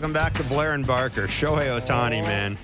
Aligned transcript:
welcome 0.00 0.14
back 0.14 0.32
to 0.32 0.42
Blair 0.44 0.72
and 0.72 0.86
Barker. 0.86 1.26
Shohei 1.26 1.78
Ohtani, 1.78 2.22
man, 2.22 2.56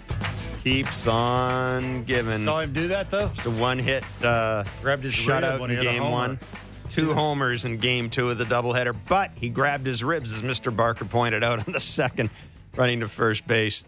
keeps 0.64 1.06
on 1.06 2.02
giving. 2.04 2.42
Saw 2.46 2.60
him 2.60 2.72
do 2.72 2.88
that 2.88 3.10
though. 3.10 3.28
The 3.44 3.50
one 3.50 3.78
hit 3.78 4.04
uh, 4.24 4.64
Grabbed 4.80 5.04
his 5.04 5.12
shutout 5.12 5.62
in 5.62 5.68
he 5.68 5.76
hit 5.76 5.84
a 5.84 5.90
game 5.90 6.10
one. 6.10 6.40
Two 6.88 7.12
homers 7.12 7.66
in 7.66 7.76
game 7.76 8.08
two 8.08 8.30
of 8.30 8.38
the 8.38 8.44
doubleheader, 8.44 8.96
but 9.06 9.32
he 9.34 9.50
grabbed 9.50 9.86
his 9.86 10.02
ribs, 10.02 10.32
as 10.32 10.40
Mr. 10.40 10.74
Barker 10.74 11.04
pointed 11.04 11.44
out 11.44 11.66
on 11.66 11.74
the 11.74 11.78
second, 11.80 12.30
running 12.74 13.00
to 13.00 13.08
first 13.08 13.46
base. 13.46 13.84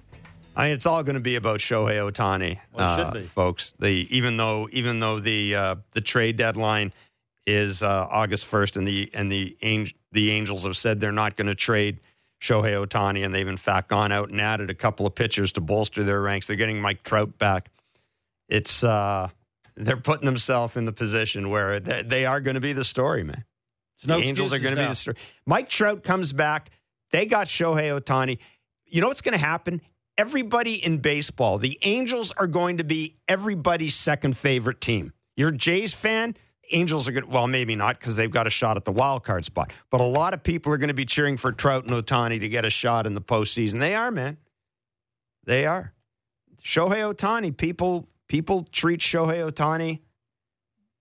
I 0.54 0.64
mean, 0.64 0.72
it's 0.74 0.84
all 0.84 1.02
going 1.02 1.14
to 1.14 1.20
be 1.20 1.36
about 1.36 1.60
Shohei 1.60 2.06
Ohtani, 2.06 2.58
Well, 2.74 3.16
uh, 3.16 3.22
folks. 3.22 3.72
The 3.78 4.06
even 4.14 4.36
though 4.36 4.68
even 4.72 5.00
though 5.00 5.20
the 5.20 5.54
uh, 5.54 5.74
the 5.92 6.02
trade 6.02 6.36
deadline 6.36 6.92
is 7.46 7.82
uh, 7.82 8.08
August 8.10 8.44
first, 8.44 8.76
and 8.76 8.86
the 8.86 9.10
and 9.14 9.32
the 9.32 9.56
Ang- 9.62 9.92
the 10.12 10.32
Angels 10.32 10.64
have 10.64 10.76
said 10.76 11.00
they're 11.00 11.12
not 11.12 11.34
going 11.34 11.46
to 11.46 11.54
trade 11.54 11.98
Shohei 12.40 12.86
Ohtani, 12.86 13.24
and 13.24 13.34
they've 13.34 13.48
in 13.48 13.56
fact 13.56 13.88
gone 13.88 14.12
out 14.12 14.30
and 14.30 14.40
added 14.40 14.70
a 14.70 14.74
couple 14.74 15.06
of 15.06 15.14
pitchers 15.14 15.52
to 15.52 15.60
bolster 15.60 16.04
their 16.04 16.20
ranks. 16.20 16.46
They're 16.46 16.56
getting 16.56 16.80
Mike 16.80 17.02
Trout 17.02 17.38
back. 17.38 17.70
It's 18.48 18.84
uh, 18.84 19.28
they're 19.76 19.96
putting 19.96 20.24
themselves 20.26 20.76
in 20.76 20.84
the 20.84 20.92
position 20.92 21.50
where 21.50 21.80
they, 21.80 22.02
they 22.02 22.26
are 22.26 22.40
going 22.40 22.54
to 22.54 22.60
be 22.60 22.72
the 22.72 22.84
story, 22.84 23.24
man. 23.24 23.44
No 24.06 24.20
the 24.20 24.26
Angels 24.26 24.52
are 24.52 24.58
going 24.58 24.76
to 24.76 24.80
be 24.80 24.86
the 24.86 24.94
story. 24.94 25.16
Mike 25.46 25.68
Trout 25.68 26.04
comes 26.04 26.32
back. 26.32 26.70
They 27.10 27.26
got 27.26 27.46
Shohei 27.46 27.98
Ohtani. 27.98 28.38
You 28.86 29.00
know 29.00 29.08
what's 29.08 29.22
going 29.22 29.32
to 29.32 29.38
happen? 29.38 29.80
Everybody 30.16 30.74
in 30.74 30.98
baseball, 30.98 31.58
the 31.58 31.78
Angels 31.82 32.32
are 32.32 32.46
going 32.46 32.78
to 32.78 32.84
be 32.84 33.16
everybody's 33.28 33.94
second 33.94 34.36
favorite 34.36 34.80
team. 34.80 35.12
You're 35.36 35.50
a 35.50 35.56
Jays 35.56 35.92
fan. 35.92 36.36
Angels 36.70 37.08
are 37.08 37.12
good. 37.12 37.30
Well, 37.30 37.46
maybe 37.46 37.74
not 37.76 37.98
because 37.98 38.16
they've 38.16 38.30
got 38.30 38.46
a 38.46 38.50
shot 38.50 38.76
at 38.76 38.84
the 38.84 38.92
wild 38.92 39.24
card 39.24 39.44
spot. 39.44 39.72
But 39.90 40.00
a 40.00 40.04
lot 40.04 40.34
of 40.34 40.42
people 40.42 40.72
are 40.72 40.78
going 40.78 40.88
to 40.88 40.94
be 40.94 41.04
cheering 41.04 41.36
for 41.36 41.52
Trout 41.52 41.84
and 41.84 41.92
Ohtani 41.92 42.40
to 42.40 42.48
get 42.48 42.64
a 42.64 42.70
shot 42.70 43.06
in 43.06 43.14
the 43.14 43.20
postseason. 43.20 43.80
They 43.80 43.94
are, 43.94 44.10
man. 44.10 44.36
They 45.44 45.66
are. 45.66 45.92
Shohei 46.62 47.14
Ohtani. 47.14 47.56
People 47.56 48.08
people 48.26 48.64
treat 48.64 49.00
Shohei 49.00 49.50
Ohtani. 49.50 50.00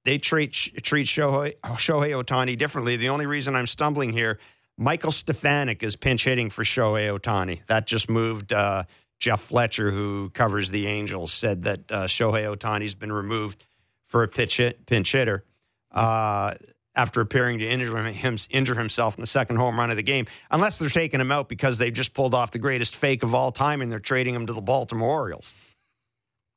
They 0.06 0.18
treat 0.18 0.54
treat 0.54 1.08
Shohei, 1.08 1.56
Shohei 1.64 2.24
Ohtani 2.24 2.58
differently. 2.58 2.96
The 2.96 3.10
only 3.10 3.26
reason 3.26 3.56
I'm 3.56 3.68
stumbling 3.68 4.14
here, 4.14 4.40
Michael 4.78 5.12
Stefanic 5.12 5.84
is 5.84 5.96
pinch 5.96 6.24
hitting 6.24 6.50
for 6.50 6.64
Shohei 6.64 7.18
Ohtani. 7.18 7.66
That 7.68 7.88
just 7.88 8.10
moved. 8.10 8.54
Uh, 8.54 8.84
Jeff 9.20 9.42
Fletcher, 9.42 9.90
who 9.90 10.30
covers 10.30 10.70
the 10.70 10.86
Angels, 10.86 11.34
said 11.34 11.64
that 11.64 11.92
uh, 11.92 12.04
Shohei 12.04 12.56
Ohtani's 12.56 12.94
been 12.94 13.12
removed 13.12 13.66
for 14.06 14.22
a 14.22 14.28
pitch 14.28 14.58
hit, 14.58 14.86
pinch 14.86 15.12
hitter 15.12 15.44
uh, 15.92 16.54
after 16.96 17.22
appearing 17.22 17.60
to 17.60 17.66
injure, 17.66 18.04
him, 18.04 18.38
injure 18.50 18.76
himself 18.76 19.16
in 19.16 19.22
the 19.22 19.28
second 19.28 19.58
home 19.58 19.80
run 19.80 19.92
of 19.92 19.98
the 19.98 20.04
game, 20.04 20.26
unless 20.50 20.78
they're 20.78 20.90
taking 20.90 21.22
him 21.22 21.32
out 21.32 21.48
because 21.48 21.78
they've 21.78 21.94
just 21.94 22.14
pulled 22.14 22.34
off 22.34 22.52
the 22.52 22.60
greatest 22.60 22.96
fake 22.96 23.24
of 23.24 23.36
all 23.36 23.52
time 23.52 23.82
and 23.82 23.92
they're 23.92 24.00
trading 24.00 24.34
him 24.34 24.48
to 24.48 24.54
the 24.54 24.62
Baltimore 24.62 25.10
Orioles. 25.10 25.54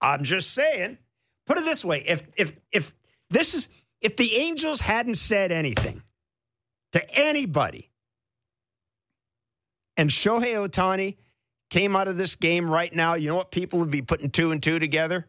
I'm 0.00 0.24
just 0.24 0.52
saying. 0.52 0.98
Put 1.46 1.58
it 1.58 1.64
this 1.64 1.84
way: 1.84 2.02
if 2.06 2.22
if 2.36 2.52
if 2.72 2.94
this 3.28 3.54
is 3.54 3.68
if 4.00 4.16
the 4.16 4.36
Angels 4.36 4.80
hadn't 4.80 5.16
said 5.16 5.52
anything 5.52 6.02
to 6.92 7.18
anybody, 7.18 7.90
and 9.96 10.08
Shohei 10.08 10.54
Ohtani 10.54 11.16
came 11.68 11.96
out 11.96 12.08
of 12.08 12.16
this 12.16 12.36
game 12.36 12.70
right 12.70 12.94
now, 12.94 13.14
you 13.14 13.28
know 13.28 13.36
what 13.36 13.50
people 13.50 13.80
would 13.80 13.90
be 13.90 14.02
putting 14.02 14.30
two 14.30 14.52
and 14.52 14.62
two 14.62 14.78
together? 14.78 15.26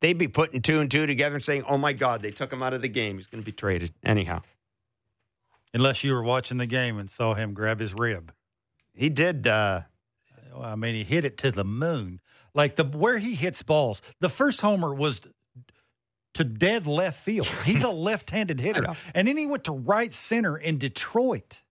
They'd 0.00 0.18
be 0.18 0.28
putting 0.28 0.62
two 0.62 0.78
and 0.80 0.90
two 0.90 1.06
together 1.06 1.34
and 1.36 1.44
saying, 1.44 1.64
"Oh 1.68 1.76
my 1.78 1.92
God, 1.92 2.22
they 2.22 2.30
took 2.30 2.52
him 2.52 2.62
out 2.62 2.72
of 2.74 2.82
the 2.82 2.88
game. 2.88 3.16
He's 3.16 3.26
going 3.26 3.42
to 3.42 3.46
be 3.46 3.52
traded 3.52 3.92
anyhow." 4.04 4.42
Unless 5.74 6.02
you 6.02 6.12
were 6.12 6.22
watching 6.22 6.56
the 6.58 6.66
game 6.66 6.98
and 6.98 7.10
saw 7.10 7.34
him 7.34 7.52
grab 7.52 7.78
his 7.80 7.92
rib. 7.92 8.32
He 8.94 9.08
did. 9.10 9.46
Uh, 9.46 9.82
I 10.58 10.76
mean, 10.76 10.94
he 10.94 11.04
hit 11.04 11.24
it 11.24 11.36
to 11.38 11.50
the 11.50 11.64
moon. 11.64 12.20
Like 12.54 12.76
the 12.76 12.84
where 12.84 13.18
he 13.18 13.34
hits 13.34 13.62
balls. 13.62 14.00
The 14.20 14.28
first 14.30 14.60
homer 14.60 14.94
was 14.94 15.20
to 16.34 16.44
dead 16.44 16.86
left 16.86 17.20
field. 17.22 17.46
He's 17.64 17.82
a 17.82 17.90
left-handed 18.08 18.60
hitter, 18.60 18.86
and 19.14 19.28
then 19.28 19.36
he 19.36 19.46
went 19.46 19.64
to 19.64 19.72
right 19.72 20.12
center 20.12 20.56
in 20.56 20.78
Detroit. 20.78 21.62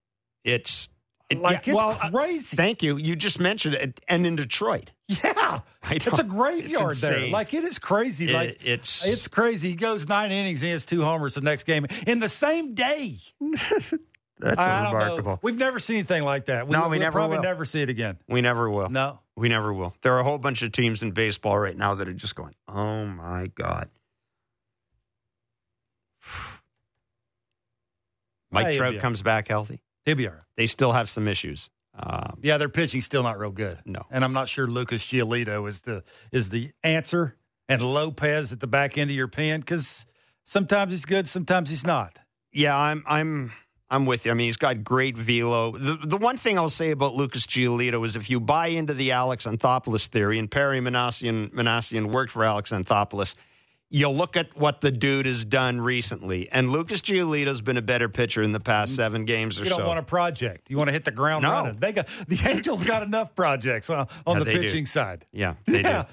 it's 0.44 0.86
it- 0.86 0.92
Like 1.36 1.68
yeah, 1.68 1.74
it's 1.74 1.82
well, 1.82 1.98
uh, 2.02 2.10
crazy. 2.10 2.56
thank 2.56 2.82
you. 2.82 2.96
You 2.96 3.16
just 3.18 3.38
mentioned 3.40 3.76
it, 3.76 4.00
and 4.08 4.26
in 4.26 4.38
Detroit, 4.38 4.92
yeah, 5.10 5.60
it's 5.90 6.20
a 6.20 6.24
graveyard 6.24 6.92
It's 6.94 7.02
there. 7.02 7.28
Like 7.28 7.54
it 7.54 7.66
is 7.66 7.80
crazy. 7.80 8.30
It- 8.30 8.34
like 8.34 8.66
it's 8.66 9.06
it's 9.06 9.28
crazy. 9.28 9.70
He 9.70 9.76
goes 9.76 10.08
nine 10.08 10.32
innings. 10.32 10.62
He 10.62 10.70
has 10.70 10.86
two 10.86 11.02
homers 11.04 11.34
the 11.36 11.42
next 11.42 11.66
game 11.66 11.86
in 12.06 12.20
the 12.20 12.30
same 12.30 12.74
day. 12.74 13.18
that's 14.40 14.58
I 14.58 14.90
remarkable. 14.90 15.40
We've 15.42 15.58
never 15.58 15.82
seen 15.82 15.98
anything 15.98 16.24
like 16.24 16.46
that. 16.46 16.66
We, 16.68 16.72
No, 16.74 16.84
we 16.84 16.92
we'll 16.92 17.00
never 17.00 17.14
probably 17.20 17.38
will. 17.38 17.44
never 17.44 17.66
see 17.66 17.82
it 17.82 17.90
again. 17.90 18.18
We 18.30 18.40
never 18.40 18.70
will. 18.70 18.90
No. 18.90 19.20
We 19.36 19.50
never 19.50 19.74
will. 19.74 19.94
There 20.04 20.14
are 20.14 20.20
a 20.20 20.24
whole 20.24 20.38
bunch 20.38 20.62
of 20.62 20.72
teams 20.72 21.04
in 21.04 21.12
baseball 21.12 21.60
right 21.60 21.76
now 21.76 21.96
that 21.96 22.08
are 22.08 22.14
just 22.14 22.36
going, 22.36 22.56
oh 22.70 23.06
my 23.06 23.48
God. 23.54 23.90
Mike 28.50 28.78
Trout 28.78 29.00
comes 29.00 29.22
back 29.22 29.50
healthy. 29.50 29.82
He'll 30.08 30.16
be 30.16 30.28
all 30.28 30.34
right. 30.34 30.44
They 30.56 30.66
still 30.66 30.94
have 30.94 31.10
some 31.10 31.28
issues. 31.28 31.70
Um, 32.00 32.40
Yeah, 32.42 32.58
their 32.58 32.70
pitching's 32.70 33.06
still 33.06 33.24
not 33.24 33.38
real 33.38 33.52
good. 33.52 33.78
No. 33.86 34.02
and 34.10 34.24
I'm 34.24 34.34
not 34.34 34.48
sure 34.50 34.66
Lucas 34.68 35.04
Giolito 35.04 35.68
is 35.68 35.82
the 35.82 36.04
is 36.32 36.50
the 36.50 36.72
answer, 36.84 37.36
and 37.70 37.82
Lopez 37.82 38.52
at 38.54 38.60
the 38.60 38.68
back 38.68 38.98
end 38.98 39.10
of 39.12 39.16
your 39.16 39.28
pen 39.28 39.60
because 39.60 40.06
sometimes 40.46 40.94
he's 40.94 41.06
good, 41.06 41.28
sometimes 41.28 41.70
he's 41.70 41.86
not. 41.86 42.18
yeah, 42.54 42.76
I'm 42.78 43.04
I'm 43.08 43.52
I'm 43.90 44.06
with 44.06 44.26
you. 44.26 44.32
I 44.32 44.36
mean, 44.36 44.46
he's 44.46 44.58
got 44.58 44.84
great 44.84 45.18
velo. 45.18 45.72
The 45.78 45.98
the 46.02 46.18
one 46.18 46.38
thing 46.38 46.58
I'll 46.58 46.70
say 46.70 46.92
about 46.92 47.16
Lucas 47.16 47.46
Giolito 47.48 48.06
is 48.06 48.16
if 48.16 48.30
you 48.30 48.40
buy 48.40 48.68
into 48.68 48.94
the 48.94 49.12
Alex 49.12 49.46
Anthopoulos 49.46 50.08
theory, 50.08 50.40
and 50.40 50.50
Perry 50.50 50.80
Minasian 50.80 51.52
Minasian 51.52 52.12
worked 52.14 52.32
for 52.32 52.44
Alex 52.46 52.70
Anthopoulos, 52.72 53.36
you'll 53.90 54.16
look 54.16 54.36
at 54.36 54.56
what 54.58 54.82
the 54.82 54.92
dude 54.92 55.26
has 55.26 55.46
done 55.46 55.80
recently. 55.80 56.50
And 56.52 56.72
Lucas 56.72 57.02
Giolito's 57.02 57.62
been 57.62 57.78
a 57.78 57.82
better 57.82 58.10
pitcher 58.10 58.44
in 58.44 58.52
the 58.52 58.60
past 58.60 58.96
seven 58.96 59.24
games 59.26 59.56
or 59.58 59.60
so. 59.60 59.64
You 59.64 59.70
don't 59.70 59.80
so. 59.80 59.88
want 59.88 60.00
a 60.00 60.04
project. 60.04 60.70
You 60.70 60.78
want 60.78 60.90
to 60.90 60.92
hit 60.94 61.06
the 61.06 61.12
ground 61.12 61.44
No. 61.44 61.52
running. 61.52 61.78
They 61.80 61.94
got 61.94 62.08
the 62.28 62.38
Angels 62.48 62.84
got 62.84 63.04
enough 63.04 63.36
projects 63.36 63.90
on, 63.90 64.08
on 64.26 64.38
Yeah, 64.38 64.40
the 64.40 64.46
they 64.46 64.54
do. 64.56 64.62
pitching 64.62 64.86
side. 64.86 65.26
Yeah, 65.32 65.56
they 65.66 65.82
Yeah. 65.82 66.04
do. 66.04 66.10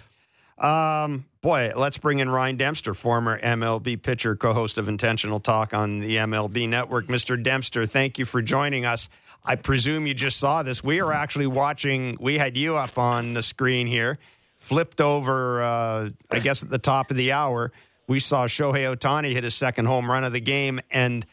Um, 0.59 1.25
boy, 1.43 1.73
let's 1.75 1.99
bring 1.99 2.21
in 2.21 2.31
Ryan 2.31 2.57
Dempster, 2.57 2.95
former 2.95 3.41
MLB 3.41 3.97
pitcher, 4.01 4.37
co-host 4.37 4.79
of 4.79 4.87
Intentional 4.89 5.41
Talk 5.41 5.75
on 5.75 5.99
the 5.99 6.17
MLB 6.19 6.69
Network. 6.69 7.09
Mr. 7.09 7.43
Dempster, 7.43 7.87
thank 7.87 8.21
you 8.21 8.25
for 8.25 8.41
joining 8.41 8.85
us. 8.87 9.09
I 9.45 9.57
presume 9.57 10.07
you 10.07 10.15
just 10.15 10.39
saw 10.39 10.63
this. 10.63 10.83
We 10.83 11.01
are 11.01 11.13
actually 11.13 11.49
watching. 11.49 12.17
We 12.21 12.39
had 12.39 12.57
you 12.57 12.77
up 12.77 12.97
on 12.99 13.35
the 13.35 13.43
screen 13.43 13.87
here, 13.89 14.19
flipped 14.65 15.01
over. 15.01 15.63
Uh, 15.63 16.11
I 16.31 16.39
guess 16.41 16.63
at 16.63 16.71
the 16.71 16.79
top 16.79 17.11
of 17.11 17.17
the 17.17 17.33
hour, 17.33 17.73
we 18.09 18.21
saw 18.21 18.47
Shohei 18.47 18.95
Ohtani 18.95 19.33
hit 19.33 19.45
his 19.45 19.55
second 19.55 19.87
home 19.87 20.11
run 20.11 20.25
of 20.25 20.33
the 20.33 20.41
game 20.41 20.81
and 20.91 21.27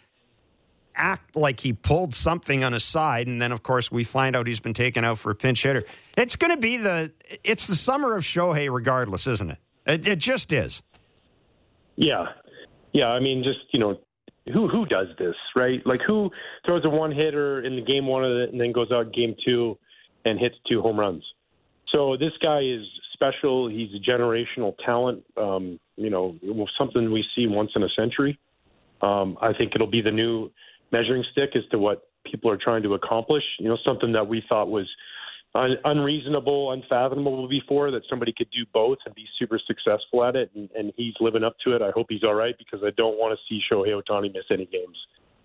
act 0.96 1.36
like 1.36 1.60
he 1.60 1.74
pulled 1.74 2.14
something 2.14 2.64
on 2.64 2.74
his 2.74 2.84
side, 2.84 3.28
and 3.28 3.42
then 3.42 3.52
of 3.52 3.64
course 3.64 3.92
we 3.92 4.04
find 4.04 4.36
out 4.36 4.48
he's 4.48 4.60
been 4.60 4.74
taken 4.74 5.06
out 5.06 5.18
for 5.18 5.32
a 5.32 5.36
pinch 5.36 5.64
hitter. 5.64 5.84
It's 6.18 6.36
going 6.36 6.52
to 6.52 6.58
be 6.58 6.78
the 6.78 7.12
it's 7.44 7.68
the 7.68 7.76
summer 7.76 8.16
of 8.16 8.24
Shohei, 8.24 8.72
regardless, 8.72 9.28
isn't 9.28 9.52
it? 9.52 9.58
It, 9.88 10.08
it 10.08 10.20
just 10.20 10.54
is. 10.54 10.82
Yeah, 11.96 12.26
yeah. 12.92 13.08
I 13.08 13.20
mean, 13.20 13.44
just 13.44 13.60
you 13.74 13.80
know, 13.80 14.00
who 14.54 14.68
who 14.68 14.86
does 14.86 15.08
this, 15.18 15.36
right? 15.56 15.80
Like 15.86 16.02
who 16.06 16.30
throws 16.66 16.84
a 16.86 16.90
one 16.90 17.12
hitter 17.12 17.64
in 17.64 17.76
the 17.76 17.82
game 17.82 18.08
one 18.08 18.26
of 18.26 18.32
it 18.32 18.52
and 18.52 18.60
then 18.60 18.72
goes 18.72 18.92
out 18.92 19.14
game 19.14 19.36
two 19.46 19.78
and 20.26 20.40
hits 20.40 20.56
two 20.70 20.82
home 20.82 21.00
runs. 21.00 21.24
So 21.94 22.16
this 22.18 22.32
guy 22.42 22.60
is 22.60 22.86
special. 23.22 23.70
He's 23.70 23.90
a 23.94 24.10
generational 24.10 24.74
talent. 24.84 25.24
Um, 25.38 25.80
you 25.96 26.10
know, 26.10 26.36
something 26.78 27.12
we 27.12 27.24
see 27.36 27.48
once 27.48 27.72
in 27.76 27.84
a 27.84 27.90
century. 27.96 28.40
Um, 29.02 29.38
I 29.42 29.54
think 29.54 29.74
it'll 29.76 29.88
be 29.88 30.02
the 30.02 30.12
new 30.12 30.52
measuring 30.92 31.24
stick 31.32 31.52
as 31.56 31.64
to 31.72 31.78
what 31.78 32.08
people 32.26 32.50
are 32.50 32.58
trying 32.58 32.84
to 32.84 32.94
accomplish. 32.94 33.44
You 33.60 33.70
know, 33.70 33.78
something 33.86 34.12
that 34.14 34.28
we 34.28 34.44
thought 34.50 34.70
was 34.70 34.88
un- 35.56 35.78
unreasonable, 35.86 36.72
unfathomable 36.72 37.48
before 37.48 37.92
that 37.92 38.02
somebody 38.10 38.34
could 38.36 38.50
do 38.52 38.66
both 38.74 38.98
and 39.06 39.14
be 39.16 39.26
super 39.40 39.60
successful 39.66 40.24
at 40.24 40.36
it. 40.36 40.52
And, 40.56 40.70
and 40.76 40.94
he's 40.98 41.14
living 41.20 41.44
up 41.44 41.56
to 41.66 41.76
it. 41.76 41.82
I 41.82 41.92
hope 41.92 42.08
he's 42.10 42.24
all 42.24 42.36
right 42.36 42.56
because 42.58 42.82
I 42.86 42.92
don't 42.98 43.18
want 43.18 43.38
to 43.38 43.40
see 43.48 43.62
Shohei 43.72 44.00
Ohtani 44.00 44.34
miss 44.34 44.46
any 44.50 44.66
games. 44.66 44.98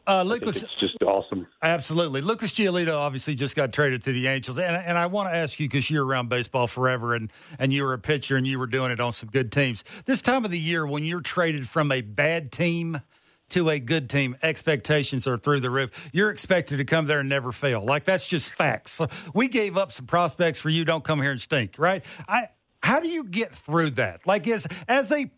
Uh, 0.07 0.23
Lucas, 0.23 0.63
it's 0.63 0.81
just 0.81 1.03
awesome. 1.03 1.47
Absolutely. 1.63 2.21
Lucas 2.21 2.53
Giolito 2.53 2.97
obviously 2.97 3.35
just 3.35 3.57
got 3.57 3.73
traded 3.73 4.05
to 4.05 4.13
the 4.13 4.29
Angels. 4.29 4.59
And, 4.59 4.77
and 4.77 4.97
I 4.97 5.07
want 5.07 5.29
to 5.31 5.37
ask 5.37 5.59
you, 5.59 5.69
because 5.69 5.91
you're 5.91 6.07
around 6.07 6.29
baseball 6.29 6.69
forever 6.69 7.15
and, 7.15 7.33
and 7.59 7.73
you 7.73 7.83
were 7.83 7.93
a 7.93 7.99
pitcher 7.99 8.37
and 8.37 8.47
you 8.47 8.59
were 8.59 8.69
doing 8.69 8.93
it 8.93 9.01
on 9.01 9.13
some 9.13 9.29
good 9.31 9.51
teams. 9.51 9.83
This 10.05 10.23
time 10.23 10.45
of 10.45 10.51
the 10.51 10.59
year, 10.59 10.87
when 10.87 11.03
you're 11.03 11.21
traded 11.21 11.69
from 11.69 11.91
a 11.91 12.03
bad 12.03 12.53
team 12.53 13.01
to 13.49 13.69
a 13.69 13.81
good 13.81 14.09
team, 14.09 14.37
expectations 14.43 15.27
are 15.27 15.39
through 15.39 15.61
the 15.61 15.71
roof. 15.71 15.91
You're 16.13 16.31
expected 16.31 16.77
to 16.77 16.85
come 16.85 17.07
there 17.07 17.21
and 17.21 17.29
never 17.29 17.51
fail. 17.51 17.85
Like, 17.85 18.05
that's 18.05 18.29
just 18.29 18.53
facts. 18.53 18.93
So 18.93 19.09
we 19.35 19.49
gave 19.49 19.77
up 19.77 19.93
some 19.93 20.07
prospects 20.07 20.61
for 20.61 20.69
you. 20.69 20.85
Don't 20.85 21.03
come 21.03 21.21
here 21.21 21.33
and 21.33 21.41
stink, 21.41 21.77
right? 21.79 22.05
I. 22.29 22.49
How 22.83 23.01
do 23.01 23.09
you 23.09 23.25
get 23.25 23.53
through 23.53 23.91
that? 23.91 24.29
Like, 24.29 24.47
as, 24.47 24.65
as 24.87 25.11
a 25.11 25.29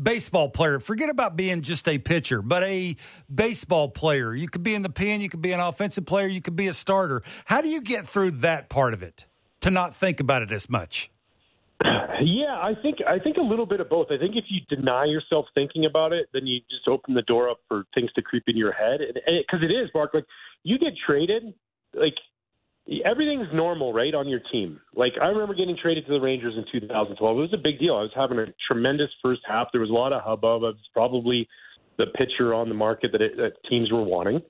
baseball 0.00 0.48
player, 0.48 0.80
forget 0.80 1.08
about 1.08 1.36
being 1.36 1.62
just 1.62 1.88
a 1.88 1.98
pitcher, 1.98 2.42
but 2.42 2.62
a 2.62 2.96
baseball 3.32 3.88
player. 3.88 4.34
You 4.34 4.48
could 4.48 4.62
be 4.62 4.74
in 4.74 4.82
the 4.82 4.90
pen, 4.90 5.20
you 5.20 5.28
could 5.28 5.42
be 5.42 5.52
an 5.52 5.60
offensive 5.60 6.06
player, 6.06 6.26
you 6.26 6.40
could 6.40 6.56
be 6.56 6.68
a 6.68 6.72
starter. 6.72 7.22
How 7.44 7.60
do 7.60 7.68
you 7.68 7.80
get 7.80 8.06
through 8.06 8.32
that 8.32 8.68
part 8.68 8.94
of 8.94 9.02
it 9.02 9.26
to 9.60 9.70
not 9.70 9.94
think 9.94 10.20
about 10.20 10.42
it 10.42 10.52
as 10.52 10.68
much? 10.68 11.10
Yeah, 12.22 12.56
I 12.56 12.72
think 12.80 12.98
I 13.06 13.18
think 13.18 13.36
a 13.36 13.42
little 13.42 13.66
bit 13.66 13.80
of 13.80 13.90
both. 13.90 14.06
I 14.10 14.16
think 14.16 14.36
if 14.36 14.44
you 14.48 14.60
deny 14.74 15.04
yourself 15.04 15.46
thinking 15.54 15.84
about 15.84 16.12
it, 16.12 16.28
then 16.32 16.46
you 16.46 16.60
just 16.70 16.88
open 16.88 17.14
the 17.14 17.22
door 17.22 17.50
up 17.50 17.58
for 17.68 17.84
things 17.94 18.10
to 18.14 18.22
creep 18.22 18.44
in 18.46 18.56
your 18.56 18.72
head. 18.72 19.00
Because 19.14 19.62
it, 19.62 19.70
is, 19.70 19.90
Mark. 19.94 20.14
Like 20.14 20.24
you 20.62 20.78
get 20.78 20.94
traded, 21.06 21.52
like 21.92 22.14
everything's 23.04 23.48
normal, 23.52 23.92
right, 23.92 24.14
on 24.14 24.28
your 24.28 24.40
team. 24.52 24.80
Like 24.94 25.12
I 25.20 25.26
remember 25.26 25.54
getting 25.54 25.76
traded 25.80 26.06
to 26.06 26.12
the 26.12 26.20
Rangers 26.20 26.54
in 26.56 26.64
2012. 26.80 27.36
It 27.36 27.40
was 27.40 27.52
a 27.52 27.56
big 27.56 27.78
deal. 27.78 27.94
I 27.94 28.02
was 28.02 28.12
having 28.14 28.38
a 28.38 28.46
tremendous 28.66 29.10
first 29.22 29.42
half. 29.46 29.68
There 29.72 29.80
was 29.80 29.90
a 29.90 29.94
lot 29.94 30.12
of 30.12 30.22
hubbub. 30.22 30.62
I 30.62 30.66
was 30.66 30.76
probably 30.92 31.48
the 31.98 32.06
pitcher 32.16 32.54
on 32.54 32.68
the 32.68 32.74
market 32.74 33.12
that, 33.12 33.22
it, 33.22 33.36
that 33.36 33.52
teams 33.68 33.90
were 33.90 34.02
wanting, 34.02 34.40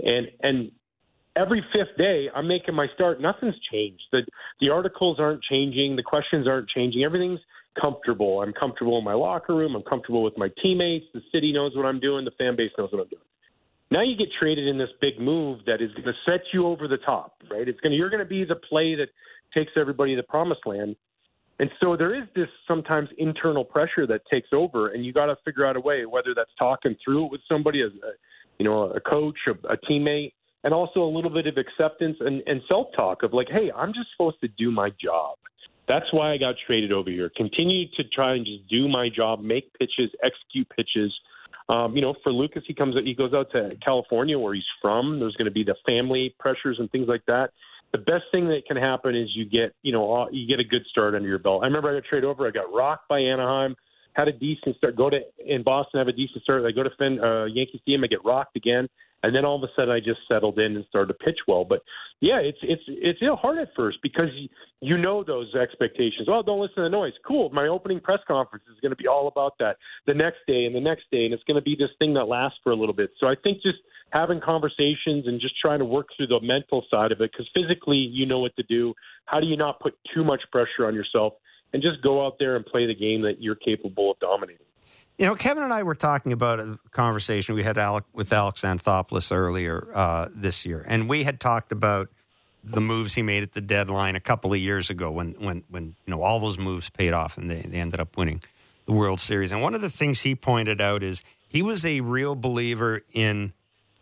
and 0.00 0.26
and 0.42 0.70
every 1.36 1.64
fifth 1.72 1.96
day 1.98 2.28
I'm 2.34 2.46
making 2.46 2.74
my 2.74 2.86
start. 2.94 3.20
Nothing's 3.20 3.56
changed. 3.72 4.02
The 4.12 4.22
the 4.60 4.70
articles 4.70 5.18
aren't 5.18 5.42
changing. 5.42 5.96
The 5.96 6.02
questions 6.02 6.46
aren't 6.46 6.68
changing. 6.68 7.02
Everything's 7.02 7.40
comfortable. 7.80 8.42
I'm 8.42 8.52
comfortable 8.52 8.98
in 8.98 9.04
my 9.04 9.14
locker 9.14 9.54
room. 9.54 9.74
I'm 9.74 9.82
comfortable 9.82 10.22
with 10.22 10.36
my 10.36 10.50
teammates. 10.62 11.06
The 11.14 11.22
city 11.32 11.52
knows 11.52 11.72
what 11.74 11.86
I'm 11.86 12.00
doing. 12.00 12.24
The 12.24 12.32
fan 12.32 12.54
base 12.56 12.70
knows 12.78 12.92
what 12.92 13.00
I'm 13.00 13.08
doing. 13.08 13.22
Now 13.92 14.00
you 14.00 14.16
get 14.16 14.28
traded 14.40 14.66
in 14.66 14.78
this 14.78 14.88
big 15.02 15.20
move 15.20 15.60
that 15.66 15.82
is 15.82 15.90
going 15.92 16.04
to 16.04 16.14
set 16.24 16.40
you 16.54 16.66
over 16.66 16.88
the 16.88 16.96
top, 16.96 17.34
right? 17.50 17.68
It's 17.68 17.78
going 17.80 17.90
to 17.90 17.96
you're 17.96 18.08
going 18.08 18.22
to 18.22 18.28
be 18.28 18.42
the 18.42 18.56
play 18.56 18.94
that 18.94 19.08
takes 19.52 19.72
everybody 19.76 20.16
to 20.16 20.22
the 20.22 20.26
promised 20.26 20.62
land. 20.64 20.96
And 21.58 21.68
so 21.78 21.94
there 21.94 22.14
is 22.14 22.26
this 22.34 22.48
sometimes 22.66 23.10
internal 23.18 23.66
pressure 23.66 24.06
that 24.06 24.22
takes 24.30 24.48
over, 24.54 24.88
and 24.88 25.04
you 25.04 25.12
got 25.12 25.26
to 25.26 25.36
figure 25.44 25.66
out 25.66 25.76
a 25.76 25.80
way, 25.80 26.06
whether 26.06 26.34
that's 26.34 26.50
talking 26.58 26.96
through 27.04 27.26
it 27.26 27.32
with 27.32 27.42
somebody, 27.46 27.82
a, 27.82 27.88
you 28.58 28.64
know, 28.64 28.84
a 28.92 29.00
coach, 29.00 29.36
a, 29.46 29.50
a 29.70 29.76
teammate, 29.76 30.32
and 30.64 30.72
also 30.72 31.02
a 31.02 31.12
little 31.14 31.30
bit 31.30 31.46
of 31.46 31.58
acceptance 31.58 32.16
and, 32.20 32.42
and 32.46 32.62
self-talk 32.68 33.22
of 33.22 33.34
like, 33.34 33.48
hey, 33.50 33.70
I'm 33.76 33.92
just 33.92 34.08
supposed 34.16 34.40
to 34.40 34.48
do 34.56 34.70
my 34.70 34.88
job. 34.98 35.36
That's 35.86 36.06
why 36.12 36.32
I 36.32 36.38
got 36.38 36.54
traded 36.66 36.92
over 36.92 37.10
here. 37.10 37.30
Continue 37.36 37.88
to 37.96 38.04
try 38.04 38.36
and 38.36 38.46
just 38.46 38.66
do 38.70 38.88
my 38.88 39.10
job, 39.14 39.42
make 39.42 39.70
pitches, 39.74 40.10
execute 40.24 40.66
pitches, 40.74 41.12
um, 41.72 41.96
you 41.96 42.02
know, 42.02 42.14
for 42.22 42.30
Lucas, 42.32 42.62
he 42.66 42.74
comes, 42.74 42.94
he 43.02 43.14
goes 43.14 43.32
out 43.32 43.50
to 43.52 43.74
California 43.82 44.38
where 44.38 44.52
he's 44.52 44.62
from. 44.82 45.18
There's 45.18 45.34
going 45.36 45.46
to 45.46 45.52
be 45.52 45.64
the 45.64 45.76
family 45.86 46.34
pressures 46.38 46.76
and 46.78 46.90
things 46.90 47.08
like 47.08 47.24
that. 47.26 47.50
The 47.92 47.98
best 47.98 48.24
thing 48.30 48.48
that 48.48 48.64
can 48.66 48.76
happen 48.76 49.16
is 49.16 49.28
you 49.34 49.46
get, 49.46 49.74
you 49.82 49.92
know, 49.92 50.28
you 50.30 50.46
get 50.46 50.60
a 50.60 50.64
good 50.64 50.82
start 50.90 51.14
under 51.14 51.26
your 51.26 51.38
belt. 51.38 51.62
I 51.62 51.66
remember 51.66 51.90
I 51.90 51.94
got 51.94 52.04
traded 52.04 52.28
over. 52.28 52.46
I 52.46 52.50
got 52.50 52.72
rocked 52.74 53.08
by 53.08 53.20
Anaheim. 53.20 53.74
Had 54.12 54.28
a 54.28 54.32
decent 54.32 54.76
start. 54.76 54.96
Go 54.96 55.08
to 55.08 55.20
in 55.38 55.62
Boston, 55.62 55.98
have 55.98 56.08
a 56.08 56.12
decent 56.12 56.42
start. 56.42 56.62
I 56.66 56.72
go 56.72 56.82
to 56.82 56.90
Finn, 56.98 57.18
uh, 57.18 57.46
Yankee 57.46 57.78
Stadium. 57.80 58.04
I 58.04 58.08
get 58.08 58.22
rocked 58.22 58.56
again 58.56 58.88
and 59.22 59.34
then 59.34 59.44
all 59.44 59.56
of 59.56 59.62
a 59.62 59.72
sudden 59.76 59.90
I 59.90 60.00
just 60.00 60.20
settled 60.28 60.58
in 60.58 60.76
and 60.76 60.84
started 60.88 61.12
to 61.12 61.24
pitch 61.24 61.38
well. 61.46 61.64
But 61.64 61.82
yeah, 62.20 62.38
it's 62.38 62.58
it's 62.62 62.82
it's 62.86 63.20
you 63.20 63.28
know, 63.28 63.36
hard 63.36 63.58
at 63.58 63.68
first 63.76 63.98
because 64.02 64.28
you, 64.80 64.96
know 64.96 65.24
those 65.24 65.54
expectations. 65.54 66.28
Oh, 66.28 66.42
don't 66.42 66.60
listen 66.60 66.76
to 66.76 66.82
the 66.82 66.88
noise. 66.88 67.12
Cool. 67.26 67.50
My 67.50 67.68
opening 67.68 68.00
press 68.00 68.20
conference 68.26 68.64
is 68.72 68.78
going 68.80 68.90
to 68.90 68.96
be 68.96 69.08
all 69.08 69.28
about 69.28 69.54
that 69.58 69.76
the 70.06 70.14
next 70.14 70.38
day 70.46 70.64
and 70.64 70.74
the 70.74 70.80
next 70.80 71.04
day, 71.10 71.24
and 71.24 71.34
it's 71.34 71.42
going 71.44 71.56
to 71.56 71.62
be 71.62 71.76
this 71.76 71.90
thing 71.98 72.14
that 72.14 72.24
lasts 72.24 72.58
for 72.62 72.70
a 72.72 72.76
little 72.76 72.94
bit. 72.94 73.10
So 73.18 73.26
I 73.26 73.34
think 73.42 73.62
just 73.62 73.78
having 74.10 74.40
conversations 74.40 75.26
and 75.26 75.40
just 75.40 75.54
trying 75.60 75.78
to 75.78 75.84
work 75.84 76.06
through 76.16 76.28
the 76.28 76.40
mental 76.40 76.84
side 76.90 77.12
of 77.12 77.20
it 77.20 77.30
because 77.32 77.48
physically 77.54 77.96
you 77.96 78.26
know 78.26 78.40
what 78.40 78.54
to 78.56 78.62
do. 78.64 78.94
How 79.26 79.40
do 79.40 79.46
you 79.46 79.56
not 79.56 79.80
put 79.80 79.94
too 80.14 80.22
much 80.22 80.42
pressure 80.52 80.86
on 80.86 80.94
yourself 80.94 81.34
and 81.72 81.82
just 81.82 82.02
go 82.02 82.24
out 82.24 82.36
there 82.38 82.56
and 82.56 82.64
play 82.64 82.86
the 82.86 82.94
game 82.94 83.22
that 83.22 83.40
you're 83.40 83.54
capable 83.54 84.10
of 84.10 84.18
dominating? 84.20 84.66
You 85.18 85.26
know, 85.26 85.34
Kevin 85.34 85.62
and 85.62 85.72
I 85.72 85.82
were 85.82 85.94
talking 85.94 86.32
about 86.32 86.58
a 86.58 86.78
conversation 86.90 87.54
we 87.54 87.62
had 87.62 87.78
Alec, 87.78 88.04
with 88.12 88.32
Alex 88.32 88.62
Anthopoulos 88.62 89.30
earlier 89.30 89.88
uh, 89.94 90.28
this 90.34 90.64
year, 90.64 90.84
and 90.88 91.08
we 91.08 91.22
had 91.22 91.38
talked 91.38 91.70
about 91.70 92.08
the 92.64 92.80
moves 92.80 93.14
he 93.14 93.22
made 93.22 93.42
at 93.42 93.52
the 93.52 93.60
deadline 93.60 94.16
a 94.16 94.20
couple 94.20 94.52
of 94.52 94.58
years 94.58 94.88
ago 94.88 95.10
when, 95.10 95.32
when, 95.32 95.64
when 95.68 95.96
you 96.06 96.10
know 96.12 96.22
all 96.22 96.38
those 96.40 96.58
moves 96.58 96.88
paid 96.90 97.12
off 97.12 97.36
and 97.36 97.50
they, 97.50 97.62
they 97.62 97.78
ended 97.78 98.00
up 98.00 98.16
winning 98.16 98.40
the 98.86 98.92
World 98.92 99.20
Series. 99.20 99.52
And 99.52 99.60
one 99.60 99.74
of 99.74 99.80
the 99.80 99.90
things 99.90 100.20
he 100.20 100.34
pointed 100.34 100.80
out 100.80 101.02
is 101.02 101.22
he 101.48 101.62
was 101.62 101.84
a 101.84 102.00
real 102.00 102.34
believer 102.34 103.02
in 103.12 103.52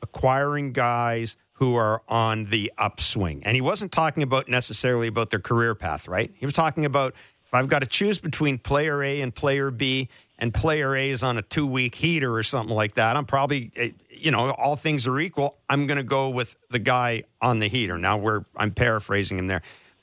acquiring 0.02 0.72
guys 0.72 1.36
who 1.54 1.74
are 1.74 2.02
on 2.08 2.46
the 2.46 2.72
upswing. 2.78 3.42
And 3.44 3.54
he 3.54 3.60
wasn't 3.60 3.92
talking 3.92 4.22
about 4.22 4.48
necessarily 4.48 5.08
about 5.08 5.30
their 5.30 5.40
career 5.40 5.74
path, 5.74 6.08
right? 6.08 6.30
He 6.34 6.46
was 6.46 6.54
talking 6.54 6.84
about 6.84 7.14
if 7.46 7.54
I've 7.54 7.68
got 7.68 7.80
to 7.80 7.86
choose 7.86 8.18
between 8.18 8.58
player 8.58 9.02
A 9.02 9.20
and 9.20 9.34
player 9.34 9.70
B, 9.70 10.08
and 10.40 10.52
player 10.52 10.96
A 10.96 11.10
is 11.10 11.22
on 11.22 11.38
a 11.38 11.42
two 11.42 11.66
week 11.66 11.94
heater 11.94 12.34
or 12.34 12.42
something 12.42 12.74
like 12.74 12.94
that, 12.94 13.16
I'm 13.16 13.26
probably, 13.26 13.70
eh, 13.76 13.90
you 14.10 14.30
know, 14.30 14.50
all 14.50 14.76
things 14.76 15.06
are 15.06 15.20
equal. 15.20 15.58
I'm 15.68 15.86
going 15.86 15.98
to 15.98 16.02
go 16.02 16.30
with 16.30 16.56
the 16.70 16.78
guy 16.78 17.24
on 17.40 17.58
the 17.58 17.68
heater. 17.68 17.98
Now, 17.98 18.18
we're, 18.18 18.44
I'm 18.56 18.72
paraphrasing 18.72 19.38
him 19.38 19.46
there. 19.46 19.62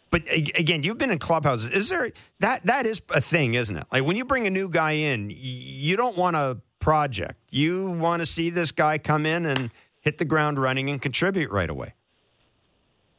But 0.09 0.23
again, 0.31 0.83
you've 0.83 0.97
been 0.97 1.11
in 1.11 1.19
clubhouses. 1.19 1.69
Is 1.69 1.89
there 1.89 2.11
that 2.39 2.65
that 2.65 2.85
is 2.85 3.01
a 3.09 3.19
thing, 3.19 3.55
isn't 3.55 3.75
it? 3.75 3.85
Like 3.91 4.05
when 4.05 4.15
you 4.15 4.23
bring 4.23 4.47
a 4.47 4.49
new 4.49 4.69
guy 4.69 4.91
in, 4.91 5.29
you 5.29 5.97
don't 5.97 6.17
want 6.17 6.37
a 6.37 6.59
project. 6.79 7.35
You 7.49 7.91
want 7.91 8.21
to 8.21 8.25
see 8.25 8.49
this 8.49 8.71
guy 8.71 8.99
come 8.99 9.25
in 9.25 9.45
and 9.45 9.69
hit 9.99 10.17
the 10.17 10.25
ground 10.25 10.59
running 10.59 10.89
and 10.89 11.01
contribute 11.01 11.51
right 11.51 11.69
away. 11.69 11.93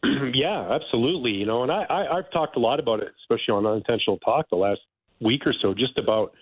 Yeah, 0.32 0.72
absolutely. 0.72 1.32
You 1.32 1.46
know, 1.46 1.62
and 1.62 1.72
I, 1.72 1.82
I 1.84 2.18
I've 2.18 2.30
talked 2.30 2.56
a 2.56 2.60
lot 2.60 2.78
about 2.80 3.00
it, 3.00 3.08
especially 3.22 3.52
on 3.52 3.66
unintentional 3.66 4.18
talk 4.18 4.48
the 4.48 4.56
last 4.56 4.80
week 5.20 5.46
or 5.46 5.52
so, 5.60 5.74
just 5.74 5.98
about 5.98 6.32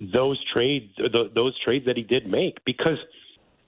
those 0.00 0.42
trades, 0.52 0.92
the, 0.96 1.30
those 1.34 1.54
trades 1.64 1.86
that 1.86 1.96
he 1.96 2.02
did 2.02 2.26
make. 2.26 2.58
Because, 2.64 2.98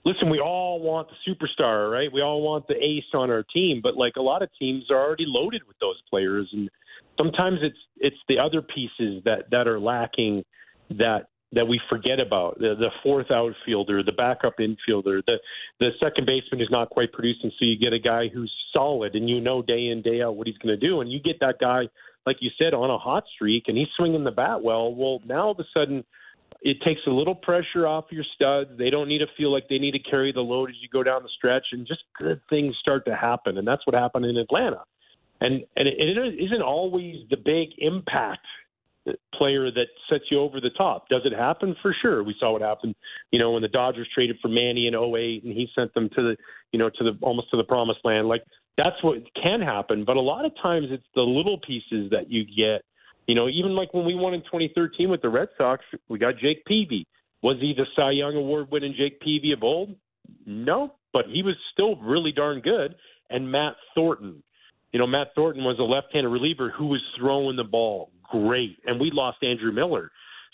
listen, 0.05 0.31
we 0.31 0.41
all 0.41 0.81
want 0.81 1.09
the 1.09 1.33
superstar, 1.33 1.93
right? 1.93 2.13
We 2.13 2.23
all 2.23 2.43
want 2.43 2.67
the 2.69 2.75
ace 2.75 3.05
on 3.15 3.31
our 3.31 3.45
team, 3.55 3.81
but 3.83 3.97
like 3.97 4.15
a 4.17 4.23
lot 4.23 4.43
of 4.43 4.49
teams 4.59 4.85
are 4.91 4.99
already 4.99 5.27
loaded 5.27 5.63
with 5.67 5.79
those 5.81 6.01
players, 6.09 6.49
and 6.53 6.71
sometimes 7.19 7.59
it's 7.63 7.77
it's 7.99 8.17
the 8.29 8.39
other 8.39 8.63
pieces 8.63 9.23
that 9.25 9.51
that 9.51 9.69
are 9.69 9.79
lacking 9.79 10.45
that 10.91 11.27
that 11.55 11.69
we 11.69 11.79
forget 11.91 12.19
about 12.19 12.59
the, 12.59 12.75
the 12.79 12.89
fourth 13.03 13.31
outfielder, 13.31 14.03
the 14.03 14.13
backup 14.13 14.55
infielder, 14.59 15.21
the 15.27 15.37
the 15.81 15.91
second 16.01 16.27
baseman 16.27 16.63
is 16.63 16.69
not 16.71 16.89
quite 16.89 17.13
producing, 17.13 17.51
so 17.59 17.67
you 17.67 17.79
get 17.79 17.93
a 17.93 17.99
guy 17.99 18.29
who's 18.33 18.53
solid 18.73 19.15
and 19.15 19.29
you 19.29 19.39
know 19.39 19.61
day 19.61 19.89
in 19.89 20.01
day 20.01 20.23
out 20.23 20.37
what 20.37 20.47
he's 20.47 20.57
going 20.59 20.79
to 20.79 20.89
do, 20.89 21.03
and 21.03 21.13
you 21.13 21.21
get 21.21 21.39
that 21.41 21.59
guy 21.61 21.83
like 22.27 22.37
you 22.41 22.51
said 22.59 22.75
on 22.75 22.91
a 22.91 22.99
hot 22.99 23.25
streak 23.35 23.65
and 23.67 23.77
he's 23.77 23.89
swinging 23.97 24.25
the 24.25 24.31
bat 24.31 24.63
well. 24.63 24.95
Well, 24.95 25.21
now 25.27 25.47
all 25.47 25.51
of 25.53 25.59
a 25.59 25.65
sudden 25.75 26.05
it 26.63 26.79
takes 26.85 27.01
a 27.07 27.11
little 27.11 27.35
pressure 27.35 27.87
off 27.87 28.07
your 28.11 28.25
studs. 28.35 28.71
They 28.79 28.89
don't 28.89 29.09
need 29.09 29.19
to 29.19 29.27
feel 29.37 29.53
like 29.53 29.69
they 29.69 29.79
need 29.79 29.93
to 29.93 29.99
carry 29.99 30.33
the 30.33 30.41
load 30.41 30.71
as 30.71 30.77
you 30.81 30.89
go 30.93 31.03
down 31.03 31.23
the 31.23 31.29
stretch, 31.37 31.67
and 31.73 31.87
just 31.87 32.03
good 32.19 32.41
things 32.49 32.77
start 32.81 33.05
to 33.07 33.17
happen. 33.17 33.59
And 33.59 33.67
that's 33.67 33.85
what 33.87 33.95
happened 33.95 34.27
in 34.27 34.37
Atlanta. 34.37 34.83
And 35.41 35.65
and 35.77 35.89
it, 35.89 35.95
it 35.99 36.45
isn't 36.45 36.63
always 36.63 37.17
the 37.31 37.37
big 37.37 37.71
impact 37.79 38.47
player 39.35 39.71
that 39.73 39.87
sets 40.09 40.25
you 40.31 40.39
over 40.39 40.61
the 40.61 40.71
top. 40.71 41.09
Does 41.09 41.23
it 41.25 41.33
happen? 41.33 41.75
For 41.83 41.95
sure. 42.01 42.23
We 42.23 42.37
saw 42.39 42.53
what 42.53 42.63
happened, 42.63 42.95
you 43.33 43.39
know, 43.39 43.51
when 43.51 43.63
the 43.63 43.69
Dodgers 43.69 44.09
traded 44.15 44.37
for 44.41 44.47
Manny 44.47 44.87
in 44.87 44.95
08 44.95 45.43
and 45.43 45.53
he 45.53 45.69
sent 45.75 45.93
them 45.95 46.09
to 46.11 46.23
the, 46.23 46.37
you 46.71 46.79
know, 46.79 46.89
to 46.89 47.05
the 47.05 47.19
almost 47.21 47.51
to 47.51 47.57
the 47.57 47.65
promised 47.65 48.01
land. 48.05 48.29
Like 48.29 48.45
that's 48.77 49.03
what 49.03 49.17
can 49.41 49.61
happen, 49.61 50.05
but 50.05 50.17
a 50.17 50.21
lot 50.21 50.45
of 50.45 50.53
times 50.63 50.87
it's 50.91 51.07
the 51.15 51.23
little 51.23 51.59
pieces 51.59 52.11
that 52.11 52.31
you 52.31 52.45
get 52.45 52.85
you 53.27 53.35
know, 53.35 53.49
even 53.49 53.75
like 53.75 53.95
when 53.95 54.05
we 54.05 54.15
won 54.15 54.35
in 54.35 54.41
2013 54.43 55.09
with 55.09 55.23
the 55.23 55.29
Red 55.29 55.49
Sox, 55.57 55.85
we 56.09 56.19
got 56.19 56.39
Jake 56.39 56.65
Peavy. 56.65 57.07
Was 57.43 57.57
he 57.61 57.75
the 57.77 57.87
Cy 57.97 58.13
Young 58.13 58.37
Award 58.37 58.71
winning 58.71 58.95
Jake 58.97 59.21
Peavy 59.21 59.53
of 59.53 59.63
old? 59.63 59.95
No, 60.47 60.95
but 61.13 61.27
he 61.27 61.43
was 61.43 61.55
still 61.73 61.97
really 61.97 62.33
darn 62.33 62.61
good. 62.61 62.95
And 63.31 63.51
Matt 63.51 63.75
Thornton, 63.95 64.43
you 64.93 64.99
know, 64.99 65.07
Matt 65.07 65.29
Thornton 65.35 65.65
was 65.65 65.79
a 65.79 65.83
left-handed 65.83 66.29
reliever 66.29 66.73
who 66.77 66.87
was 66.87 67.01
throwing 67.19 67.57
the 67.57 67.65
ball 67.65 68.11
great, 68.31 68.79
and 68.87 69.01
we 69.01 69.11
lost 69.13 69.39
Andrew 69.43 69.73
Miller. 69.73 70.11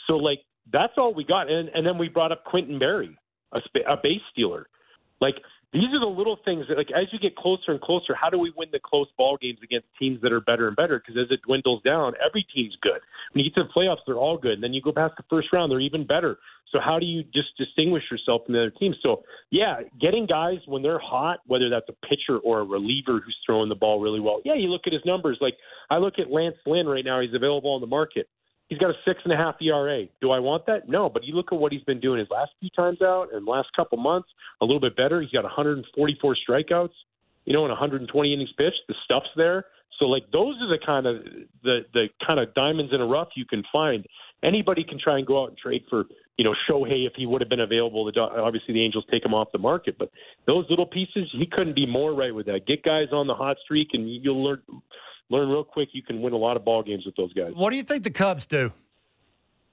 So 0.07 0.15
like 0.15 0.41
that's 0.73 0.93
all 0.97 1.15
we 1.15 1.25
got, 1.25 1.51
and 1.51 1.69
and 1.71 1.87
then 1.87 1.99
we 1.99 2.09
brought 2.09 2.33
up 2.33 2.45
Quintin 2.45 2.79
Berry, 2.79 3.17
a, 3.53 3.61
a 3.89 3.97
base 4.03 4.21
stealer. 4.33 4.67
Like 5.21 5.37
these 5.73 5.93
are 5.93 6.01
the 6.01 6.07
little 6.07 6.39
things 6.45 6.65
that, 6.69 6.79
like, 6.79 6.89
as 6.91 7.13
you 7.13 7.19
get 7.19 7.37
closer 7.37 7.73
and 7.73 7.81
closer, 7.81 8.15
how 8.15 8.31
do 8.31 8.39
we 8.39 8.53
win 8.57 8.69
the 8.73 8.81
close 8.83 9.09
ball 9.19 9.37
games 9.41 9.59
against 9.63 9.87
teams 9.99 10.19
that 10.23 10.33
are 10.33 10.41
better 10.41 10.67
and 10.67 10.77
better? 10.77 10.99
Because 10.99 11.21
as 11.21 11.31
it 11.31 11.41
dwindles 11.47 11.83
down, 11.83 12.15
every 12.25 12.47
team's 12.55 12.77
good. 12.81 13.01
When 13.33 13.45
you 13.45 13.51
get 13.51 13.61
to 13.61 13.65
the 13.65 13.73
playoffs, 13.77 13.99
they're 14.07 14.17
all 14.17 14.39
good. 14.39 14.53
And 14.53 14.63
then 14.63 14.73
you 14.73 14.81
go 14.81 14.93
past 14.93 15.15
the 15.19 15.25
first 15.29 15.49
round, 15.53 15.71
they're 15.71 15.81
even 15.81 16.07
better. 16.07 16.39
So 16.73 16.79
how 16.85 16.99
do 16.99 17.07
you 17.07 17.23
just 17.23 17.57
distinguish 17.57 18.05
yourself 18.11 18.43
from 18.45 18.55
the 18.55 18.61
other 18.61 18.71
teams? 18.71 18.97
So 19.03 19.25
yeah, 19.51 19.81
getting 20.01 20.27
guys 20.27 20.59
when 20.67 20.83
they're 20.83 20.99
hot, 20.99 21.41
whether 21.47 21.71
that's 21.71 21.89
a 21.89 22.07
pitcher 22.07 22.39
or 22.39 22.61
a 22.61 22.65
reliever 22.65 23.21
who's 23.25 23.37
throwing 23.45 23.69
the 23.69 23.75
ball 23.75 24.01
really 24.01 24.21
well. 24.21 24.41
Yeah, 24.45 24.55
you 24.55 24.69
look 24.69 24.83
at 24.87 24.93
his 24.93 25.03
numbers. 25.05 25.39
Like 25.41 25.55
I 25.91 25.97
look 25.97 26.19
at 26.19 26.31
Lance 26.31 26.57
Lynn 26.67 26.87
right 26.87 27.05
now; 27.05 27.21
he's 27.21 27.35
available 27.35 27.73
on 27.73 27.81
the 27.81 27.87
market. 27.87 28.29
He's 28.69 28.79
got 28.79 28.91
a 28.91 28.95
six 29.07 29.21
and 29.25 29.33
a 29.33 29.37
half 29.37 29.57
ERA. 29.63 30.05
Do 30.21 30.31
I 30.31 30.39
want 30.39 30.67
that? 30.67 30.89
No, 30.89 31.09
but 31.09 31.25
you 31.25 31.35
look 31.35 31.53
at 31.53 31.59
what 31.59 31.73
he's 31.73 31.83
been 31.83 32.01
doing 32.01 32.19
his 32.19 32.29
last 32.31 32.53
few 32.61 32.69
times 32.71 33.01
out 33.01 33.29
and 33.33 33.47
last 33.47 33.69
couple 33.75 33.97
months, 33.99 34.29
a 34.61 34.65
little 34.65 34.81
bit 34.81 34.97
better. 34.97 35.21
He's 35.21 35.31
got 35.31 35.45
144 35.45 36.37
strikeouts, 36.49 36.91
you 37.47 37.55
know, 37.55 37.65
and 37.65 37.71
120 37.71 38.33
innings 38.33 38.51
pitched. 38.59 38.83
The 38.89 38.95
stuff's 39.05 39.31
there. 39.37 39.65
So 39.99 40.05
like 40.05 40.25
those 40.33 40.55
are 40.61 40.69
the 40.69 40.79
kind 40.85 41.07
of 41.07 41.25
the 41.63 41.81
the 41.93 42.07
kind 42.25 42.39
of 42.39 42.55
diamonds 42.55 42.93
in 42.95 43.01
a 43.01 43.07
rough 43.07 43.29
you 43.35 43.45
can 43.45 43.65
find. 43.73 44.07
anybody 44.43 44.85
can 44.85 44.99
try 45.03 45.19
and 45.19 45.27
go 45.27 45.43
out 45.43 45.49
and 45.49 45.59
trade 45.59 45.83
for 45.91 46.05
you 46.37 46.45
know 46.45 46.55
Shohei 46.69 47.07
if 47.07 47.15
he 47.17 47.27
would 47.27 47.41
have 47.41 47.51
been 47.51 47.61
available. 47.61 48.05
The, 48.05 48.21
obviously, 48.21 48.75
the 48.75 48.85
Angels 48.85 49.05
take 49.11 49.25
him 49.25 49.35
off 49.35 49.49
the 49.53 49.59
market, 49.59 49.97
but 49.99 50.11
those 50.47 50.67
little 50.71 50.87
pieces, 50.87 51.29
he 51.33 51.47
couldn't 51.47 51.75
be 51.75 51.87
more 51.87 52.15
right 52.15 52.35
with 52.35 52.47
that. 52.47 52.67
Get 52.67 52.85
guys 52.85 53.09
on 53.13 53.27
the 53.27 53.35
hot 53.35 53.57
streak, 53.65 53.89
and 53.93 54.09
you'll 54.09 54.45
learn 54.45 54.63
learn 55.31 55.49
real 55.49 55.65
quick. 55.65 55.91
You 55.93 56.03
can 56.03 56.21
win 56.23 56.33
a 56.33 56.37
lot 56.37 56.57
of 56.57 56.65
ball 56.65 56.83
games 56.83 57.05
with 57.05 57.17
those 57.17 57.33
guys. 57.33 57.53
What 57.55 57.71
do 57.71 57.77
you 57.77 57.83
think 57.83 58.05
the 58.05 58.11
Cubs 58.11 58.47
do? 58.47 58.73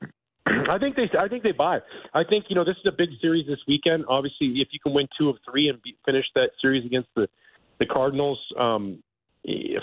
I 0.45 0.77
think 0.77 0.95
they 0.95 1.09
I 1.17 1.27
think 1.27 1.43
they 1.43 1.51
buy. 1.51 1.79
I 2.13 2.23
think 2.23 2.45
you 2.49 2.55
know 2.55 2.63
this 2.63 2.77
is 2.77 2.85
a 2.85 2.95
big 2.95 3.09
series 3.21 3.47
this 3.47 3.59
weekend. 3.67 4.05
Obviously, 4.07 4.47
if 4.61 4.69
you 4.71 4.79
can 4.79 4.93
win 4.93 5.07
two 5.17 5.29
of 5.29 5.37
three 5.49 5.69
and 5.69 5.81
be, 5.81 5.95
finish 6.05 6.25
that 6.35 6.51
series 6.61 6.85
against 6.85 7.09
the 7.15 7.27
the 7.79 7.85
Cardinals, 7.85 8.39
um, 8.57 9.03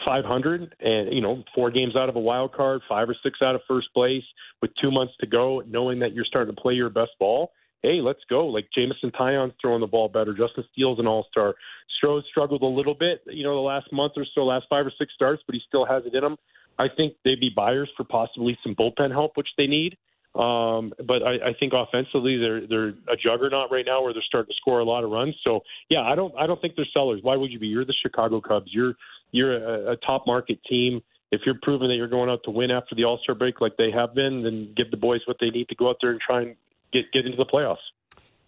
500 0.04 0.74
and 0.80 1.12
you 1.12 1.20
know 1.20 1.42
four 1.54 1.70
games 1.70 1.96
out 1.96 2.08
of 2.08 2.16
a 2.16 2.20
wild 2.20 2.52
card, 2.52 2.80
five 2.88 3.08
or 3.08 3.16
six 3.22 3.40
out 3.42 3.54
of 3.54 3.60
first 3.68 3.92
place 3.94 4.24
with 4.60 4.70
two 4.80 4.90
months 4.90 5.14
to 5.20 5.26
go, 5.26 5.62
knowing 5.66 5.98
that 6.00 6.14
you're 6.14 6.24
starting 6.24 6.54
to 6.54 6.60
play 6.60 6.74
your 6.74 6.90
best 6.90 7.10
ball. 7.18 7.52
Hey, 7.82 8.00
let's 8.00 8.20
go! 8.28 8.46
Like 8.46 8.68
Jameson 8.76 9.10
Taillon's 9.10 9.54
throwing 9.60 9.80
the 9.80 9.86
ball 9.86 10.08
better. 10.08 10.32
Justin 10.32 10.64
Steele's 10.72 10.98
an 10.98 11.06
all-star. 11.06 11.54
Stroh 12.02 12.22
struggled 12.30 12.62
a 12.62 12.66
little 12.66 12.94
bit, 12.94 13.22
you 13.26 13.44
know, 13.44 13.54
the 13.54 13.60
last 13.60 13.92
month 13.92 14.12
or 14.16 14.24
so, 14.34 14.44
last 14.44 14.66
five 14.70 14.86
or 14.86 14.92
six 14.98 15.12
starts, 15.14 15.42
but 15.46 15.54
he 15.54 15.60
still 15.66 15.84
has 15.84 16.02
it 16.06 16.14
in 16.14 16.24
him. 16.24 16.36
I 16.78 16.86
think 16.96 17.14
they'd 17.24 17.40
be 17.40 17.50
buyers 17.54 17.90
for 17.96 18.04
possibly 18.04 18.56
some 18.62 18.74
bullpen 18.74 19.10
help, 19.10 19.36
which 19.36 19.48
they 19.56 19.66
need. 19.66 19.96
Um, 20.34 20.94
but 21.06 21.22
I, 21.22 21.50
I 21.50 21.54
think 21.60 21.74
offensively 21.74 22.38
they're 22.38 22.66
they're 22.66 22.88
a 22.88 23.16
juggernaut 23.22 23.70
right 23.70 23.84
now 23.84 24.02
where 24.02 24.14
they're 24.14 24.22
starting 24.26 24.48
to 24.48 24.56
score 24.56 24.80
a 24.80 24.84
lot 24.84 25.04
of 25.04 25.10
runs. 25.10 25.34
So 25.44 25.60
yeah, 25.90 26.00
I 26.00 26.14
don't 26.14 26.34
I 26.38 26.46
don't 26.46 26.60
think 26.60 26.74
they're 26.74 26.86
sellers. 26.94 27.20
Why 27.22 27.36
would 27.36 27.50
you 27.50 27.58
be? 27.58 27.66
You're 27.66 27.84
the 27.84 27.94
Chicago 28.02 28.40
Cubs. 28.40 28.70
You're 28.72 28.94
you're 29.32 29.56
a, 29.56 29.92
a 29.92 29.96
top 29.96 30.26
market 30.26 30.58
team. 30.68 31.02
If 31.32 31.42
you're 31.44 31.58
proving 31.62 31.88
that 31.88 31.96
you're 31.96 32.08
going 32.08 32.30
out 32.30 32.40
to 32.44 32.50
win 32.50 32.70
after 32.70 32.94
the 32.94 33.04
All 33.04 33.18
Star 33.22 33.34
break 33.34 33.60
like 33.60 33.76
they 33.76 33.90
have 33.90 34.14
been, 34.14 34.42
then 34.42 34.72
give 34.74 34.90
the 34.90 34.96
boys 34.96 35.20
what 35.26 35.36
they 35.38 35.50
need 35.50 35.68
to 35.68 35.74
go 35.74 35.90
out 35.90 35.96
there 36.00 36.10
and 36.12 36.20
try 36.20 36.42
and 36.42 36.56
get 36.92 37.10
get 37.12 37.24
into 37.26 37.36
the 37.36 37.46
playoffs. 37.46 37.76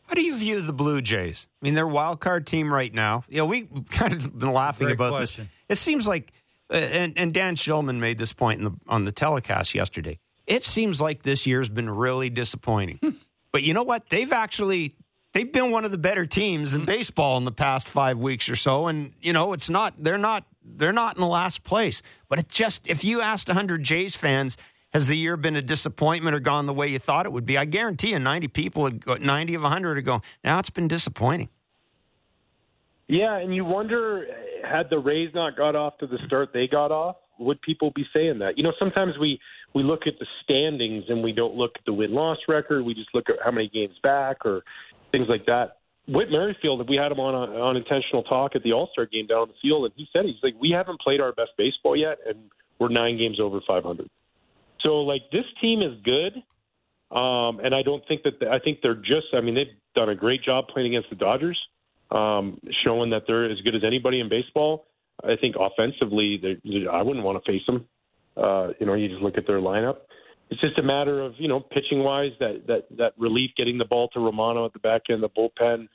How 0.06 0.14
do 0.14 0.22
you 0.22 0.36
view 0.36 0.60
the 0.60 0.72
Blue 0.72 1.00
Jays? 1.00 1.48
I 1.62 1.64
mean, 1.64 1.74
they're 1.74 1.84
a 1.84 1.88
wild 1.88 2.20
card 2.20 2.46
team 2.46 2.72
right 2.72 2.92
now. 2.92 3.24
You 3.28 3.38
know, 3.38 3.46
we 3.46 3.62
kind 3.90 4.12
of 4.12 4.38
been 4.38 4.52
laughing 4.52 4.86
Great 4.86 4.94
about 4.94 5.12
question. 5.12 5.48
this. 5.68 5.80
It 5.80 5.82
seems 5.82 6.06
like, 6.06 6.32
uh, 6.70 6.74
and, 6.76 7.14
and 7.16 7.32
Dan 7.32 7.56
Shulman 7.56 7.98
made 7.98 8.18
this 8.18 8.32
point 8.32 8.58
in 8.58 8.64
the, 8.64 8.72
on 8.86 9.04
the 9.04 9.12
telecast 9.12 9.74
yesterday. 9.74 10.18
It 10.46 10.62
seems 10.62 11.00
like 11.00 11.22
this 11.22 11.46
year's 11.46 11.70
been 11.70 11.88
really 11.88 12.28
disappointing. 12.28 13.00
but 13.50 13.62
you 13.62 13.72
know 13.72 13.82
what? 13.82 14.10
They've 14.10 14.30
actually 14.30 14.94
they've 15.32 15.50
been 15.50 15.70
one 15.70 15.86
of 15.86 15.90
the 15.90 15.98
better 15.98 16.26
teams 16.26 16.74
in 16.74 16.84
baseball 16.84 17.38
in 17.38 17.46
the 17.46 17.52
past 17.52 17.88
five 17.88 18.18
weeks 18.18 18.50
or 18.50 18.56
so. 18.56 18.88
And 18.88 19.12
you 19.22 19.32
know, 19.32 19.54
it's 19.54 19.70
not 19.70 19.94
they're 19.98 20.18
not 20.18 20.44
they're 20.62 20.92
not 20.92 21.16
in 21.16 21.22
the 21.22 21.26
last 21.26 21.64
place. 21.64 22.02
But 22.28 22.38
it 22.40 22.48
just 22.48 22.86
if 22.88 23.04
you 23.04 23.22
asked 23.22 23.48
hundred 23.48 23.82
Jays 23.82 24.14
fans. 24.14 24.56
Has 24.94 25.08
the 25.08 25.16
year 25.16 25.36
been 25.36 25.56
a 25.56 25.62
disappointment 25.62 26.36
or 26.36 26.40
gone 26.40 26.66
the 26.66 26.72
way 26.72 26.86
you 26.86 27.00
thought 27.00 27.26
it 27.26 27.32
would 27.32 27.44
be? 27.44 27.58
I 27.58 27.64
guarantee 27.64 28.10
you, 28.10 28.20
90 28.20 28.46
people, 28.48 28.84
would 28.84 29.04
go, 29.04 29.16
90 29.16 29.56
of 29.56 29.62
100 29.62 29.96
would 29.96 30.04
go, 30.04 30.22
now 30.44 30.60
it's 30.60 30.70
been 30.70 30.86
disappointing. 30.86 31.48
Yeah, 33.08 33.36
and 33.36 33.52
you 33.52 33.64
wonder 33.64 34.24
uh, 34.24 34.68
had 34.68 34.88
the 34.90 34.98
Rays 34.98 35.30
not 35.34 35.56
got 35.56 35.74
off 35.74 35.98
to 35.98 36.06
the 36.06 36.18
start 36.24 36.50
they 36.54 36.68
got 36.68 36.92
off, 36.92 37.16
would 37.40 37.60
people 37.62 37.90
be 37.96 38.06
saying 38.14 38.38
that? 38.38 38.56
You 38.56 38.62
know, 38.62 38.72
sometimes 38.78 39.14
we 39.20 39.40
we 39.74 39.82
look 39.82 40.06
at 40.06 40.14
the 40.20 40.26
standings 40.44 41.04
and 41.08 41.22
we 41.22 41.32
don't 41.32 41.56
look 41.56 41.72
at 41.74 41.84
the 41.84 41.92
win 41.92 42.14
loss 42.14 42.38
record. 42.46 42.84
We 42.84 42.94
just 42.94 43.12
look 43.12 43.28
at 43.28 43.36
how 43.44 43.50
many 43.50 43.68
games 43.68 43.96
back 44.04 44.46
or 44.46 44.62
things 45.10 45.26
like 45.28 45.44
that. 45.46 45.78
Whit 46.06 46.30
Merrifield, 46.30 46.88
we 46.88 46.96
had 46.96 47.10
him 47.10 47.18
on 47.18 47.34
a, 47.34 47.52
on 47.60 47.76
intentional 47.76 48.22
talk 48.22 48.54
at 48.54 48.62
the 48.62 48.72
All 48.72 48.88
Star 48.92 49.06
game 49.06 49.26
down 49.26 49.38
on 49.38 49.48
the 49.48 49.54
field, 49.60 49.86
and 49.86 49.92
he 49.96 50.06
said 50.12 50.24
he's 50.24 50.36
like, 50.42 50.54
we 50.60 50.70
haven't 50.70 51.00
played 51.00 51.20
our 51.20 51.32
best 51.32 51.50
baseball 51.58 51.96
yet, 51.96 52.18
and 52.26 52.38
we're 52.78 52.88
nine 52.88 53.18
games 53.18 53.40
over 53.40 53.60
500. 53.66 54.08
So 54.84 55.00
like 55.00 55.22
this 55.32 55.44
team 55.60 55.82
is 55.82 55.92
good, 56.04 56.34
um, 57.16 57.60
and 57.60 57.74
I 57.74 57.82
don't 57.82 58.02
think 58.06 58.22
that 58.24 58.38
the, 58.40 58.50
I 58.50 58.58
think 58.58 58.78
they're 58.82 58.94
just. 58.94 59.28
I 59.32 59.40
mean, 59.40 59.54
they've 59.54 59.66
done 59.94 60.10
a 60.10 60.14
great 60.14 60.42
job 60.42 60.66
playing 60.68 60.94
against 60.94 61.10
the 61.10 61.16
Dodgers, 61.16 61.58
um, 62.10 62.60
showing 62.84 63.10
that 63.10 63.22
they're 63.26 63.50
as 63.50 63.60
good 63.62 63.74
as 63.74 63.82
anybody 63.84 64.20
in 64.20 64.28
baseball. 64.28 64.86
I 65.22 65.36
think 65.40 65.56
offensively, 65.58 66.40
they, 66.42 66.86
I 66.90 67.02
wouldn't 67.02 67.24
want 67.24 67.42
to 67.42 67.50
face 67.50 67.62
them. 67.66 67.86
Uh, 68.36 68.68
you 68.80 68.86
know, 68.86 68.94
you 68.94 69.08
just 69.08 69.22
look 69.22 69.38
at 69.38 69.46
their 69.46 69.60
lineup. 69.60 69.98
It's 70.50 70.60
just 70.60 70.78
a 70.78 70.82
matter 70.82 71.22
of 71.22 71.34
you 71.38 71.48
know 71.48 71.60
pitching 71.60 72.00
wise 72.00 72.32
that 72.40 72.66
that 72.66 72.84
that 72.96 73.12
relief 73.18 73.50
getting 73.56 73.78
the 73.78 73.84
ball 73.84 74.08
to 74.08 74.20
Romano 74.20 74.66
at 74.66 74.72
the 74.72 74.80
back 74.80 75.02
end, 75.08 75.24
of 75.24 75.30
the 75.32 75.40
bullpen. 75.40 75.88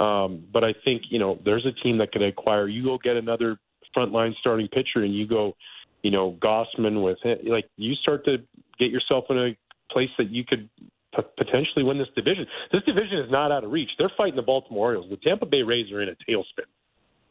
Um, 0.00 0.44
but 0.52 0.64
I 0.64 0.74
think 0.84 1.02
you 1.08 1.18
know 1.18 1.38
there's 1.44 1.64
a 1.64 1.72
team 1.82 1.98
that 1.98 2.12
could 2.12 2.22
acquire. 2.22 2.68
You 2.68 2.84
go 2.84 2.98
get 3.02 3.16
another 3.16 3.58
frontline 3.96 4.32
starting 4.40 4.68
pitcher, 4.68 5.04
and 5.04 5.14
you 5.14 5.26
go, 5.26 5.54
you 6.04 6.12
know, 6.12 6.38
Gausman 6.40 7.02
with 7.02 7.18
it. 7.24 7.44
Like 7.44 7.68
you 7.76 7.94
start 7.96 8.24
to 8.26 8.36
get 8.78 8.92
yourself 8.92 9.24
in 9.30 9.38
a 9.38 9.56
place 9.90 10.10
that 10.18 10.30
you 10.30 10.44
could 10.44 10.68
p- 11.16 11.22
potentially 11.36 11.82
win 11.82 11.98
this 11.98 12.08
division. 12.14 12.46
This 12.70 12.82
division 12.84 13.18
is 13.18 13.30
not 13.30 13.50
out 13.50 13.64
of 13.64 13.72
reach. 13.72 13.90
They're 13.98 14.12
fighting 14.16 14.36
the 14.36 14.42
Baltimore 14.42 14.88
Orioles. 14.88 15.10
The 15.10 15.16
Tampa 15.16 15.46
Bay 15.46 15.62
Rays 15.62 15.90
are 15.90 16.02
in 16.02 16.10
a 16.10 16.16
tailspin 16.30 16.70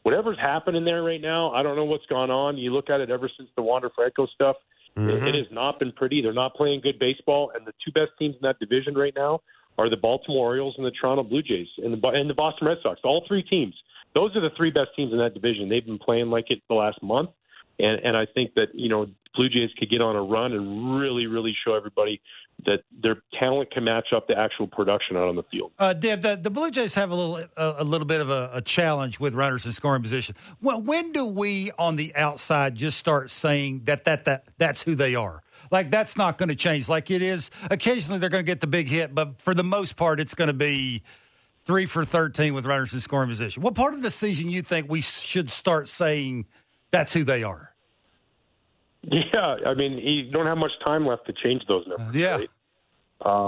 whatever's 0.04 0.38
happening 0.38 0.84
there 0.84 1.02
right 1.02 1.20
now, 1.20 1.50
I 1.50 1.62
don't 1.62 1.76
know 1.76 1.84
what's 1.84 2.06
gone 2.06 2.30
on. 2.30 2.56
You 2.56 2.72
look 2.72 2.88
at 2.88 3.00
it 3.00 3.10
ever 3.10 3.28
since 3.36 3.48
the 3.56 3.62
Wander 3.62 3.90
Franco 3.94 4.26
stuff, 4.26 4.56
mm-hmm. 4.96 5.08
it, 5.08 5.34
it 5.34 5.34
has 5.34 5.46
not 5.50 5.80
been 5.80 5.90
pretty. 5.92 6.22
They're 6.22 6.32
not 6.32 6.54
playing 6.54 6.82
good 6.82 6.98
baseball, 6.98 7.50
and 7.54 7.66
the 7.66 7.72
two 7.84 7.90
best 7.90 8.12
teams 8.18 8.36
in 8.36 8.42
that 8.42 8.58
division 8.60 8.94
right 8.94 9.14
now 9.16 9.40
are 9.76 9.90
the 9.90 9.96
Baltimore 9.96 10.46
Orioles 10.46 10.74
and 10.76 10.86
the 10.86 10.92
Toronto 10.92 11.24
Blue 11.24 11.42
Jays 11.42 11.66
and 11.78 11.92
the 11.92 12.08
and 12.08 12.30
the 12.30 12.34
Boston 12.34 12.68
Red 12.68 12.78
Sox. 12.82 13.00
All 13.02 13.24
three 13.26 13.42
teams. 13.42 13.74
Those 14.14 14.36
are 14.36 14.40
the 14.40 14.50
three 14.56 14.70
best 14.70 14.90
teams 14.94 15.10
in 15.12 15.18
that 15.18 15.34
division. 15.34 15.68
They've 15.68 15.84
been 15.84 15.98
playing 15.98 16.30
like 16.30 16.50
it 16.50 16.62
the 16.68 16.76
last 16.76 17.02
month, 17.02 17.30
and 17.78 18.00
and 18.04 18.16
I 18.16 18.26
think 18.26 18.54
that 18.54 18.74
you 18.74 18.88
know 18.88 19.06
Blue 19.34 19.48
Jays 19.48 19.70
could 19.78 19.90
get 19.90 20.00
on 20.00 20.16
a 20.16 20.22
run 20.22 20.52
and 20.52 21.00
really 21.00 21.26
really 21.26 21.54
show 21.64 21.74
everybody 21.74 22.20
that 22.66 22.84
their 23.02 23.16
talent 23.38 23.70
can 23.70 23.84
match 23.84 24.08
up 24.14 24.26
the 24.28 24.38
actual 24.38 24.66
production 24.66 25.16
out 25.16 25.28
on 25.28 25.36
the 25.36 25.42
field. 25.50 25.72
Uh, 25.78 25.92
Deb, 25.92 26.22
the, 26.22 26.36
the 26.36 26.50
Blue 26.50 26.70
Jays 26.70 26.94
have 26.94 27.10
a 27.10 27.14
little 27.14 27.36
a, 27.56 27.74
a 27.78 27.84
little 27.84 28.06
bit 28.06 28.20
of 28.20 28.30
a, 28.30 28.50
a, 28.54 28.62
challenge 28.62 29.18
with 29.18 29.34
runners 29.34 29.66
in 29.66 29.72
scoring 29.72 30.02
position. 30.02 30.36
Well, 30.62 30.80
when 30.80 31.12
do 31.12 31.24
we 31.24 31.72
on 31.78 31.96
the 31.96 32.14
outside 32.14 32.76
just 32.76 32.98
start 32.98 33.30
saying 33.30 33.82
that 33.84 34.04
that 34.04 34.24
that 34.24 34.44
that's 34.56 34.82
who 34.82 34.94
they 34.94 35.14
are? 35.14 35.42
Like 35.70 35.90
that's 35.90 36.16
not 36.16 36.38
going 36.38 36.48
to 36.48 36.54
change. 36.54 36.88
Like 36.88 37.10
it 37.10 37.22
is. 37.22 37.50
Occasionally 37.70 38.20
they're 38.20 38.30
going 38.30 38.44
to 38.44 38.50
get 38.50 38.60
the 38.60 38.66
big 38.66 38.88
hit, 38.88 39.14
but 39.14 39.40
for 39.42 39.54
the 39.54 39.64
most 39.64 39.96
part, 39.96 40.20
it's 40.20 40.34
going 40.34 40.48
to 40.48 40.54
be 40.54 41.02
three 41.64 41.86
for 41.86 42.04
thirteen 42.04 42.54
with 42.54 42.66
runners 42.66 42.94
in 42.94 43.00
scoring 43.00 43.28
position. 43.28 43.62
What 43.62 43.74
part 43.74 43.94
of 43.94 44.02
the 44.02 44.10
season 44.10 44.50
you 44.50 44.62
think 44.62 44.88
we 44.88 45.00
should 45.00 45.50
start 45.50 45.88
saying 45.88 46.46
that's 46.94 47.12
who 47.12 47.24
they 47.24 47.42
are? 47.42 47.70
Yeah, 49.02 49.56
I 49.66 49.74
mean, 49.74 49.98
you 49.98 50.30
don't 50.30 50.46
have 50.46 50.56
much 50.56 50.72
time 50.82 51.06
left 51.06 51.26
to 51.26 51.34
change 51.44 51.62
those 51.68 51.86
numbers. 51.86 52.14
Yeah. 52.14 52.38
Right? 52.38 52.48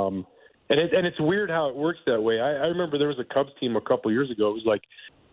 Um, 0.07 0.27
and 0.69 0.81
it, 0.81 0.93
and 0.93 1.07
it's 1.07 1.19
weird 1.19 1.49
how 1.49 1.69
it 1.69 1.77
works 1.77 2.01
that 2.07 2.21
way. 2.21 2.41
I, 2.41 2.51
I 2.51 2.67
remember 2.67 2.99
there 2.99 3.09
was 3.09 3.19
a 3.19 3.35
Cubs 3.35 3.51
team 3.59 3.77
a 3.77 3.81
couple 3.81 4.11
years 4.13 4.31
ago. 4.31 4.51
It 4.51 4.55
was 4.55 4.65
like 4.67 4.83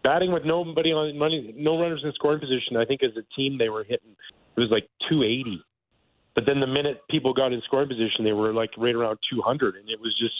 batting 0.03 0.31
with 0.31 0.45
nobody 0.45 0.91
on 0.91 1.17
money, 1.17 1.53
no 1.57 1.79
runners 1.79 2.01
in 2.03 2.11
scoring 2.13 2.39
position. 2.39 2.77
I 2.77 2.85
think 2.85 3.03
as 3.03 3.11
a 3.17 3.23
team 3.35 3.57
they 3.57 3.69
were 3.69 3.83
hitting 3.83 4.15
it 4.55 4.59
was 4.59 4.69
like 4.69 4.87
280. 5.09 5.63
But 6.35 6.45
then 6.45 6.59
the 6.59 6.67
minute 6.67 7.01
people 7.09 7.33
got 7.33 7.53
in 7.53 7.61
scoring 7.65 7.89
position, 7.89 8.23
they 8.23 8.33
were 8.33 8.53
like 8.53 8.71
right 8.77 8.95
around 8.95 9.19
200, 9.31 9.75
and 9.75 9.89
it 9.89 9.99
was 9.99 10.15
just 10.19 10.33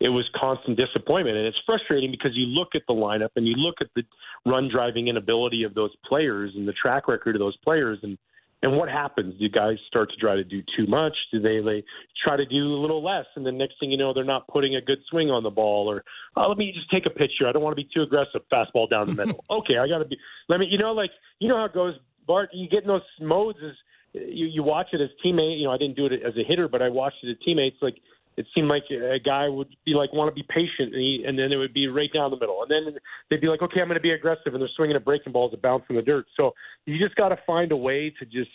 it 0.00 0.08
was 0.08 0.24
constant 0.38 0.76
disappointment. 0.76 1.36
And 1.36 1.46
it's 1.46 1.58
frustrating 1.66 2.10
because 2.10 2.32
you 2.34 2.46
look 2.46 2.68
at 2.74 2.82
the 2.86 2.94
lineup 2.94 3.30
and 3.36 3.46
you 3.46 3.54
look 3.56 3.76
at 3.80 3.88
the 3.96 4.02
run 4.46 4.68
driving 4.72 5.08
inability 5.08 5.64
of 5.64 5.74
those 5.74 5.90
players 6.06 6.52
and 6.54 6.66
the 6.66 6.72
track 6.72 7.08
record 7.08 7.34
of 7.34 7.40
those 7.40 7.56
players, 7.58 7.98
and 8.02 8.16
and 8.62 8.76
what 8.76 8.88
happens? 8.88 9.38
Do 9.38 9.48
guys 9.48 9.76
start 9.86 10.10
to 10.10 10.16
try 10.16 10.34
to 10.34 10.42
do 10.42 10.62
too 10.76 10.86
much? 10.88 11.12
Do 11.32 11.40
they, 11.40 11.60
they 11.60 11.84
try 12.24 12.36
to 12.36 12.44
do 12.44 12.74
a 12.74 12.80
little 12.80 13.04
less? 13.04 13.26
And 13.36 13.46
the 13.46 13.52
next 13.52 13.74
thing 13.78 13.90
you 13.90 13.96
know, 13.96 14.12
they're 14.12 14.24
not 14.24 14.48
putting 14.48 14.74
a 14.74 14.80
good 14.80 14.98
swing 15.08 15.30
on 15.30 15.44
the 15.44 15.50
ball. 15.50 15.88
Or 15.88 16.02
oh, 16.36 16.48
let 16.48 16.58
me 16.58 16.72
just 16.74 16.90
take 16.90 17.06
a 17.06 17.10
picture. 17.10 17.46
I 17.46 17.52
don't 17.52 17.62
want 17.62 17.76
to 17.76 17.82
be 17.82 17.88
too 17.94 18.02
aggressive. 18.02 18.40
Fastball 18.52 18.90
down 18.90 19.06
the 19.06 19.14
middle. 19.14 19.44
okay, 19.50 19.78
I 19.78 19.86
got 19.86 19.98
to 19.98 20.04
be. 20.04 20.18
Let 20.48 20.58
me. 20.58 20.66
You 20.68 20.78
know, 20.78 20.92
like 20.92 21.10
you 21.38 21.48
know 21.48 21.56
how 21.56 21.66
it 21.66 21.74
goes, 21.74 21.94
Bart. 22.26 22.50
You 22.52 22.68
get 22.68 22.82
in 22.82 22.88
those 22.88 23.02
modes 23.20 23.58
as 23.64 23.74
you 24.12 24.46
you 24.46 24.64
watch 24.64 24.88
it 24.92 25.00
as 25.00 25.10
teammate. 25.24 25.58
You 25.58 25.66
know, 25.66 25.72
I 25.72 25.78
didn't 25.78 25.96
do 25.96 26.06
it 26.06 26.14
as 26.26 26.34
a 26.36 26.42
hitter, 26.42 26.66
but 26.66 26.82
I 26.82 26.88
watched 26.88 27.18
it 27.22 27.30
as 27.30 27.36
teammates. 27.44 27.76
Like 27.80 27.98
it 28.38 28.46
seemed 28.54 28.68
like 28.68 28.84
a 28.90 29.18
guy 29.18 29.48
would 29.48 29.66
be 29.84 29.94
like 29.94 30.12
want 30.12 30.30
to 30.30 30.34
be 30.34 30.46
patient, 30.48 30.94
and, 30.94 31.02
he, 31.02 31.24
and 31.26 31.36
then 31.36 31.50
it 31.50 31.56
would 31.56 31.74
be 31.74 31.88
right 31.88 32.10
down 32.14 32.30
the 32.30 32.38
middle, 32.38 32.62
and 32.62 32.70
then 32.70 32.94
they'd 33.28 33.40
be 33.40 33.48
like, 33.48 33.62
okay, 33.62 33.80
I'm 33.80 33.88
going 33.88 33.96
to 33.96 34.00
be 34.00 34.12
aggressive, 34.12 34.54
and 34.54 34.60
they're 34.60 34.70
swinging 34.76 34.94
at 34.94 35.04
breaking 35.04 35.32
balls 35.32 35.50
that 35.50 35.60
bounce 35.60 35.82
in 35.90 35.96
the 35.96 36.02
dirt. 36.02 36.26
So 36.36 36.54
you 36.86 37.04
just 37.04 37.16
got 37.16 37.30
to 37.30 37.38
find 37.44 37.72
a 37.72 37.76
way 37.76 38.14
to 38.20 38.24
just 38.24 38.50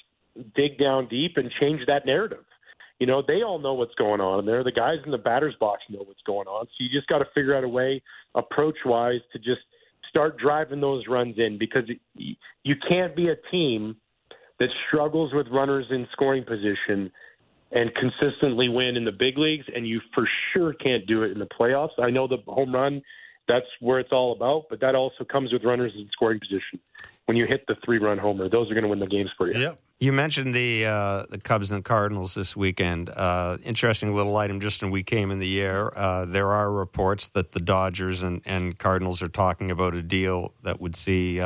dig 0.55 0.79
down 0.79 1.09
deep 1.09 1.33
and 1.35 1.51
change 1.59 1.81
that 1.87 2.05
narrative. 2.05 2.45
You 2.99 3.07
know, 3.07 3.21
they 3.27 3.43
all 3.43 3.59
know 3.59 3.73
what's 3.73 3.93
going 3.95 4.21
on, 4.21 4.39
and 4.39 4.47
they're 4.47 4.63
the 4.63 4.71
guys 4.71 4.99
in 5.05 5.11
the 5.11 5.17
batter's 5.17 5.55
box 5.59 5.81
know 5.89 6.03
what's 6.05 6.21
going 6.25 6.47
on. 6.47 6.65
So 6.65 6.73
you 6.79 6.89
just 6.89 7.07
got 7.07 7.17
to 7.17 7.25
figure 7.35 7.53
out 7.53 7.65
a 7.65 7.69
way, 7.69 8.01
approach 8.35 8.77
wise, 8.85 9.19
to 9.33 9.39
just 9.39 9.61
start 10.09 10.37
driving 10.37 10.79
those 10.79 11.03
runs 11.09 11.35
in 11.37 11.57
because 11.57 11.83
you 12.15 12.75
can't 12.87 13.17
be 13.17 13.27
a 13.27 13.35
team 13.51 13.97
that 14.59 14.69
struggles 14.87 15.33
with 15.33 15.47
runners 15.51 15.87
in 15.89 16.07
scoring 16.13 16.45
position 16.45 17.11
and 17.73 17.91
consistently 17.95 18.69
win 18.69 18.95
in 18.95 19.03
the 19.03 19.11
big 19.11 19.37
leagues, 19.37 19.65
and 19.75 19.87
you 19.87 19.99
for 20.13 20.27
sure 20.53 20.73
can't 20.73 21.05
do 21.07 21.23
it 21.23 21.31
in 21.31 21.39
the 21.39 21.47
playoffs. 21.47 21.99
I 21.99 22.09
know 22.09 22.27
the 22.27 22.37
home 22.47 22.73
run, 22.73 23.01
that's 23.47 23.65
where 23.79 23.99
it's 23.99 24.11
all 24.11 24.31
about, 24.33 24.65
but 24.69 24.79
that 24.81 24.95
also 24.95 25.23
comes 25.23 25.51
with 25.51 25.63
runners 25.63 25.91
in 25.95 26.07
scoring 26.11 26.39
position. 26.39 26.79
When 27.25 27.37
you 27.37 27.45
hit 27.47 27.65
the 27.67 27.75
three 27.83 27.99
run 27.99 28.17
homer, 28.17 28.49
those 28.49 28.69
are 28.69 28.73
going 28.73 28.83
to 28.83 28.89
win 28.89 28.99
the 28.99 29.07
games 29.07 29.31
for 29.37 29.51
you. 29.51 29.59
Yep. 29.59 29.79
You 29.99 30.11
mentioned 30.11 30.53
the 30.53 30.85
uh, 30.85 31.25
the 31.29 31.37
Cubs 31.37 31.71
and 31.71 31.83
Cardinals 31.83 32.33
this 32.33 32.57
weekend. 32.57 33.09
Uh, 33.09 33.57
interesting 33.63 34.13
little 34.13 34.35
item 34.35 34.59
just 34.59 34.81
when 34.81 34.91
we 34.91 35.01
came 35.01 35.31
in 35.31 35.39
the 35.39 35.61
air. 35.61 35.97
Uh, 35.97 36.25
there 36.25 36.51
are 36.51 36.69
reports 36.69 37.29
that 37.29 37.53
the 37.53 37.61
Dodgers 37.61 38.21
and, 38.21 38.41
and 38.43 38.77
Cardinals 38.77 39.21
are 39.21 39.29
talking 39.29 39.71
about 39.71 39.95
a 39.95 40.01
deal 40.01 40.53
that 40.63 40.81
would 40.81 40.97
see 40.97 41.39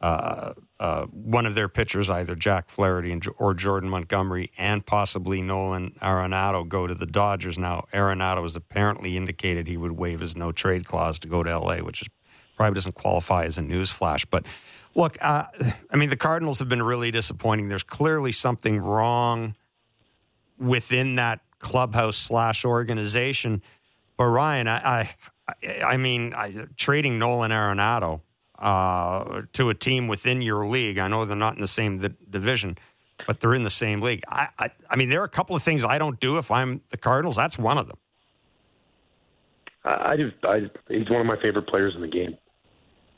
uh, 0.00 0.54
uh, 0.78 1.06
one 1.06 1.44
of 1.44 1.54
their 1.54 1.68
pitchers, 1.68 2.08
either 2.08 2.34
Jack 2.34 2.70
Flaherty 2.70 3.18
or 3.38 3.54
Jordan 3.54 3.90
Montgomery, 3.90 4.52
and 4.56 4.86
possibly 4.86 5.42
Nolan 5.42 5.96
Arenado, 6.00 6.68
go 6.68 6.86
to 6.86 6.94
the 6.94 7.06
Dodgers. 7.06 7.58
Now, 7.58 7.86
Arenado 7.92 8.42
has 8.44 8.54
apparently 8.54 9.16
indicated 9.16 9.66
he 9.66 9.76
would 9.76 9.92
waive 9.92 10.20
his 10.20 10.36
no 10.36 10.52
trade 10.52 10.84
clause 10.84 11.18
to 11.20 11.28
go 11.28 11.42
to 11.42 11.58
LA, 11.58 11.78
which 11.78 12.02
is 12.02 12.08
probably 12.56 12.74
doesn't 12.74 12.94
qualify 12.94 13.44
as 13.44 13.58
a 13.58 13.62
news 13.62 13.90
flash, 13.90 14.24
but 14.24 14.44
Look, 14.98 15.16
uh, 15.20 15.44
I 15.92 15.96
mean, 15.96 16.08
the 16.08 16.16
Cardinals 16.16 16.58
have 16.58 16.68
been 16.68 16.82
really 16.82 17.12
disappointing. 17.12 17.68
There's 17.68 17.84
clearly 17.84 18.32
something 18.32 18.78
wrong 18.78 19.54
within 20.58 21.14
that 21.16 21.38
clubhouse 21.60 22.16
slash 22.16 22.64
organization. 22.64 23.62
But 24.16 24.24
Ryan, 24.24 24.66
I, 24.66 25.14
I, 25.62 25.82
I 25.84 25.96
mean, 25.98 26.34
I, 26.34 26.66
trading 26.76 27.16
Nolan 27.18 27.52
Arenado 27.52 28.22
uh, 28.58 29.42
to 29.52 29.70
a 29.70 29.74
team 29.74 30.08
within 30.08 30.42
your 30.42 30.66
league. 30.66 30.98
I 30.98 31.08
know 31.08 31.24
they're 31.24 31.36
not 31.36 31.54
in 31.54 31.60
the 31.60 31.68
same 31.68 31.98
division, 32.30 32.78
but 33.26 33.40
they're 33.40 33.54
in 33.54 33.64
the 33.64 33.70
same 33.70 34.00
league. 34.00 34.22
I, 34.28 34.48
I, 34.58 34.70
I 34.90 34.96
mean, 34.96 35.08
there 35.08 35.20
are 35.20 35.24
a 35.24 35.28
couple 35.30 35.54
of 35.56 35.62
things 35.62 35.84
I 35.84 35.98
don't 35.98 36.18
do 36.20 36.38
if 36.38 36.50
I'm 36.50 36.80
the 36.90 36.96
Cardinals. 36.96 37.36
That's 37.36 37.58
one 37.58 37.78
of 37.78 37.86
them. 37.86 37.98
I 39.84 40.16
just, 40.16 40.36
I, 40.44 40.70
he's 40.88 41.08
one 41.08 41.20
of 41.20 41.26
my 41.26 41.40
favorite 41.40 41.68
players 41.68 41.94
in 41.94 42.02
the 42.02 42.08
game. 42.08 42.36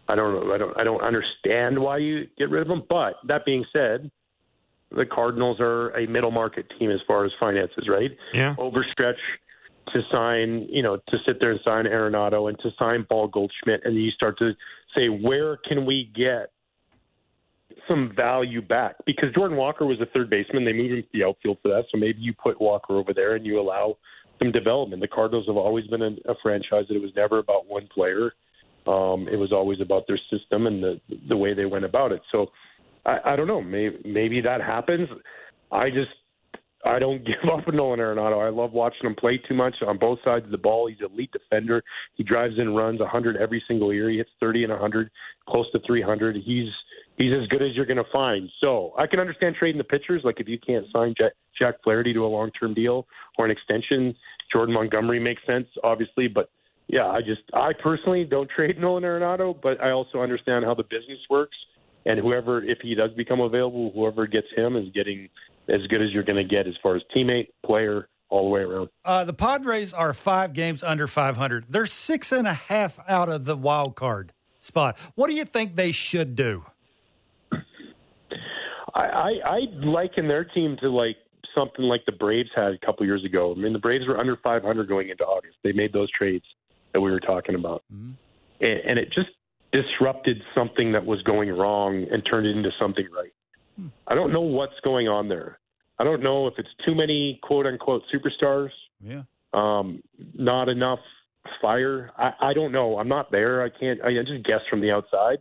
I 0.08 0.14
don't 0.16 0.34
know. 0.34 0.52
I 0.52 0.58
don't. 0.58 0.76
I 0.76 0.84
don't 0.84 1.00
understand 1.02 1.78
why 1.78 1.98
you 1.98 2.26
get 2.36 2.50
rid 2.50 2.62
of 2.62 2.68
him. 2.68 2.82
But 2.88 3.14
that 3.28 3.44
being 3.44 3.64
said, 3.72 4.10
the 4.90 5.06
Cardinals 5.06 5.58
are 5.60 5.90
a 5.90 6.06
middle 6.06 6.32
market 6.32 6.66
team 6.78 6.90
as 6.90 6.98
far 7.06 7.24
as 7.24 7.30
finances, 7.38 7.88
right? 7.88 8.10
Yeah. 8.34 8.56
Overstretch 8.58 9.20
to 9.92 10.02
sign, 10.10 10.66
you 10.68 10.82
know, 10.82 10.96
to 10.96 11.18
sit 11.24 11.38
there 11.38 11.52
and 11.52 11.60
sign 11.64 11.84
Arenado 11.84 12.48
and 12.48 12.58
to 12.58 12.70
sign 12.76 13.06
Paul 13.08 13.28
Goldschmidt, 13.28 13.82
and 13.84 13.96
then 13.96 14.02
you 14.02 14.10
start 14.10 14.38
to 14.38 14.52
say, 14.94 15.08
where 15.08 15.56
can 15.56 15.86
we 15.86 16.10
get 16.14 16.50
some 17.88 18.12
value 18.14 18.62
back? 18.62 18.96
Because 19.06 19.32
Jordan 19.34 19.56
Walker 19.56 19.86
was 19.86 20.00
a 20.00 20.06
third 20.06 20.30
baseman. 20.30 20.64
They 20.64 20.72
moved 20.72 20.92
him 20.92 21.02
to 21.02 21.08
the 21.12 21.24
outfield 21.24 21.58
for 21.62 21.68
that, 21.68 21.84
so 21.90 21.98
maybe 21.98 22.20
you 22.20 22.32
put 22.32 22.60
Walker 22.60 22.94
over 22.94 23.12
there 23.14 23.34
and 23.34 23.46
you 23.46 23.60
allow 23.60 23.96
some 24.38 24.52
development. 24.52 25.02
The 25.02 25.08
Cardinals 25.08 25.46
have 25.46 25.56
always 25.56 25.86
been 25.86 26.02
a, 26.02 26.10
a 26.30 26.34
franchise 26.42 26.84
that 26.88 26.96
it 26.96 27.02
was 27.02 27.12
never 27.14 27.38
about 27.38 27.66
one 27.66 27.88
player 27.92 28.32
um, 28.86 29.28
it 29.30 29.36
was 29.36 29.52
always 29.52 29.80
about 29.80 30.06
their 30.06 30.18
system 30.30 30.66
and 30.66 30.82
the 30.82 31.00
the 31.28 31.36
way 31.36 31.54
they 31.54 31.66
went 31.66 31.84
about 31.84 32.12
it. 32.12 32.22
So 32.32 32.46
I, 33.04 33.18
I 33.24 33.36
don't 33.36 33.46
know. 33.46 33.60
Maybe 33.60 33.98
maybe 34.04 34.40
that 34.40 34.60
happens. 34.60 35.08
I 35.70 35.90
just 35.90 36.10
I 36.84 36.98
don't 36.98 37.24
give 37.26 37.50
up 37.52 37.66
on 37.68 37.76
Nolan 37.76 38.00
Arenado. 38.00 38.44
I 38.44 38.50
love 38.50 38.72
watching 38.72 39.06
him 39.06 39.14
play 39.14 39.38
too 39.48 39.54
much 39.54 39.74
on 39.86 39.98
both 39.98 40.18
sides 40.24 40.44
of 40.44 40.50
the 40.50 40.58
ball. 40.58 40.88
He's 40.88 41.00
an 41.00 41.12
elite 41.12 41.32
defender. 41.32 41.82
He 42.14 42.24
drives 42.24 42.54
in 42.58 42.74
runs 42.74 43.00
100 43.00 43.36
every 43.36 43.62
single 43.68 43.92
year. 43.92 44.10
He 44.10 44.18
hits 44.18 44.30
30 44.40 44.64
and 44.64 44.72
100, 44.72 45.10
close 45.48 45.70
to 45.72 45.80
300. 45.86 46.36
He's 46.36 46.68
he's 47.16 47.32
as 47.32 47.46
good 47.48 47.62
as 47.62 47.74
you're 47.74 47.86
going 47.86 47.96
to 47.98 48.10
find. 48.12 48.48
So 48.60 48.92
I 48.98 49.06
can 49.06 49.20
understand 49.20 49.56
trading 49.58 49.78
the 49.78 49.84
pitchers. 49.84 50.22
Like 50.24 50.40
if 50.40 50.48
you 50.48 50.58
can't 50.58 50.86
sign 50.92 51.14
Jack, 51.16 51.32
Jack 51.58 51.74
Flaherty 51.84 52.14
to 52.14 52.24
a 52.24 52.28
long 52.28 52.50
term 52.58 52.74
deal 52.74 53.06
or 53.38 53.44
an 53.44 53.50
extension, 53.50 54.14
Jordan 54.52 54.74
Montgomery 54.74 55.20
makes 55.20 55.42
sense, 55.46 55.66
obviously. 55.84 56.28
But 56.28 56.50
yeah, 56.88 57.06
I 57.06 57.20
just 57.20 57.42
I 57.52 57.72
personally 57.82 58.24
don't 58.24 58.48
trade 58.56 58.78
Nolan 58.78 59.04
Arenado, 59.04 59.54
but 59.60 59.80
I 59.80 59.90
also 59.90 60.20
understand 60.20 60.64
how 60.64 60.74
the 60.74 60.84
business 60.84 61.18
works. 61.28 61.56
And 62.06 62.18
whoever, 62.18 62.64
if 62.64 62.78
he 62.80 62.94
does 62.94 63.10
become 63.14 63.40
available, 63.40 63.92
whoever 63.94 64.26
gets 64.26 64.46
him 64.56 64.74
is 64.74 64.86
getting 64.94 65.28
as 65.70 65.86
good 65.88 66.02
as 66.02 66.10
you're 66.10 66.22
going 66.24 66.36
to 66.36 66.48
get 66.48 66.66
as 66.66 66.74
far 66.82 66.96
as 66.96 67.02
teammate, 67.14 67.48
player, 67.64 68.08
all 68.28 68.44
the 68.44 68.50
way 68.50 68.60
around. 68.60 68.88
Uh, 69.04 69.24
the 69.24 69.32
Padres 69.32 69.92
are 69.92 70.14
five 70.14 70.52
games 70.52 70.82
under 70.82 71.06
500. 71.06 71.66
They're 71.68 71.86
six 71.86 72.32
and 72.32 72.46
a 72.46 72.54
half 72.54 72.98
out 73.08 73.28
of 73.28 73.44
the 73.44 73.56
wild 73.56 73.96
card 73.96 74.32
spot. 74.60 74.96
What 75.14 75.28
do 75.28 75.36
you 75.36 75.44
think 75.44 75.76
they 75.76 75.92
should 75.92 76.36
do? 76.36 76.64
I, 77.52 79.00
I, 79.00 79.30
I 79.44 79.58
liken 79.84 80.28
their 80.28 80.44
team 80.44 80.76
to 80.80 80.88
like 80.88 81.16
something 81.54 81.84
like 81.84 82.04
the 82.06 82.12
Braves 82.12 82.50
had 82.54 82.72
a 82.72 82.78
couple 82.78 83.04
years 83.06 83.24
ago. 83.24 83.52
I 83.56 83.60
mean, 83.60 83.72
the 83.72 83.78
Braves 83.78 84.06
were 84.06 84.18
under 84.18 84.36
500 84.36 84.88
going 84.88 85.10
into 85.10 85.24
August. 85.24 85.56
They 85.62 85.72
made 85.72 85.92
those 85.92 86.10
trades 86.10 86.44
that 86.92 87.00
we 87.00 87.10
were 87.10 87.20
talking 87.20 87.54
about. 87.54 87.82
Mm-hmm. 87.92 88.12
And, 88.64 88.80
and, 88.80 88.98
it 88.98 89.12
just 89.12 89.30
disrupted 89.72 90.42
something 90.54 90.92
that 90.92 91.04
was 91.04 91.22
going 91.22 91.48
wrong 91.50 92.06
and 92.10 92.22
turned 92.28 92.46
it 92.46 92.56
into 92.56 92.70
something 92.78 93.06
right. 93.14 93.32
I 94.06 94.14
don't 94.14 94.32
know 94.32 94.40
what's 94.40 94.78
going 94.82 95.08
on 95.08 95.28
there. 95.28 95.58
I 95.98 96.04
don't 96.04 96.22
know 96.22 96.46
if 96.46 96.54
it's 96.58 96.68
too 96.86 96.94
many 96.94 97.38
quote 97.42 97.66
unquote 97.66 98.02
superstars. 98.12 98.70
Yeah. 99.02 99.22
Um, 99.52 100.02
not 100.34 100.68
enough 100.68 101.00
fire. 101.60 102.10
I, 102.16 102.32
I 102.40 102.54
don't 102.54 102.72
know. 102.72 102.98
I'm 102.98 103.08
not 103.08 103.30
there. 103.30 103.62
I 103.62 103.68
can't. 103.68 104.00
I 104.02 104.10
just 104.26 104.44
guess 104.44 104.60
from 104.68 104.80
the 104.80 104.90
outside. 104.90 105.38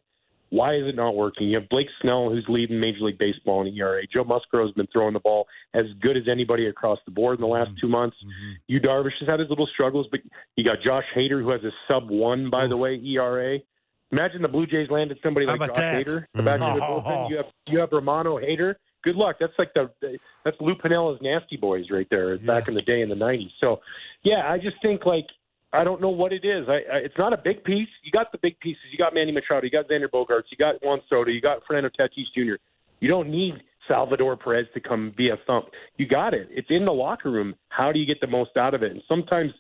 Why 0.52 0.76
is 0.76 0.84
it 0.88 0.96
not 0.96 1.16
working? 1.16 1.48
You 1.48 1.60
have 1.60 1.70
Blake 1.70 1.88
Snell, 2.02 2.30
who's 2.30 2.46
leading 2.50 2.80
Major 2.80 3.02
League 3.02 3.20
Baseball 3.20 3.62
in 3.62 3.68
ERA. 3.76 4.02
Joe 4.12 4.24
Musgrove's 4.24 4.74
been 4.74 4.88
throwing 4.92 5.14
the 5.14 5.20
ball 5.20 5.46
as 5.76 5.86
good 6.02 6.18
as 6.18 6.24
anybody 6.30 6.66
across 6.66 6.98
the 7.06 7.12
board 7.12 7.38
in 7.38 7.42
the 7.42 7.48
last 7.48 7.70
mm-hmm. 7.70 7.82
two 7.82 7.88
months. 7.88 8.18
Mm-hmm. 8.24 8.52
Yu 8.68 8.80
Darvish 8.80 9.12
has 9.20 9.30
had 9.30 9.40
his 9.40 9.50
little 9.50 9.68
struggles, 9.68 10.08
but 10.10 10.22
you 10.56 10.64
got 10.64 10.78
Josh 10.84 11.04
Hader, 11.16 11.42
who 11.44 11.52
has 11.52 11.64
a 11.64 11.72
sub 11.88 12.10
one, 12.10 12.50
by 12.50 12.64
Oof. 12.64 12.70
the 12.70 12.78
way, 12.78 12.96
ERA. 12.96 13.60
Imagine 14.12 14.42
the 14.42 14.48
Blue 14.48 14.66
Jays 14.66 14.90
landed 14.90 15.20
somebody 15.24 15.46
like 15.46 15.60
Josh 15.60 15.76
that? 15.76 16.06
Hader 16.06 16.26
the 16.34 16.44
back 16.44 16.60
mm-hmm. 16.60 16.82
of 16.82 17.04
the 17.04 17.10
bullpen. 17.10 17.30
You 17.30 17.38
have 17.38 17.46
you 17.68 17.80
have 17.80 17.90
Romano 17.92 18.38
Hader. 18.38 18.76
Good 19.04 19.16
luck. 19.16 19.38
That's 19.40 19.54
like 19.58 19.74
the 19.74 19.90
that's 20.44 20.58
Lou 20.60 20.76
Piniella's 20.76 21.20
nasty 21.22 21.58
boys 21.58 21.86
right 21.92 22.08
there 22.10 22.36
yeah. 22.36 22.46
back 22.46 22.68
in 22.68 22.74
the 22.74 22.82
day 22.82 23.02
in 23.02 23.10
the 23.10 23.16
'90s. 23.16 23.52
So, 23.62 23.80
yeah, 24.24 24.50
I 24.50 24.58
just 24.58 24.76
think 24.82 25.06
like 25.06 25.28
I 25.72 25.84
don't 25.84 26.02
know 26.02 26.10
what 26.10 26.34
it 26.34 26.44
is. 26.44 26.68
I, 26.68 26.82
I, 26.92 26.98
it's 26.98 27.18
not 27.18 27.34
a 27.34 27.38
big 27.38 27.64
piece. 27.64 27.88
You 28.04 28.12
got 28.12 28.32
the 28.32 28.40
big 28.40 28.60
pieces. 28.60 28.82
You 28.92 28.98
got 28.98 29.14
Manny 29.14 29.32
Machado. 29.32 29.64
You 29.64 29.72
got 29.72 29.88
Xander 29.88 30.10
Bogaerts. 30.10 30.50
You 30.50 30.58
got 30.58 30.76
Juan 30.84 31.02
Soto. 31.10 31.30
You 31.30 31.42
got 31.42 31.60
Fernando 31.68 31.90
Tatis 31.90 32.26
Jr. 32.36 32.56
You 33.00 33.08
don't 33.08 33.30
need 33.30 33.54
Salvador 33.88 34.36
Perez 34.36 34.66
to 34.74 34.80
come 34.80 35.14
be 35.16 35.30
a 35.30 35.38
thump. 35.46 35.66
You 35.98 36.08
got 36.08 36.34
it. 36.34 36.48
It's 36.52 36.68
in 36.70 36.86
the 36.86 36.92
locker 36.92 37.30
room. 37.30 37.56
How 37.70 37.92
do 37.92 38.00
you 38.00 38.06
get 38.06 38.20
the 38.22 38.28
most 38.28 38.58
out 38.58 38.74
of 38.74 38.84
it? 38.84 38.92
And 38.92 39.02
sometimes 39.08 39.52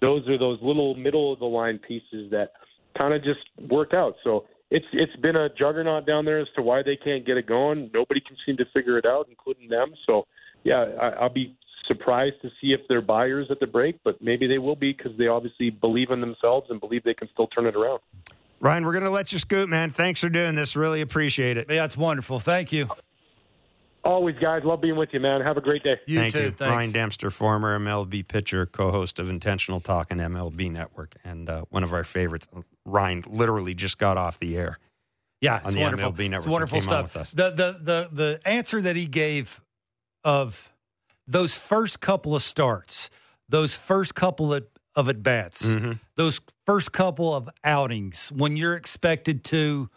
those 0.00 0.26
are 0.28 0.38
those 0.38 0.58
little 0.62 0.94
middle 0.94 1.32
of 1.32 1.38
the 1.40 1.46
line 1.46 1.78
pieces 1.78 2.30
that 2.30 2.52
kind 2.96 3.14
of 3.14 3.22
just 3.22 3.40
work 3.70 3.94
out. 3.94 4.14
So 4.24 4.44
it's 4.70 4.86
it's 4.92 5.14
been 5.16 5.36
a 5.36 5.48
juggernaut 5.48 6.06
down 6.06 6.24
there 6.24 6.40
as 6.40 6.48
to 6.56 6.62
why 6.62 6.82
they 6.82 6.96
can't 6.96 7.26
get 7.26 7.36
it 7.36 7.46
going. 7.46 7.90
Nobody 7.94 8.20
can 8.20 8.36
seem 8.44 8.56
to 8.56 8.64
figure 8.74 8.98
it 8.98 9.06
out, 9.06 9.26
including 9.28 9.68
them. 9.68 9.94
So 10.06 10.26
yeah, 10.64 10.86
I, 11.00 11.08
I'll 11.10 11.32
be 11.32 11.56
surprised 11.86 12.36
to 12.42 12.48
see 12.60 12.72
if 12.72 12.80
they're 12.88 13.00
buyers 13.00 13.46
at 13.50 13.60
the 13.60 13.66
break, 13.66 13.98
but 14.04 14.20
maybe 14.20 14.46
they 14.46 14.58
will 14.58 14.76
be 14.76 14.92
because 14.92 15.16
they 15.18 15.28
obviously 15.28 15.70
believe 15.70 16.10
in 16.10 16.20
themselves 16.20 16.68
and 16.70 16.80
believe 16.80 17.04
they 17.04 17.14
can 17.14 17.28
still 17.32 17.46
turn 17.46 17.66
it 17.66 17.76
around. 17.76 18.00
Ryan, 18.58 18.84
we're 18.84 18.92
going 18.92 19.04
to 19.04 19.10
let 19.10 19.32
you 19.32 19.38
scoot, 19.38 19.68
man. 19.68 19.90
Thanks 19.90 20.20
for 20.20 20.28
doing 20.28 20.54
this. 20.54 20.74
Really 20.74 21.00
appreciate 21.00 21.56
it. 21.58 21.66
Yeah, 21.68 21.84
it's 21.84 21.96
wonderful. 21.96 22.40
Thank 22.40 22.72
you. 22.72 22.88
Always, 24.06 24.36
guys. 24.36 24.62
Love 24.64 24.80
being 24.80 24.96
with 24.96 25.08
you, 25.12 25.18
man. 25.18 25.40
Have 25.40 25.56
a 25.56 25.60
great 25.60 25.82
day. 25.82 25.96
You 26.06 26.20
Thank 26.20 26.32
too. 26.32 26.42
You. 26.44 26.50
Thanks. 26.50 26.60
Ryan 26.70 26.92
Dempster, 26.92 27.30
former 27.30 27.76
MLB 27.78 28.26
pitcher, 28.26 28.64
co-host 28.64 29.18
of 29.18 29.28
Intentional 29.28 29.80
Talk 29.80 30.12
and 30.12 30.20
MLB 30.20 30.70
Network, 30.70 31.16
and 31.24 31.48
uh, 31.48 31.64
one 31.70 31.82
of 31.82 31.92
our 31.92 32.04
favorites. 32.04 32.48
Ryan 32.84 33.24
literally 33.26 33.74
just 33.74 33.98
got 33.98 34.16
off 34.16 34.38
the 34.38 34.56
air. 34.56 34.78
Yeah, 35.40 35.60
it's 35.64 35.76
wonderful. 35.76 36.14
It's 36.18 36.46
wonderful 36.46 36.80
stuff. 36.80 37.12
The, 37.12 37.50
the 37.50 37.78
the 37.82 38.08
the 38.12 38.40
answer 38.44 38.80
that 38.80 38.94
he 38.96 39.06
gave 39.06 39.60
of 40.24 40.72
those 41.26 41.54
first 41.54 42.00
couple 42.00 42.36
of 42.36 42.42
starts, 42.42 43.10
those 43.48 43.74
first 43.74 44.14
couple 44.14 44.54
of, 44.54 44.66
of 44.94 45.08
at 45.08 45.22
bats, 45.22 45.62
mm-hmm. 45.66 45.92
those 46.14 46.40
first 46.64 46.92
couple 46.92 47.34
of 47.34 47.50
outings, 47.64 48.30
when 48.34 48.56
you're 48.56 48.76
expected 48.76 49.44
to, 49.44 49.90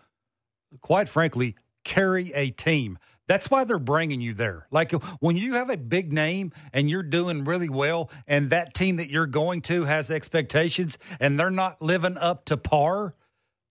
quite 0.81 1.07
frankly, 1.07 1.55
carry 1.83 2.33
a 2.33 2.49
team. 2.49 2.97
That's 3.29 3.51
why 3.51 3.63
they're 3.63 3.77
bringing 3.77 4.21
you 4.21 4.33
there. 4.33 4.65
Like 4.71 4.91
when 5.19 5.37
you 5.37 5.53
have 5.53 5.69
a 5.69 5.77
big 5.77 6.11
name 6.11 6.51
and 6.73 6.89
you're 6.89 7.03
doing 7.03 7.45
really 7.45 7.69
well, 7.69 8.09
and 8.27 8.49
that 8.49 8.73
team 8.73 8.95
that 8.95 9.11
you're 9.11 9.27
going 9.27 9.61
to 9.61 9.83
has 9.83 10.09
expectations 10.09 10.97
and 11.19 11.39
they're 11.39 11.51
not 11.51 11.79
living 11.79 12.17
up 12.17 12.45
to 12.45 12.57
par, 12.57 13.13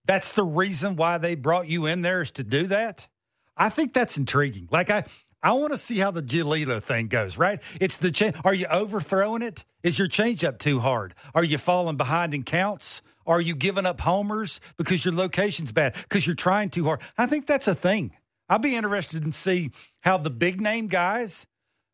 that's 0.05 0.31
the 0.31 0.45
reason 0.45 0.95
why 0.95 1.17
they 1.17 1.35
brought 1.35 1.67
you 1.67 1.87
in 1.87 2.01
there 2.01 2.21
is 2.21 2.31
to 2.31 2.43
do 2.45 2.67
that. 2.67 3.09
I 3.57 3.67
think 3.67 3.93
that's 3.93 4.17
intriguing. 4.17 4.69
Like 4.71 4.89
I, 4.89 5.03
I 5.43 5.51
want 5.51 5.73
to 5.73 5.77
see 5.77 5.97
how 5.97 6.11
the 6.11 6.23
Giolito 6.23 6.81
thing 6.81 7.09
goes, 7.09 7.37
right? 7.37 7.59
It's 7.81 7.97
the 7.97 8.11
change. 8.11 8.37
Are 8.45 8.53
you 8.53 8.65
overthrowing 8.67 9.41
it? 9.41 9.65
Is 9.83 9.99
your 9.99 10.07
changeup 10.07 10.59
too 10.59 10.79
hard? 10.79 11.15
Are 11.35 11.43
you 11.43 11.57
falling 11.57 11.97
behind 11.97 12.33
in 12.33 12.43
counts? 12.43 13.01
Are 13.27 13.41
you 13.41 13.55
giving 13.55 13.85
up 13.85 13.99
homers 13.99 14.61
because 14.77 15.03
your 15.03 15.13
location's 15.13 15.73
bad? 15.73 15.95
Because 15.95 16.25
you're 16.25 16.35
trying 16.35 16.69
too 16.69 16.85
hard? 16.85 17.01
I 17.17 17.25
think 17.25 17.45
that's 17.45 17.67
a 17.67 17.75
thing. 17.75 18.11
I'd 18.49 18.61
be 18.61 18.75
interested 18.75 19.23
in 19.23 19.31
see 19.31 19.71
how 20.01 20.17
the 20.17 20.29
big 20.29 20.59
name 20.59 20.87
guys, 20.87 21.45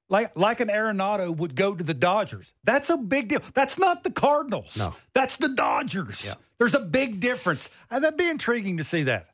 like 0.10 0.38
like 0.38 0.60
an 0.60 0.70
Arenado, 0.70 1.36
would 1.36 1.56
go 1.56 1.76
to 1.76 1.84
the 1.84 1.94
Dodgers. 1.94 2.54
That's 2.63 2.89
a 2.89 2.98
big 2.98 3.28
deal. 3.28 3.41
That's 3.54 3.78
not 3.78 4.04
the 4.04 4.12
Cardinals. 4.12 4.78
No, 4.78 4.96
that's 5.13 5.38
the 5.38 5.50
Dodgers. 5.50 6.26
Yeah. 6.26 6.36
There's 6.58 6.76
a 6.76 6.80
big 6.80 7.20
difference. 7.20 7.70
And 7.91 8.04
that'd 8.04 8.18
be 8.18 8.30
intriguing 8.30 8.78
to 8.78 8.84
see 8.84 9.04
that. 9.04 9.28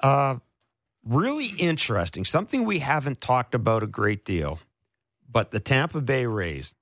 Uh, 0.00 0.36
really 1.04 1.46
interesting, 1.46 2.24
something 2.24 2.64
we 2.64 2.78
haven't 2.78 3.20
talked 3.20 3.54
about 3.54 3.82
a 3.82 3.86
great 3.86 4.24
deal, 4.24 4.58
but 5.30 5.50
the 5.50 5.60
Tampa 5.60 6.00
Bay 6.00 6.26
Rays, 6.26 6.74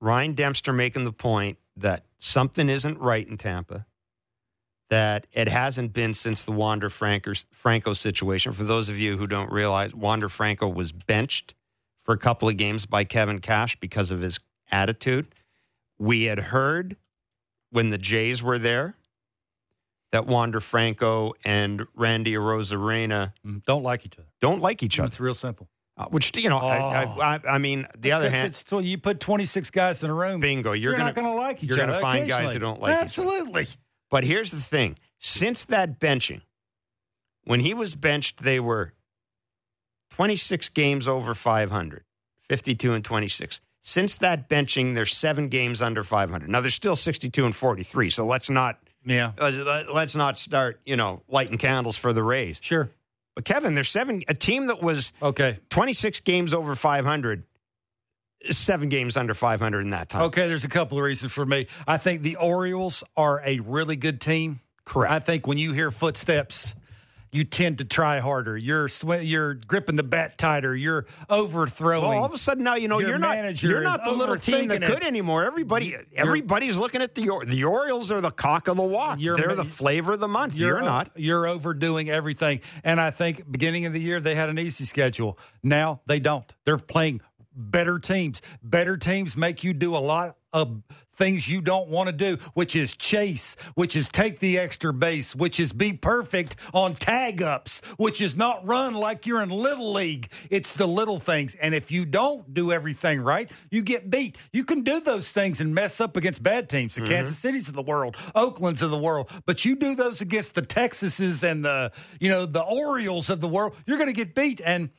Ryan 0.00 0.34
Dempster 0.34 0.72
making 0.72 1.04
the 1.04 1.12
point 1.12 1.58
that 1.76 2.04
something 2.18 2.68
isn't 2.68 2.98
right 2.98 3.26
in 3.26 3.38
Tampa, 3.38 3.86
that 4.90 5.26
it 5.32 5.48
hasn't 5.48 5.92
been 5.92 6.14
since 6.14 6.42
the 6.42 6.52
Wander 6.52 6.88
Franco 6.88 7.92
situation. 7.92 8.52
For 8.52 8.64
those 8.64 8.88
of 8.88 8.98
you 8.98 9.18
who 9.18 9.26
don't 9.26 9.50
realize, 9.50 9.94
Wander 9.94 10.28
Franco 10.28 10.68
was 10.68 10.92
benched 10.92 11.54
for 12.04 12.14
a 12.14 12.18
couple 12.18 12.48
of 12.48 12.56
games 12.56 12.86
by 12.86 13.04
Kevin 13.04 13.40
Cash 13.40 13.76
because 13.80 14.10
of 14.10 14.20
his 14.20 14.40
attitude. 14.70 15.26
We 15.98 16.24
had 16.24 16.38
heard 16.38 16.96
when 17.70 17.90
the 17.90 17.98
Jays 17.98 18.42
were 18.42 18.58
there 18.58 18.94
that 20.12 20.26
Wander 20.26 20.60
Franco 20.60 21.34
and 21.44 21.86
Randy 21.94 22.32
Arozarena 22.32 23.34
mm, 23.46 23.62
don't 23.64 23.82
like 23.82 24.06
each 24.06 24.18
other. 24.18 24.28
Don't 24.40 24.62
like 24.62 24.82
each 24.82 24.98
other. 24.98 25.08
It's 25.08 25.20
real 25.20 25.34
simple. 25.34 25.68
Uh, 25.98 26.06
which 26.06 26.34
you 26.36 26.48
know, 26.48 26.60
oh. 26.60 26.66
I, 26.66 27.04
I, 27.04 27.40
I, 27.46 27.58
mean, 27.58 27.86
the 27.98 28.12
other 28.12 28.30
hand, 28.30 28.46
it's, 28.46 28.64
you 28.70 28.98
put 28.98 29.18
twenty 29.18 29.44
six 29.44 29.68
guys 29.70 30.04
in 30.04 30.10
a 30.10 30.14
room. 30.14 30.40
Bingo, 30.40 30.72
you're, 30.72 30.76
you're 30.76 30.92
gonna, 30.92 31.04
not 31.04 31.14
going 31.16 31.26
to 31.26 31.32
like 31.32 31.62
each 31.62 31.70
you're 31.70 31.82
other. 31.82 31.92
You're 31.92 32.00
going 32.00 32.18
to 32.18 32.18
find 32.20 32.28
guys 32.28 32.52
who 32.52 32.60
don't 32.60 32.80
like 32.80 32.96
Absolutely. 32.96 33.62
each 33.62 33.68
other. 33.68 33.76
But 34.10 34.24
here's 34.24 34.50
the 34.50 34.60
thing: 34.60 34.96
since 35.18 35.64
that 35.66 36.00
benching, 36.00 36.42
when 37.44 37.60
he 37.60 37.74
was 37.74 37.94
benched, 37.94 38.42
they 38.42 38.60
were 38.60 38.92
twenty 40.10 40.36
six 40.36 40.68
games 40.68 41.06
over 41.08 41.34
500, 41.34 42.04
52 42.48 42.92
and 42.92 43.04
twenty 43.04 43.28
six. 43.28 43.60
Since 43.80 44.16
that 44.16 44.48
benching, 44.48 44.94
they're 44.94 45.06
seven 45.06 45.48
games 45.48 45.80
under 45.80 46.02
500. 46.02 46.48
Now 46.48 46.60
they're 46.60 46.70
still 46.70 46.96
62 46.96 47.44
and 47.44 47.56
43. 47.56 48.10
So 48.10 48.26
let's 48.26 48.50
not 48.50 48.78
yeah. 49.04 49.32
Uh, 49.38 49.84
let's 49.90 50.14
not 50.14 50.36
start, 50.36 50.80
you 50.84 50.96
know, 50.96 51.22
lighting 51.28 51.56
candles 51.56 51.96
for 51.96 52.12
the 52.12 52.22
Rays. 52.22 52.60
Sure. 52.62 52.90
But 53.34 53.44
Kevin, 53.44 53.74
there's 53.74 53.88
seven 53.88 54.24
a 54.28 54.34
team 54.34 54.66
that 54.66 54.82
was 54.82 55.12
okay 55.22 55.58
26 55.70 56.20
games 56.20 56.52
over 56.52 56.74
500 56.74 57.44
seven 58.50 58.88
games 58.88 59.16
under 59.16 59.34
500 59.34 59.80
in 59.80 59.90
that 59.90 60.08
time. 60.08 60.22
Okay, 60.22 60.48
there's 60.48 60.64
a 60.64 60.68
couple 60.68 60.98
of 60.98 61.04
reasons 61.04 61.32
for 61.32 61.44
me. 61.44 61.66
I 61.86 61.98
think 61.98 62.22
the 62.22 62.36
Orioles 62.36 63.02
are 63.16 63.42
a 63.44 63.60
really 63.60 63.96
good 63.96 64.20
team. 64.20 64.60
Correct. 64.84 65.12
I 65.12 65.18
think 65.18 65.46
when 65.46 65.58
you 65.58 65.72
hear 65.72 65.90
footsteps 65.90 66.74
you 67.32 67.44
tend 67.44 67.78
to 67.78 67.84
try 67.84 68.20
harder. 68.20 68.56
You're 68.56 68.88
sw- 68.88 69.22
you're 69.22 69.54
gripping 69.54 69.96
the 69.96 70.02
bat 70.02 70.38
tighter. 70.38 70.74
You're 70.74 71.06
overthrowing. 71.28 72.08
Well, 72.08 72.18
all 72.18 72.24
of 72.24 72.32
a 72.32 72.38
sudden 72.38 72.64
now 72.64 72.76
you 72.76 72.88
know 72.88 72.98
Your 72.98 73.10
you're 73.10 73.18
not 73.18 73.62
you're 73.62 73.82
not 73.82 74.04
the 74.04 74.12
little 74.12 74.36
team 74.36 74.68
that 74.68 74.82
could 74.82 75.04
anymore. 75.04 75.44
Everybody 75.44 75.86
you're, 75.86 76.04
everybody's 76.16 76.76
looking 76.76 77.02
at 77.02 77.14
the 77.14 77.30
the 77.46 77.64
Orioles 77.64 78.10
are 78.10 78.20
the 78.20 78.30
cock 78.30 78.68
of 78.68 78.76
the 78.76 78.82
walk. 78.82 79.18
They're 79.20 79.54
the 79.54 79.64
flavor 79.64 80.12
of 80.12 80.20
the 80.20 80.28
month. 80.28 80.54
You're, 80.54 80.78
you're 80.78 80.80
not. 80.80 81.10
You're 81.16 81.46
overdoing 81.46 82.10
everything. 82.10 82.60
And 82.82 83.00
I 83.00 83.10
think 83.10 83.50
beginning 83.50 83.86
of 83.86 83.92
the 83.92 84.00
year 84.00 84.20
they 84.20 84.34
had 84.34 84.48
an 84.48 84.58
easy 84.58 84.84
schedule. 84.84 85.38
Now 85.62 86.00
they 86.06 86.20
don't. 86.20 86.52
They're 86.64 86.78
playing 86.78 87.20
better 87.54 87.98
teams. 87.98 88.42
Better 88.62 88.96
teams 88.96 89.36
make 89.36 89.64
you 89.64 89.72
do 89.72 89.96
a 89.96 89.98
lot 89.98 90.36
of 90.52 90.82
things 91.18 91.48
you 91.48 91.60
don't 91.60 91.88
want 91.88 92.06
to 92.06 92.12
do, 92.12 92.38
which 92.54 92.76
is 92.76 92.94
chase, 92.94 93.56
which 93.74 93.96
is 93.96 94.08
take 94.08 94.38
the 94.38 94.56
extra 94.56 94.92
base, 94.92 95.34
which 95.34 95.58
is 95.58 95.72
be 95.72 95.92
perfect 95.92 96.56
on 96.72 96.94
tag 96.94 97.42
ups, 97.42 97.82
which 97.96 98.20
is 98.20 98.36
not 98.36 98.64
run 98.66 98.94
like 98.94 99.26
you're 99.26 99.42
in 99.42 99.50
little 99.50 99.92
league. 99.92 100.30
It's 100.48 100.72
the 100.72 100.86
little 100.86 101.18
things. 101.18 101.56
And 101.56 101.74
if 101.74 101.90
you 101.90 102.04
don't 102.04 102.54
do 102.54 102.70
everything 102.70 103.20
right, 103.20 103.50
you 103.70 103.82
get 103.82 104.10
beat. 104.10 104.36
You 104.52 104.64
can 104.64 104.82
do 104.82 105.00
those 105.00 105.32
things 105.32 105.60
and 105.60 105.74
mess 105.74 106.00
up 106.00 106.16
against 106.16 106.42
bad 106.42 106.68
teams, 106.68 106.94
the 106.94 107.00
mm-hmm. 107.00 107.10
Kansas 107.10 107.36
Cities 107.36 107.68
of 107.68 107.74
the 107.74 107.82
world, 107.82 108.16
Oakland's 108.34 108.80
of 108.80 108.92
the 108.92 108.98
world. 108.98 109.28
But 109.44 109.64
you 109.64 109.74
do 109.74 109.96
those 109.96 110.20
against 110.20 110.54
the 110.54 110.62
Texases 110.62 111.42
and 111.42 111.64
the, 111.64 111.90
you 112.20 112.30
know, 112.30 112.46
the 112.46 112.62
Orioles 112.62 113.28
of 113.28 113.40
the 113.40 113.48
world, 113.48 113.74
you're 113.86 113.98
going 113.98 114.06
to 114.06 114.12
get 114.12 114.36
beat. 114.36 114.60
And 114.64 114.90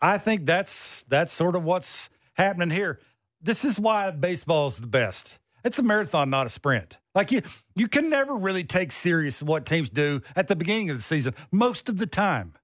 I 0.00 0.18
think 0.18 0.46
that's 0.46 1.04
that's 1.08 1.32
sort 1.32 1.56
of 1.56 1.64
what's 1.64 2.10
happening 2.34 2.70
here. 2.70 3.00
This 3.40 3.64
is 3.64 3.78
why 3.78 4.10
baseball 4.10 4.68
is 4.68 4.76
the 4.76 4.86
best. 4.86 5.38
It's 5.64 5.78
a 5.78 5.82
marathon, 5.82 6.30
not 6.30 6.46
a 6.46 6.50
sprint. 6.50 6.98
Like 7.14 7.32
you, 7.32 7.42
you 7.74 7.88
can 7.88 8.10
never 8.10 8.34
really 8.34 8.64
take 8.64 8.92
serious 8.92 9.42
what 9.42 9.64
teams 9.64 9.88
do 9.88 10.20
at 10.36 10.48
the 10.48 10.56
beginning 10.56 10.90
of 10.90 10.96
the 10.96 11.02
season. 11.02 11.34
Most 11.50 11.88
of 11.88 11.98
the 11.98 12.06
time, 12.06 12.54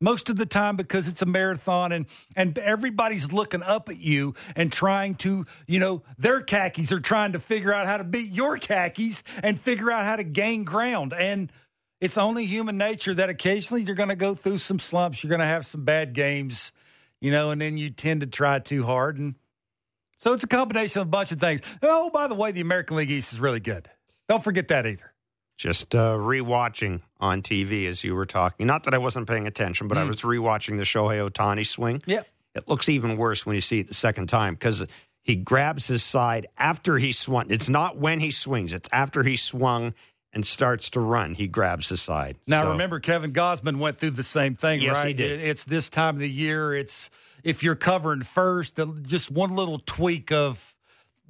most 0.00 0.30
of 0.30 0.36
the 0.36 0.46
time 0.46 0.76
because 0.76 1.06
it's 1.06 1.22
a 1.22 1.26
marathon 1.26 1.92
and 1.92 2.06
and 2.34 2.58
everybody's 2.58 3.32
looking 3.32 3.62
up 3.62 3.88
at 3.88 3.98
you 3.98 4.34
and 4.56 4.72
trying 4.72 5.14
to 5.16 5.44
you 5.66 5.78
know 5.78 6.02
their 6.18 6.40
khakis 6.40 6.90
are 6.90 7.00
trying 7.00 7.32
to 7.32 7.38
figure 7.38 7.72
out 7.72 7.86
how 7.86 7.98
to 7.98 8.04
beat 8.04 8.32
your 8.32 8.56
khakis 8.56 9.22
and 9.42 9.60
figure 9.60 9.90
out 9.90 10.04
how 10.04 10.16
to 10.16 10.24
gain 10.24 10.64
ground 10.64 11.12
and 11.12 11.52
it's 12.00 12.18
only 12.18 12.46
human 12.46 12.78
nature 12.78 13.14
that 13.14 13.28
occasionally 13.28 13.82
you're 13.82 13.94
going 13.94 14.08
to 14.08 14.16
go 14.16 14.34
through 14.34 14.58
some 14.58 14.78
slumps 14.78 15.22
you're 15.22 15.28
going 15.28 15.40
to 15.40 15.46
have 15.46 15.66
some 15.66 15.84
bad 15.84 16.12
games 16.12 16.72
you 17.20 17.30
know 17.30 17.50
and 17.50 17.60
then 17.60 17.76
you 17.76 17.90
tend 17.90 18.20
to 18.20 18.26
try 18.26 18.58
too 18.58 18.84
hard 18.84 19.18
and 19.18 19.34
so 20.20 20.34
it's 20.34 20.44
a 20.44 20.48
combination 20.48 21.00
of 21.00 21.08
a 21.08 21.10
bunch 21.10 21.32
of 21.32 21.40
things. 21.40 21.62
Oh, 21.82 22.10
by 22.10 22.28
the 22.28 22.34
way, 22.34 22.52
the 22.52 22.60
American 22.60 22.98
League 22.98 23.10
East 23.10 23.32
is 23.32 23.40
really 23.40 23.58
good. 23.58 23.88
Don't 24.28 24.44
forget 24.44 24.68
that 24.68 24.86
either. 24.86 25.14
Just 25.56 25.94
uh, 25.94 26.16
rewatching 26.16 27.00
on 27.18 27.40
TV 27.40 27.86
as 27.86 28.04
you 28.04 28.14
were 28.14 28.26
talking. 28.26 28.66
Not 28.66 28.84
that 28.84 28.94
I 28.94 28.98
wasn't 28.98 29.26
paying 29.26 29.46
attention, 29.46 29.88
but 29.88 29.96
mm. 29.96 30.02
I 30.02 30.04
was 30.04 30.20
rewatching 30.20 30.76
the 30.76 30.84
Shohei 30.84 31.26
Ohtani 31.28 31.66
swing. 31.66 32.02
Yeah. 32.06 32.22
It 32.54 32.68
looks 32.68 32.90
even 32.90 33.16
worse 33.16 33.46
when 33.46 33.54
you 33.54 33.60
see 33.62 33.80
it 33.80 33.88
the 33.88 33.94
second 33.94 34.28
time 34.28 34.54
because 34.54 34.86
he 35.22 35.36
grabs 35.36 35.86
his 35.86 36.02
side 36.02 36.48
after 36.58 36.98
he 36.98 37.12
swung. 37.12 37.50
It's 37.50 37.68
not 37.70 37.96
when 37.96 38.20
he 38.20 38.30
swings, 38.30 38.74
it's 38.74 38.88
after 38.92 39.22
he 39.22 39.36
swung 39.36 39.94
and 40.32 40.46
starts 40.46 40.90
to 40.90 41.00
run. 41.00 41.34
He 41.34 41.48
grabs 41.48 41.88
his 41.88 42.00
side. 42.00 42.36
Now, 42.46 42.64
so, 42.64 42.72
remember, 42.72 43.00
Kevin 43.00 43.32
Gausman 43.32 43.78
went 43.78 43.96
through 43.96 44.10
the 44.10 44.22
same 44.22 44.54
thing, 44.54 44.80
yes, 44.80 44.96
right? 44.96 45.08
he 45.08 45.14
did. 45.14 45.40
It's 45.40 45.64
this 45.64 45.90
time 45.90 46.16
of 46.16 46.20
the 46.20 46.30
year. 46.30 46.74
It's 46.74 47.10
if 47.42 47.62
you're 47.62 47.74
covering 47.74 48.22
first, 48.22 48.78
just 49.02 49.30
one 49.30 49.56
little 49.56 49.80
tweak 49.84 50.30
of 50.30 50.76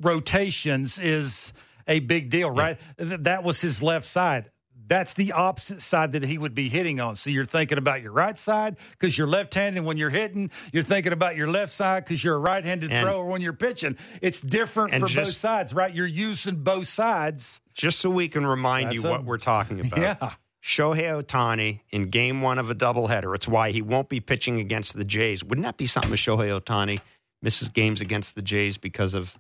rotations 0.01 0.99
is 0.99 1.53
a 1.87 2.01
big 2.01 2.31
deal, 2.31 2.51
right? 2.51 2.79
Yeah. 2.99 3.17
That 3.21 3.45
was 3.45 3.61
his 3.61 3.83
left 3.83 4.07
side. 4.07 4.51
That's 4.91 5.15
the 5.15 5.31
opposite 5.31 5.83
side 5.83 6.13
that 6.13 6.25
he 6.25 6.37
would 6.37 6.53
be 6.53 6.69
hitting 6.69 6.99
on. 6.99 7.15
So 7.15 7.31
you're 7.31 7.45
thinking 7.45 7.79
about 7.79 8.03
your 8.03 8.11
right 8.11 8.37
side 8.37 8.77
because 8.91 9.17
you're 9.17 9.29
left-handed 9.29 9.85
when 9.85 9.97
you're 9.97 10.11
hitting. 10.11 10.51
You're 10.73 10.83
thinking 10.83 11.13
about 11.13 11.37
your 11.37 11.47
left 11.47 11.73
side 11.73 12.05
because 12.05 12.25
you're 12.25 12.35
a 12.35 12.41
right-handed 12.41 12.91
thrower 12.91 13.25
when 13.25 13.41
you're 13.41 13.53
pitching. 13.53 13.97
It's 14.21 14.41
different 14.41 14.93
for 14.95 15.07
just, 15.07 15.29
both 15.31 15.37
sides, 15.37 15.73
right? 15.73 15.95
You're 15.95 16.09
using 16.09 16.57
both 16.57 16.89
sides. 16.89 17.61
Just 17.73 18.01
so 18.01 18.11
we 18.11 18.29
can 18.29 18.45
remind 18.45 18.93
you 18.93 19.07
a, 19.07 19.11
what 19.13 19.25
we're 19.25 19.39
talking 19.39 19.79
about. 19.87 20.01
Yeah. 20.01 20.33
Shohei 20.61 21.23
Ohtani 21.23 21.83
in 21.91 22.11
game 22.11 22.43
one 22.43 22.59
of 22.59 22.69
a 22.69 22.75
doubleheader. 22.75 23.33
It's 23.33 23.47
why 23.47 23.71
he 23.71 23.83
won't 23.83 24.09
be 24.09 24.19
pitching 24.19 24.59
against 24.59 24.97
the 24.97 25.05
Jays. 25.05 25.45
Wouldn't 25.45 25.65
that 25.67 25.77
be 25.77 25.87
something 25.87 26.13
if 26.13 26.19
Shohei 26.19 26.61
Ohtani 26.61 26.99
misses 27.41 27.69
games 27.69 28.01
against 28.01 28.35
the 28.35 28.43
Jays 28.43 28.77
because 28.77 29.15
of 29.15 29.39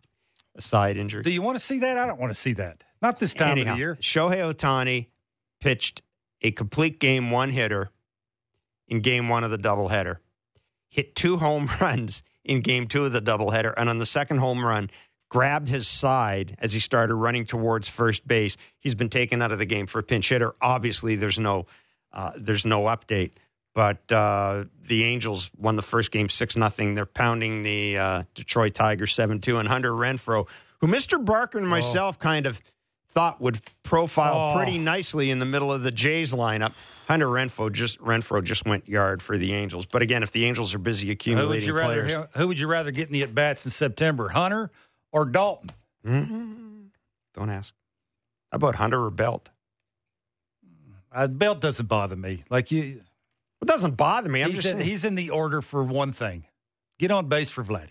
a 0.56 0.62
side 0.62 0.96
injury? 0.96 1.24
Do 1.24 1.30
you 1.30 1.42
want 1.42 1.58
to 1.58 1.64
see 1.64 1.80
that? 1.80 1.98
I 1.98 2.06
don't 2.06 2.20
want 2.20 2.32
to 2.32 2.40
see 2.40 2.52
that. 2.52 2.84
Not 3.02 3.18
this 3.18 3.34
time 3.34 3.58
Anyhow, 3.58 3.72
of 3.72 3.76
the 3.76 3.80
year. 3.80 3.98
Shohei 4.00 4.54
Ohtani 4.54 5.08
pitched 5.60 6.02
a 6.42 6.50
complete 6.50 6.98
game 6.98 7.30
one 7.30 7.50
hitter 7.50 7.90
in 8.88 8.98
game 8.98 9.28
one 9.28 9.44
of 9.44 9.50
the 9.50 9.58
doubleheader, 9.58 10.16
hit 10.88 11.14
two 11.14 11.36
home 11.36 11.70
runs 11.80 12.22
in 12.44 12.60
game 12.60 12.86
two 12.86 13.04
of 13.04 13.12
the 13.12 13.22
doubleheader, 13.22 13.72
and 13.76 13.88
on 13.88 13.98
the 13.98 14.06
second 14.06 14.38
home 14.38 14.64
run, 14.64 14.90
grabbed 15.28 15.68
his 15.68 15.86
side 15.86 16.56
as 16.58 16.72
he 16.72 16.80
started 16.80 17.14
running 17.14 17.46
towards 17.46 17.88
first 17.88 18.26
base. 18.26 18.56
He's 18.78 18.94
been 18.94 19.08
taken 19.08 19.40
out 19.40 19.52
of 19.52 19.58
the 19.58 19.66
game 19.66 19.86
for 19.86 20.00
a 20.00 20.02
pinch 20.02 20.28
hitter. 20.28 20.54
Obviously, 20.60 21.16
there's 21.16 21.38
no 21.38 21.66
uh, 22.12 22.32
there's 22.36 22.66
no 22.66 22.84
update. 22.84 23.32
But 23.72 24.10
uh, 24.10 24.64
the 24.82 25.04
Angels 25.04 25.50
won 25.56 25.76
the 25.76 25.82
first 25.82 26.10
game 26.10 26.28
six 26.28 26.56
nothing. 26.56 26.94
They're 26.94 27.06
pounding 27.06 27.62
the 27.62 27.98
uh, 27.98 28.22
Detroit 28.34 28.74
Tigers 28.74 29.14
seven 29.14 29.40
two, 29.40 29.58
and 29.58 29.68
Hunter 29.68 29.92
Renfroe, 29.92 30.46
who 30.80 30.88
Mr. 30.88 31.24
Barker 31.24 31.58
and 31.58 31.68
oh. 31.68 31.70
myself 31.70 32.16
oh. 32.18 32.22
kind 32.22 32.46
of 32.46 32.60
thought 33.12 33.40
would 33.40 33.60
profile 33.82 34.52
oh. 34.52 34.56
pretty 34.56 34.78
nicely 34.78 35.30
in 35.30 35.38
the 35.38 35.44
middle 35.44 35.72
of 35.72 35.82
the 35.82 35.90
Jays 35.90 36.32
lineup. 36.32 36.72
Hunter 37.08 37.26
Renfroe 37.26 37.72
just 37.72 37.98
Renfroe 37.98 38.42
just 38.42 38.64
went 38.66 38.88
yard 38.88 39.20
for 39.20 39.36
the 39.36 39.52
Angels. 39.52 39.84
But 39.84 40.02
again, 40.02 40.22
if 40.22 40.30
the 40.30 40.44
Angels 40.44 40.74
are 40.74 40.78
busy 40.78 41.10
accumulating 41.10 41.68
who 41.68 41.74
would 41.74 41.82
you 41.82 41.86
players, 41.86 42.12
rather, 42.12 42.28
who 42.36 42.48
would 42.48 42.60
you 42.60 42.68
rather 42.68 42.92
get 42.92 43.08
in 43.08 43.12
the 43.12 43.22
at 43.22 43.34
bats 43.34 43.64
in 43.64 43.72
September, 43.72 44.28
Hunter 44.28 44.70
or 45.12 45.24
Dalton? 45.24 45.70
Mm-hmm. 46.06 46.80
Don't 47.34 47.50
ask. 47.50 47.74
How 48.52 48.56
about 48.56 48.76
Hunter 48.76 49.04
or 49.04 49.10
Belt? 49.10 49.50
Uh, 51.12 51.26
Belt 51.26 51.60
doesn't 51.60 51.86
bother 51.86 52.16
me. 52.16 52.44
Like 52.48 52.70
you, 52.70 53.00
it 53.60 53.66
doesn't 53.66 53.96
bother 53.96 54.28
me. 54.28 54.42
I'm 54.42 54.50
he's 54.50 54.62
just 54.62 54.74
in, 54.74 54.80
he's 54.80 55.04
in 55.04 55.16
the 55.16 55.30
order 55.30 55.60
for 55.60 55.82
one 55.82 56.12
thing: 56.12 56.44
get 56.98 57.10
on 57.10 57.28
base 57.28 57.50
for 57.50 57.64
Vladdy. 57.64 57.90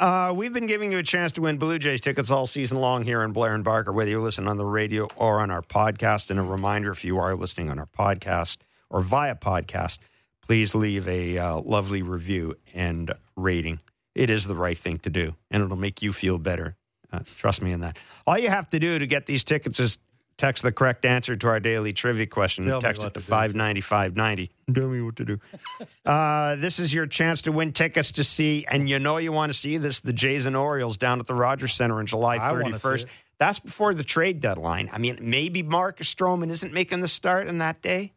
Uh, 0.00 0.32
we've 0.34 0.54
been 0.54 0.64
giving 0.64 0.90
you 0.90 0.96
a 0.96 1.02
chance 1.02 1.30
to 1.32 1.42
win 1.42 1.58
Blue 1.58 1.78
Jays 1.78 2.00
tickets 2.00 2.30
all 2.30 2.46
season 2.46 2.80
long 2.80 3.04
here 3.04 3.22
in 3.22 3.32
Blair 3.32 3.54
and 3.54 3.62
Barker, 3.62 3.92
whether 3.92 4.08
you 4.08 4.18
listen 4.18 4.48
on 4.48 4.56
the 4.56 4.64
radio 4.64 5.06
or 5.14 5.40
on 5.40 5.50
our 5.50 5.60
podcast. 5.60 6.30
And 6.30 6.40
a 6.40 6.42
reminder 6.42 6.90
if 6.90 7.04
you 7.04 7.18
are 7.18 7.34
listening 7.34 7.68
on 7.68 7.78
our 7.78 7.84
podcast 7.86 8.56
or 8.88 9.02
via 9.02 9.34
podcast, 9.34 9.98
please 10.40 10.74
leave 10.74 11.06
a 11.06 11.36
uh, 11.36 11.60
lovely 11.60 12.00
review 12.00 12.56
and 12.72 13.12
rating. 13.36 13.78
It 14.14 14.30
is 14.30 14.46
the 14.46 14.54
right 14.54 14.78
thing 14.78 15.00
to 15.00 15.10
do, 15.10 15.34
and 15.50 15.62
it'll 15.62 15.76
make 15.76 16.00
you 16.00 16.14
feel 16.14 16.38
better. 16.38 16.76
Uh, 17.12 17.20
trust 17.36 17.60
me 17.60 17.70
in 17.70 17.80
that. 17.80 17.98
All 18.26 18.38
you 18.38 18.48
have 18.48 18.70
to 18.70 18.78
do 18.78 18.98
to 18.98 19.06
get 19.06 19.26
these 19.26 19.44
tickets 19.44 19.78
is 19.78 19.98
text 20.36 20.62
the 20.62 20.72
correct 20.72 21.04
answer 21.04 21.36
to 21.36 21.48
our 21.48 21.60
daily 21.60 21.92
trivia 21.92 22.26
question. 22.26 22.64
Tell 22.64 22.80
text 22.80 23.02
it 23.02 23.14
to 23.14 23.20
to 23.20 23.20
59590. 23.20 24.50
Tell 24.74 24.88
me 24.88 25.02
what 25.02 25.16
to 25.16 25.24
do. 25.24 25.40
uh, 26.06 26.56
this 26.56 26.78
is 26.78 26.94
your 26.94 27.06
chance 27.06 27.42
to 27.42 27.52
win 27.52 27.72
tickets 27.72 28.12
to 28.12 28.24
see, 28.24 28.64
and 28.68 28.88
you 28.88 28.98
know 28.98 29.18
you 29.18 29.32
want 29.32 29.52
to 29.52 29.58
see 29.58 29.76
this, 29.76 30.00
the 30.00 30.12
Jays 30.12 30.46
and 30.46 30.56
Orioles 30.56 30.96
down 30.96 31.20
at 31.20 31.26
the 31.26 31.34
Rogers 31.34 31.74
Center 31.74 31.98
on 31.98 32.06
July 32.06 32.36
I 32.36 32.52
31st. 32.52 33.06
That's 33.38 33.58
before 33.58 33.94
the 33.94 34.04
trade 34.04 34.40
deadline. 34.40 34.90
I 34.92 34.98
mean, 34.98 35.18
maybe 35.22 35.62
Marcus 35.62 36.12
Stroman 36.12 36.50
isn't 36.50 36.72
making 36.72 37.00
the 37.00 37.08
start 37.08 37.48
on 37.48 37.58
that 37.58 37.80
day. 37.80 38.12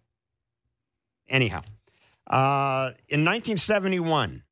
Anyhow, 1.30 1.64
uh, 2.28 2.92
in 3.08 3.24
1971, 3.26 4.44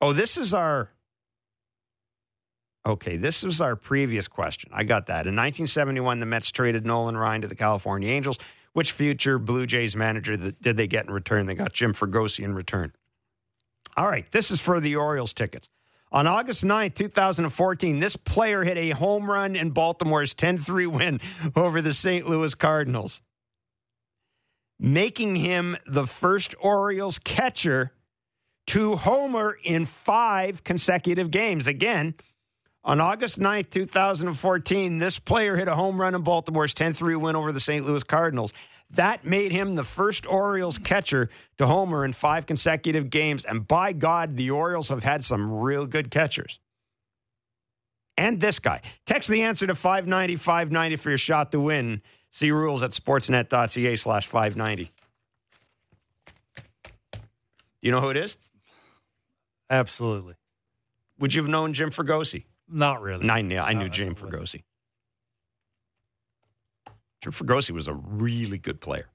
oh, 0.00 0.12
this 0.12 0.36
is 0.36 0.54
our. 0.54 0.90
Okay, 2.86 3.16
this 3.16 3.42
was 3.42 3.60
our 3.60 3.74
previous 3.74 4.28
question. 4.28 4.70
I 4.72 4.84
got 4.84 5.06
that. 5.06 5.26
In 5.26 5.34
1971, 5.34 6.20
the 6.20 6.26
Mets 6.26 6.52
traded 6.52 6.86
Nolan 6.86 7.16
Ryan 7.16 7.42
to 7.42 7.48
the 7.48 7.56
California 7.56 8.08
Angels. 8.08 8.38
Which 8.74 8.92
future 8.92 9.40
Blue 9.40 9.66
Jays 9.66 9.96
manager 9.96 10.36
did 10.36 10.76
they 10.76 10.86
get 10.86 11.06
in 11.06 11.12
return? 11.12 11.46
They 11.46 11.56
got 11.56 11.72
Jim 11.72 11.94
Fregosi 11.94 12.44
in 12.44 12.54
return. 12.54 12.92
All 13.96 14.06
right, 14.06 14.30
this 14.30 14.52
is 14.52 14.60
for 14.60 14.78
the 14.78 14.94
Orioles 14.94 15.32
tickets. 15.32 15.68
On 16.12 16.28
August 16.28 16.62
9th, 16.62 16.94
2014, 16.94 17.98
this 17.98 18.14
player 18.14 18.62
hit 18.62 18.76
a 18.76 18.90
home 18.90 19.28
run 19.28 19.56
in 19.56 19.70
Baltimore's 19.70 20.34
10 20.34 20.58
3 20.58 20.86
win 20.86 21.20
over 21.56 21.82
the 21.82 21.92
St. 21.92 22.28
Louis 22.28 22.54
Cardinals, 22.54 23.20
making 24.78 25.36
him 25.36 25.76
the 25.86 26.06
first 26.06 26.54
Orioles 26.60 27.18
catcher 27.18 27.92
to 28.68 28.96
homer 28.96 29.58
in 29.64 29.86
five 29.86 30.62
consecutive 30.62 31.30
games. 31.30 31.66
Again, 31.66 32.14
on 32.86 33.00
August 33.00 33.40
9th, 33.40 33.70
2014, 33.70 34.98
this 34.98 35.18
player 35.18 35.56
hit 35.56 35.66
a 35.66 35.74
home 35.74 36.00
run 36.00 36.14
in 36.14 36.22
Baltimore's 36.22 36.72
10 36.72 36.94
3 36.94 37.16
win 37.16 37.34
over 37.34 37.50
the 37.50 37.60
St. 37.60 37.84
Louis 37.84 38.04
Cardinals. 38.04 38.54
That 38.90 39.24
made 39.24 39.50
him 39.50 39.74
the 39.74 39.82
first 39.82 40.24
Orioles 40.26 40.78
catcher 40.78 41.28
to 41.58 41.66
homer 41.66 42.04
in 42.04 42.12
five 42.12 42.46
consecutive 42.46 43.10
games. 43.10 43.44
And 43.44 43.66
by 43.66 43.92
God, 43.92 44.36
the 44.36 44.52
Orioles 44.52 44.88
have 44.90 45.02
had 45.02 45.24
some 45.24 45.52
real 45.52 45.84
good 45.86 46.12
catchers. 46.12 46.60
And 48.16 48.40
this 48.40 48.60
guy. 48.60 48.82
Text 49.04 49.28
the 49.28 49.42
answer 49.42 49.66
to 49.66 49.74
590 49.74 50.36
590 50.36 50.96
for 50.96 51.08
your 51.08 51.18
shot 51.18 51.50
to 51.52 51.60
win. 51.60 52.00
See 52.30 52.52
rules 52.52 52.84
at 52.84 52.92
sportsnet.ca 52.92 53.96
slash 53.96 54.28
590. 54.28 54.92
You 57.82 57.90
know 57.90 58.00
who 58.00 58.10
it 58.10 58.16
is? 58.16 58.36
Absolutely. 59.68 60.34
Would 61.18 61.34
you 61.34 61.42
have 61.42 61.50
known 61.50 61.72
Jim 61.72 61.90
Fregosi? 61.90 62.44
Not 62.68 63.02
really. 63.02 63.28
I 63.28 63.42
knew, 63.42 63.58
I 63.58 63.72
knew 63.72 63.84
No, 63.84 63.88
Jim 63.88 64.16
I 64.18 64.24
wouldn't. 64.24 64.64
Jim 67.22 67.32
Fregosi 67.32 67.70
was 67.70 67.88
a 67.88 67.94
really 67.94 68.58
good 68.58 68.80
player. 68.80 69.06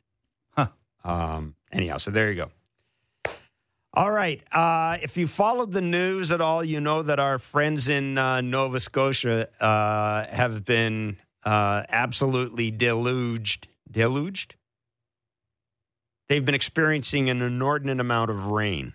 Huh. 0.51 0.67
Um, 1.03 1.55
anyhow, 1.71 1.97
so 1.97 2.11
there 2.11 2.29
you 2.29 2.35
go. 2.35 2.51
All 3.93 4.11
right. 4.11 4.41
Uh, 4.53 4.97
if 5.01 5.17
you 5.17 5.27
followed 5.27 5.73
the 5.73 5.81
news 5.81 6.31
at 6.31 6.39
all, 6.39 6.63
you 6.63 6.79
know 6.79 7.03
that 7.03 7.19
our 7.19 7.37
friends 7.37 7.89
in 7.89 8.17
uh, 8.17 8.39
Nova 8.39 8.79
Scotia 8.79 9.49
uh, 9.61 10.25
have 10.27 10.63
been 10.63 11.17
uh, 11.43 11.83
absolutely 11.89 12.71
deluged. 12.71 13.67
Deluged? 13.89 14.55
They've 16.29 16.45
been 16.45 16.55
experiencing 16.55 17.29
an 17.29 17.41
inordinate 17.41 17.99
amount 17.99 18.31
of 18.31 18.47
rain. 18.47 18.93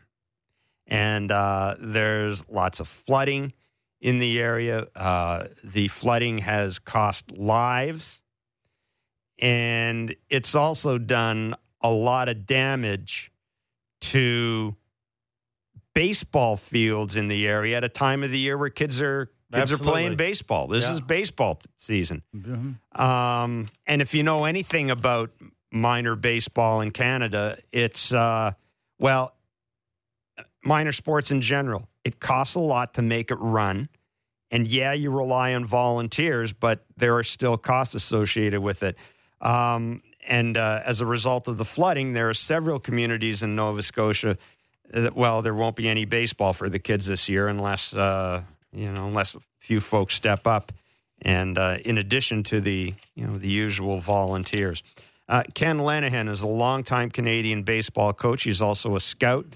And 0.87 1.31
uh, 1.31 1.77
there's 1.79 2.49
lots 2.49 2.81
of 2.81 2.89
flooding 2.89 3.53
in 4.01 4.19
the 4.19 4.39
area. 4.41 4.87
Uh, 4.95 5.47
the 5.65 5.89
flooding 5.89 6.39
has 6.39 6.79
cost 6.79 7.31
lives, 7.33 8.21
and 9.39 10.15
it's 10.29 10.55
also 10.55 10.99
done 10.99 11.55
a 11.81 11.91
lot 11.91 12.29
of 12.29 12.47
damage 12.47 13.31
to 14.01 14.75
baseball 15.95 16.57
fields 16.57 17.17
in 17.17 17.29
the 17.29 17.47
area 17.47 17.77
at 17.77 17.85
a 17.85 17.89
time 17.89 18.23
of 18.23 18.31
the 18.31 18.39
year 18.39 18.57
where 18.59 18.69
kids 18.71 19.01
are 19.01 19.31
kids 19.53 19.71
are 19.73 19.79
playing 19.79 20.17
baseball. 20.17 20.67
This 20.67 20.85
Yeah. 20.85 20.93
is 20.95 21.01
baseball 21.01 21.61
season. 21.77 22.23
Mhm. 22.35 22.77
Um, 23.01 23.69
and 23.87 24.03
if 24.03 24.13
you 24.13 24.23
know 24.23 24.45
anything 24.45 24.91
about 24.91 25.31
minor 25.71 26.17
baseball 26.17 26.81
in 26.81 26.91
Canada, 26.91 27.59
it's 27.73 28.13
uh, 28.13 28.53
well, 28.99 29.35
minor 30.65 30.93
sports 30.93 31.31
in 31.31 31.41
general. 31.41 31.89
It 32.07 32.21
costs 32.21 32.55
a 32.55 32.61
lot 32.61 32.95
to 32.95 33.03
make 33.03 33.33
it 33.33 33.39
run, 33.41 33.89
and 34.53 34.65
yeah, 34.69 34.93
you 34.93 35.11
rely 35.11 35.55
on 35.55 35.65
volunteers, 35.65 36.53
but 36.53 36.85
there 36.97 37.17
are 37.17 37.25
still 37.25 37.57
costs 37.57 37.97
associated 37.97 38.61
with 38.61 38.85
it. 38.85 38.97
Um, 39.41 40.03
and 40.25 40.57
uh, 40.57 40.83
as 40.85 41.01
a 41.01 41.07
result 41.07 41.49
of 41.49 41.59
the 41.59 41.65
flooding, 41.65 42.13
there 42.13 42.29
are 42.29 42.35
several 42.35 42.79
communities 42.79 43.43
in 43.43 43.57
Nova 43.57 43.83
Scotia. 43.83 44.39
That, 44.91 45.17
well, 45.17 45.43
there 45.43 45.53
won't 45.53 45.75
be 45.75 45.89
any 45.89 46.05
baseball 46.05 46.53
for 46.53 46.69
the 46.69 46.79
kids 46.79 47.07
this 47.07 47.29
year 47.29 47.49
unless 47.49 47.93
uh, 47.93 48.45
you 48.73 48.93
know 48.93 49.09
unless 49.09 49.35
a 49.35 49.41
few 49.59 49.81
folks 49.81 50.15
step 50.15 50.47
up. 50.47 50.71
And 51.23 51.59
uh, 51.59 51.79
in 51.85 51.99
addition 51.99 52.45
to 52.45 52.61
the 52.61 52.95
you 53.17 53.27
know 53.27 53.37
the 53.37 53.49
usual 53.49 53.99
volunteers, 53.99 54.85
uh, 55.29 55.43
Ken 55.55 55.79
Lenihan 55.79 56.31
is 56.31 56.45
a 56.45 56.47
longtime 56.47 57.11
Canadian 57.11 57.65
baseball 57.65 58.13
coach. 58.13 58.45
He's 58.45 58.63
also 58.63 58.95
a 58.95 59.01
scout. 59.01 59.47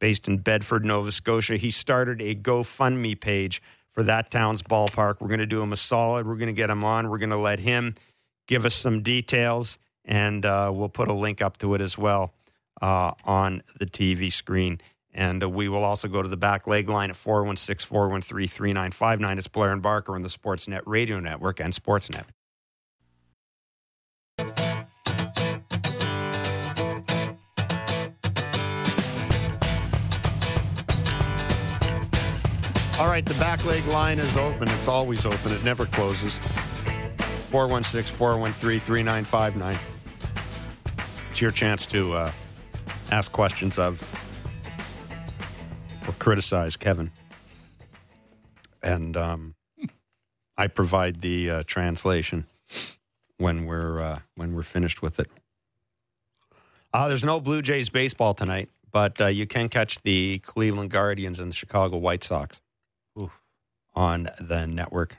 Based 0.00 0.28
in 0.28 0.38
Bedford, 0.38 0.84
Nova 0.84 1.10
Scotia. 1.10 1.56
He 1.56 1.70
started 1.70 2.20
a 2.22 2.34
GoFundMe 2.34 3.18
page 3.18 3.60
for 3.92 4.04
that 4.04 4.30
town's 4.30 4.62
ballpark. 4.62 5.20
We're 5.20 5.28
going 5.28 5.40
to 5.40 5.46
do 5.46 5.60
him 5.60 5.72
a 5.72 5.76
solid. 5.76 6.26
We're 6.26 6.36
going 6.36 6.46
to 6.46 6.52
get 6.52 6.70
him 6.70 6.84
on. 6.84 7.10
We're 7.10 7.18
going 7.18 7.30
to 7.30 7.36
let 7.36 7.58
him 7.58 7.96
give 8.46 8.64
us 8.64 8.74
some 8.74 9.02
details, 9.02 9.78
and 10.04 10.46
uh, 10.46 10.70
we'll 10.72 10.88
put 10.88 11.08
a 11.08 11.12
link 11.12 11.42
up 11.42 11.58
to 11.58 11.74
it 11.74 11.80
as 11.80 11.98
well 11.98 12.32
uh, 12.80 13.12
on 13.24 13.62
the 13.78 13.86
TV 13.86 14.32
screen. 14.32 14.80
And 15.12 15.42
uh, 15.42 15.48
we 15.48 15.68
will 15.68 15.84
also 15.84 16.06
go 16.06 16.22
to 16.22 16.28
the 16.28 16.36
back 16.36 16.66
leg 16.66 16.88
line 16.88 17.10
at 17.10 17.16
416 17.16 17.88
413 17.88 18.48
3959. 18.48 19.38
It's 19.38 19.48
Blair 19.48 19.72
and 19.72 19.82
Barker 19.82 20.14
on 20.14 20.22
the 20.22 20.28
Sportsnet 20.28 20.82
Radio 20.86 21.18
Network 21.18 21.60
and 21.60 21.72
Sportsnet. 21.72 22.24
All 32.98 33.06
right, 33.06 33.24
the 33.24 33.34
back 33.34 33.64
leg 33.64 33.86
line 33.86 34.18
is 34.18 34.36
open. 34.36 34.68
It's 34.68 34.88
always 34.88 35.24
open, 35.24 35.52
it 35.52 35.62
never 35.62 35.86
closes. 35.86 36.36
416 37.48 38.12
413 38.16 38.80
3959. 38.80 39.78
It's 41.30 41.40
your 41.40 41.52
chance 41.52 41.86
to 41.86 42.14
uh, 42.14 42.32
ask 43.12 43.30
questions 43.30 43.78
of 43.78 44.02
or 46.08 46.12
criticize 46.14 46.76
Kevin. 46.76 47.12
And 48.82 49.16
um, 49.16 49.54
I 50.56 50.66
provide 50.66 51.20
the 51.20 51.50
uh, 51.50 51.62
translation 51.68 52.46
when 53.36 53.66
we're 53.66 54.00
uh, 54.00 54.18
when 54.34 54.56
we're 54.56 54.62
finished 54.64 55.02
with 55.02 55.20
it. 55.20 55.30
Uh, 56.92 57.06
there's 57.06 57.24
no 57.24 57.38
Blue 57.38 57.62
Jays 57.62 57.90
baseball 57.90 58.34
tonight, 58.34 58.70
but 58.90 59.20
uh, 59.20 59.26
you 59.26 59.46
can 59.46 59.68
catch 59.68 60.02
the 60.02 60.40
Cleveland 60.40 60.90
Guardians 60.90 61.38
and 61.38 61.52
the 61.52 61.56
Chicago 61.56 61.96
White 61.96 62.24
Sox. 62.24 62.60
On 63.94 64.28
the 64.40 64.66
network. 64.66 65.16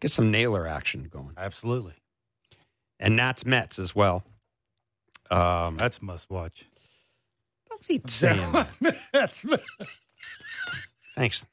Get 0.00 0.10
some 0.10 0.30
nailer 0.30 0.66
action 0.66 1.08
going, 1.12 1.34
Absolutely. 1.36 1.94
and 2.98 3.16
Nats 3.16 3.44
Mets 3.44 3.78
as 3.78 3.94
well. 3.94 4.24
Um, 5.30 5.76
That's 5.76 6.00
must 6.02 6.30
watch. 6.30 6.64
don't 7.68 7.86
be 7.86 8.00
saying 8.06 8.52
that. 8.52 8.68
That's 9.12 9.44
Thanks. 11.14 11.46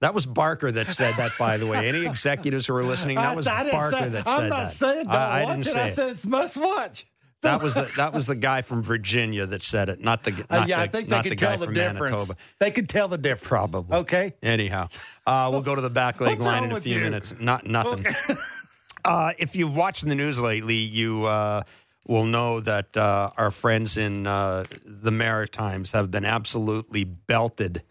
That 0.00 0.14
was 0.14 0.26
Barker 0.26 0.70
that 0.70 0.90
said 0.90 1.14
that, 1.16 1.32
by 1.38 1.56
the 1.56 1.66
way. 1.66 1.88
Any 1.88 2.06
executives 2.06 2.66
who 2.66 2.74
are 2.74 2.84
listening, 2.84 3.16
that 3.16 3.34
was 3.36 3.46
Barker 3.46 3.90
say- 3.98 4.08
that 4.10 4.24
said 4.26 4.32
I'm 4.42 4.48
not 4.48 4.64
that. 4.66 4.72
saying 4.72 5.04
don't 5.06 5.14
I, 5.14 5.40
I 5.40 5.44
watch 5.44 5.56
didn't 5.64 5.68
it. 5.68 5.72
say 5.72 5.82
I 5.82 5.88
said 5.90 6.10
it's 6.10 6.26
must 6.26 6.56
watch. 6.56 7.06
That 7.42 7.62
was 7.62 7.74
the 7.74 7.88
that 7.96 8.12
was 8.12 8.26
the 8.26 8.34
guy 8.34 8.62
from 8.62 8.82
Virginia 8.82 9.46
that 9.46 9.62
said 9.62 9.88
it, 9.88 10.00
not 10.00 10.24
the 10.24 10.32
not 10.32 10.46
Uh, 10.50 10.64
yeah, 10.66 10.78
the, 10.78 10.82
I 10.82 10.88
think 10.88 11.08
they 11.08 11.22
can 11.22 11.30
the 11.30 11.36
tell 11.36 11.58
the 11.58 11.66
difference. 11.68 12.00
Manitoba. 12.00 12.36
They 12.58 12.70
could 12.70 12.88
tell 12.88 13.08
the 13.08 13.18
difference. 13.18 13.48
Probably. 13.48 13.96
Okay. 13.98 14.34
Anyhow, 14.42 14.88
uh, 15.26 15.48
we'll 15.52 15.62
go 15.62 15.74
to 15.74 15.80
the 15.80 15.90
back 15.90 16.20
leg 16.20 16.40
line 16.40 16.64
in 16.64 16.72
a 16.72 16.80
few 16.80 16.96
you? 16.96 17.02
minutes. 17.02 17.34
Not 17.38 17.66
nothing. 17.66 18.06
Uh, 19.04 19.32
if 19.38 19.56
you've 19.56 19.74
watched 19.74 20.06
the 20.06 20.14
news 20.14 20.40
lately, 20.40 20.74
you 20.74 21.24
uh, 21.24 21.62
will 22.06 22.24
know 22.24 22.60
that 22.60 22.96
uh, 22.96 23.30
our 23.36 23.50
friends 23.50 23.96
in 23.96 24.26
uh, 24.26 24.64
the 24.84 25.10
Maritimes 25.10 25.92
have 25.92 26.10
been 26.10 26.24
absolutely 26.24 27.04
belted 27.04 27.82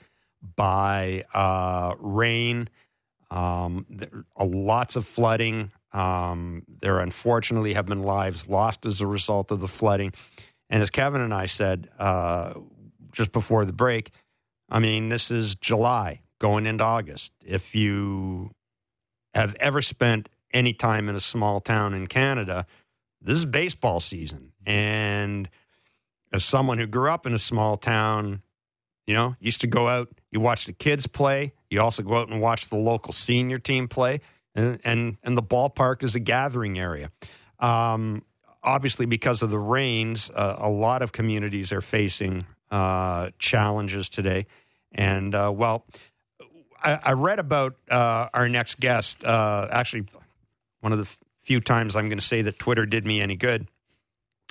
by 0.56 1.24
uh, 1.34 1.96
rain. 2.00 2.70
Um, 3.32 3.86
there, 3.90 4.26
uh, 4.40 4.46
lots 4.46 4.96
of 4.96 5.08
flooding. 5.08 5.72
Um, 5.98 6.62
there 6.82 7.00
unfortunately 7.00 7.74
have 7.74 7.88
been 7.88 8.04
lives 8.04 8.48
lost 8.48 8.86
as 8.86 9.02
a 9.02 9.08
result 9.08 9.50
of 9.50 9.62
the 9.62 9.68
flooding. 9.68 10.14
And 10.70 10.84
as 10.84 10.92
Kevin 10.92 11.22
and 11.22 11.34
I 11.34 11.48
said 11.48 11.90
uh, 11.98 12.54
just 13.12 13.32
before 13.32 13.66
the 13.66 13.74
break, 13.74 14.12
I 14.70 14.78
mean, 14.78 15.10
this 15.10 15.32
is 15.32 15.56
July 15.56 16.22
going 16.38 16.68
into 16.68 16.84
August. 16.84 17.32
If 17.44 17.74
you 17.74 18.52
have 19.34 19.56
ever 19.56 19.82
spent 19.82 20.30
any 20.54 20.72
time 20.72 21.10
in 21.10 21.16
a 21.16 21.20
small 21.20 21.60
town 21.60 21.96
in 21.96 22.06
Canada, 22.06 22.68
this 23.20 23.40
is 23.40 23.46
baseball 23.46 24.00
season. 24.00 24.52
And 24.68 25.50
as 26.32 26.46
someone 26.46 26.78
who 26.78 26.86
grew 26.86 27.10
up 27.10 27.26
in 27.26 27.34
a 27.34 27.40
small 27.40 27.76
town, 27.76 28.42
you 29.08 29.16
know, 29.16 29.36
used 29.40 29.62
to 29.62 29.68
go 29.68 29.88
out, 29.88 30.10
you 30.32 30.42
watch 30.42 30.66
the 30.66 30.74
kids 30.74 31.08
play, 31.08 31.54
you 31.72 31.82
also 31.82 32.04
go 32.04 32.18
out 32.18 32.30
and 32.30 32.40
watch 32.40 32.70
the 32.70 32.76
local 32.76 33.14
senior 33.14 33.58
team 33.58 33.88
play, 33.88 34.22
and 34.58 34.80
and, 34.84 35.18
and 35.24 35.38
the 35.38 35.44
ballpark 35.44 36.04
is 36.04 36.16
a 36.16 36.20
gathering 36.20 36.78
area. 36.78 37.12
Um, 37.60 38.24
obviously, 38.64 39.06
because 39.06 39.44
of 39.44 39.52
the 39.52 39.60
rains, 39.60 40.30
uh, 40.32 40.58
a 40.60 40.70
lot 40.70 41.02
of 41.02 41.12
communities 41.12 41.72
are 41.72 41.82
facing 41.82 42.44
uh, 42.70 43.30
challenges 43.40 44.10
today. 44.10 44.48
And 44.92 45.34
uh, 45.34 45.52
well, 45.56 45.86
I, 46.84 47.00
I, 47.02 47.12
read 47.14 47.40
about 47.40 47.76
uh, 47.90 48.28
our 48.34 48.50
next 48.50 48.80
guest. 48.80 49.24
Uh, 49.24 49.68
actually, 49.72 50.06
one 50.82 50.92
of 50.92 51.00
the 51.00 51.08
few 51.38 51.62
times 51.62 51.96
I'm 51.96 52.10
going 52.10 52.20
to 52.20 52.26
say 52.26 52.42
that 52.42 52.60
Twitter 52.60 52.86
did 52.86 53.06
me 53.06 53.22
any 53.22 53.36
good. 53.36 53.68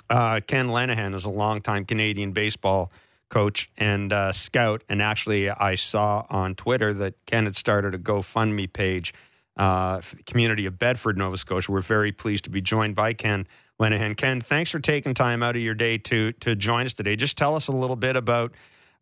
Uh, 0.09 0.39
Ken 0.45 0.67
Lenihan 0.67 1.13
is 1.13 1.25
a 1.25 1.29
longtime 1.29 1.85
Canadian 1.85 2.31
baseball 2.31 2.91
coach 3.29 3.69
and 3.77 4.13
scout. 4.33 4.83
And 4.89 5.01
actually, 5.01 5.49
I 5.49 5.75
saw 5.75 6.25
on 6.29 6.55
Twitter 6.55 6.93
that 6.93 7.13
Ken 7.25 7.43
had 7.43 7.55
started 7.55 7.93
a 7.93 7.99
GoFundMe 7.99 8.71
page 8.71 9.13
uh, 9.57 10.01
for 10.01 10.15
the 10.15 10.23
community 10.23 10.65
of 10.65 10.77
Bedford, 10.77 11.17
Nova 11.17 11.37
Scotia. 11.37 11.71
We're 11.71 11.81
very 11.81 12.11
pleased 12.11 12.45
to 12.45 12.49
be 12.49 12.61
joined 12.61 12.95
by 12.95 13.13
Ken 13.13 13.47
Lenihan. 13.79 14.15
Ken, 14.15 14.41
thanks 14.41 14.71
for 14.71 14.79
taking 14.79 15.13
time 15.13 15.43
out 15.43 15.55
of 15.55 15.61
your 15.61 15.73
day 15.73 15.97
to 15.97 16.31
to 16.33 16.55
join 16.55 16.85
us 16.85 16.93
today. 16.93 17.15
Just 17.15 17.37
tell 17.37 17.55
us 17.55 17.67
a 17.67 17.71
little 17.71 17.95
bit 17.95 18.15
about 18.15 18.53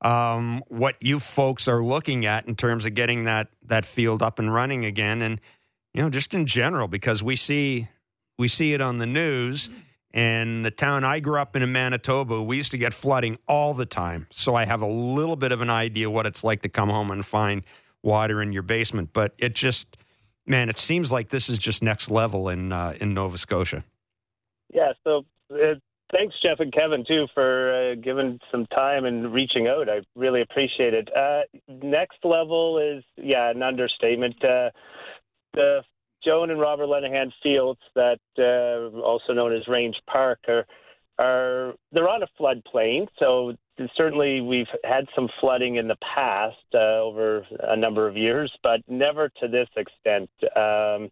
um, 0.02 0.64
what 0.68 0.96
you 1.02 1.20
folks 1.20 1.68
are 1.68 1.84
looking 1.84 2.26
at 2.26 2.48
in 2.48 2.56
terms 2.56 2.86
of 2.86 2.94
getting 2.94 3.26
that 3.26 3.50
that 3.68 3.86
field 3.86 4.22
up 4.22 4.40
and 4.40 4.54
running 4.54 4.86
again, 4.86 5.22
and 5.22 5.42
you 5.94 6.02
know, 6.02 6.10
just 6.10 6.34
in 6.34 6.46
general, 6.46 6.88
because 6.88 7.24
we 7.24 7.36
see 7.36 7.88
we 8.38 8.48
see 8.48 8.74
it 8.74 8.82
on 8.82 8.98
the 8.98 9.06
news. 9.06 9.70
And 10.14 10.64
the 10.64 10.72
town 10.72 11.04
I 11.04 11.20
grew 11.20 11.38
up 11.38 11.58
in 11.58 11.62
in 11.62 11.74
Manitoba, 11.74 12.42
we 12.42 12.56
used 12.56 12.72
to 12.72 12.78
get 12.78 12.94
flooding 12.94 13.38
all 13.50 13.74
the 13.74 13.86
time. 13.86 14.28
So 14.32 14.56
I 14.56 14.66
have 14.66 14.82
a 14.82 14.88
little 14.88 15.36
bit 15.36 15.52
of 15.52 15.60
an 15.60 15.70
idea 15.70 16.10
what 16.10 16.26
it's 16.26 16.42
like 16.42 16.62
to 16.62 16.70
come 16.70 16.90
home 16.90 17.12
and 17.12 17.26
find 17.26 17.64
water 18.02 18.42
in 18.42 18.54
your 18.54 18.64
basement. 18.64 19.10
But 19.12 19.34
it 19.38 19.56
just, 19.56 19.98
man, 20.46 20.70
it 20.70 20.78
seems 20.78 21.12
like 21.12 21.30
this 21.30 21.50
is 21.50 21.58
just 21.58 21.84
next 21.84 22.10
level 22.10 22.50
in 22.50 22.72
uh, 22.72 22.94
in 23.00 23.14
Nova 23.14 23.38
Scotia. 23.38 23.84
Yeah. 24.74 24.94
So 25.04 25.26
uh, 25.52 25.76
thanks, 26.12 26.36
Jeff 26.42 26.60
and 26.60 26.74
Kevin, 26.74 27.06
too, 27.08 27.28
for 27.34 27.92
uh, 27.92 27.96
giving 27.96 28.40
some 28.52 28.66
time 28.68 29.06
and 29.06 29.34
reaching 29.34 29.68
out. 29.68 29.90
I 29.90 30.02
really 30.16 30.42
appreciate 30.42 30.94
it. 30.94 31.10
Uh, 31.16 31.42
next 31.68 32.18
level 32.24 32.80
is, 32.80 33.04
yeah, 33.18 33.50
an 33.50 33.64
understatement. 33.64 34.36
Uh, 34.44 34.70
the 35.54 35.82
Joan 36.24 36.50
and 36.50 36.60
Robert 36.60 36.88
Lenihan 36.88 37.32
Fields, 37.44 37.80
that 37.96 38.20
uh, 38.38 38.98
also 39.00 39.34
known 39.34 39.54
as 39.54 39.68
Range 39.68 39.96
Park, 40.08 40.40
are 40.48 40.66
are 41.18 41.74
they're 41.92 42.10
on 42.10 42.24
a 42.24 42.28
floodplain. 42.40 43.08
So 43.20 43.56
certainly 43.96 44.42
we've 44.42 44.68
had 44.84 45.06
some 45.16 45.30
flooding 45.40 45.76
in 45.76 45.88
the 45.88 45.98
past 46.16 46.56
uh, 46.74 47.02
over 47.02 47.46
a 47.62 47.76
number 47.76 48.08
of 48.08 48.16
years, 48.16 48.52
but 48.64 48.82
never 48.88 49.30
to 49.42 49.48
this 49.48 49.68
extent. 49.76 50.30
Um, 50.56 51.10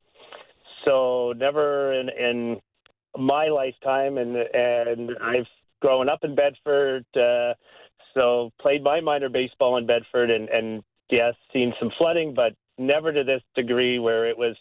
so 0.85 1.33
never 1.37 1.93
in, 1.93 2.09
in 2.09 2.61
my 3.17 3.47
lifetime, 3.47 4.17
and 4.17 4.35
and 4.35 5.11
I've 5.21 5.47
grown 5.81 6.09
up 6.09 6.19
in 6.23 6.35
Bedford. 6.35 7.05
Uh, 7.15 7.53
so 8.13 8.51
played 8.61 8.83
my 8.83 9.01
minor 9.01 9.29
baseball 9.29 9.77
in 9.77 9.85
Bedford, 9.85 10.29
and 10.29 10.49
and 10.49 10.83
yes, 11.09 11.33
seen 11.51 11.73
some 11.79 11.91
flooding, 11.97 12.33
but 12.33 12.53
never 12.77 13.11
to 13.11 13.23
this 13.23 13.41
degree 13.55 13.99
where 13.99 14.27
it 14.27 14.37
was 14.37 14.55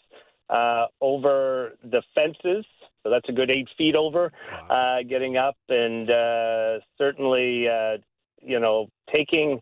uh, 0.49 0.85
over 1.01 1.73
the 1.83 2.01
fences. 2.13 2.65
So 3.03 3.09
that's 3.09 3.27
a 3.27 3.33
good 3.33 3.51
eight 3.51 3.67
feet 3.77 3.95
over, 3.95 4.31
uh, 4.69 4.97
getting 5.07 5.35
up, 5.35 5.57
and 5.67 6.09
uh, 6.09 6.79
certainly, 6.97 7.67
uh, 7.67 7.97
you 8.41 8.59
know, 8.59 8.87
taking. 9.13 9.59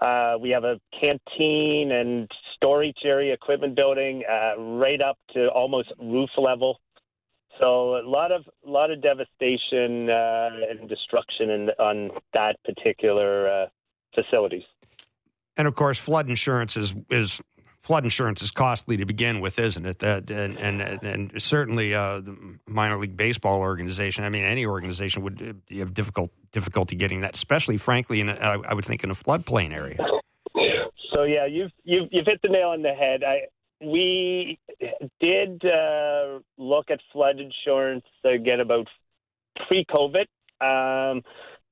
Uh, 0.00 0.34
we 0.38 0.50
have 0.50 0.64
a 0.64 0.78
canteen 1.00 1.90
and 1.92 2.30
storage 2.54 2.98
area, 3.04 3.32
equipment 3.32 3.74
building, 3.74 4.22
uh, 4.30 4.60
right 4.60 5.00
up 5.00 5.16
to 5.32 5.48
almost 5.48 5.90
roof 5.98 6.28
level. 6.36 6.78
So 7.58 7.96
a 7.96 8.04
lot 8.06 8.30
of 8.30 8.44
a 8.66 8.70
lot 8.70 8.90
of 8.90 9.00
devastation 9.00 10.10
uh, 10.10 10.50
and 10.68 10.86
destruction 10.88 11.48
in, 11.50 11.70
on 11.78 12.10
that 12.34 12.56
particular 12.64 13.48
uh, 13.48 13.66
facilities. 14.14 14.64
And 15.56 15.66
of 15.66 15.74
course, 15.74 15.98
flood 15.98 16.28
insurance 16.28 16.76
is 16.76 16.94
is 17.10 17.40
flood 17.86 18.02
insurance 18.02 18.42
is 18.42 18.50
costly 18.50 18.96
to 18.96 19.06
begin 19.06 19.40
with, 19.40 19.60
isn't 19.60 19.86
it? 19.86 20.00
That 20.00 20.28
and 20.30 20.58
and, 20.58 20.80
and 20.80 21.32
certainly 21.40 21.94
uh, 21.94 22.20
the 22.20 22.36
minor 22.66 22.98
league 22.98 23.16
baseball 23.16 23.60
organization. 23.60 24.24
I 24.24 24.28
mean, 24.28 24.44
any 24.44 24.66
organization 24.66 25.22
would 25.22 25.62
uh, 25.70 25.78
have 25.78 25.94
difficult 25.94 26.32
difficulty 26.50 26.96
getting 26.96 27.20
that, 27.20 27.34
especially, 27.36 27.76
frankly, 27.76 28.20
in 28.20 28.28
a, 28.28 28.34
I 28.34 28.74
would 28.74 28.84
think 28.84 29.04
in 29.04 29.10
a 29.10 29.14
floodplain 29.14 29.72
area. 29.72 29.98
So 31.14 31.22
yeah, 31.22 31.46
you've 31.46 31.70
you've 31.84 32.08
you've 32.10 32.26
hit 32.26 32.40
the 32.42 32.48
nail 32.48 32.70
on 32.70 32.82
the 32.82 32.92
head. 32.92 33.22
I 33.22 33.42
we 33.80 34.58
did 35.20 35.62
uh, 35.64 36.40
look 36.58 36.90
at 36.90 36.98
flood 37.12 37.38
insurance 37.38 38.04
again 38.24 38.60
about 38.60 38.88
pre-COVID. 39.68 40.26
Um, 40.60 41.22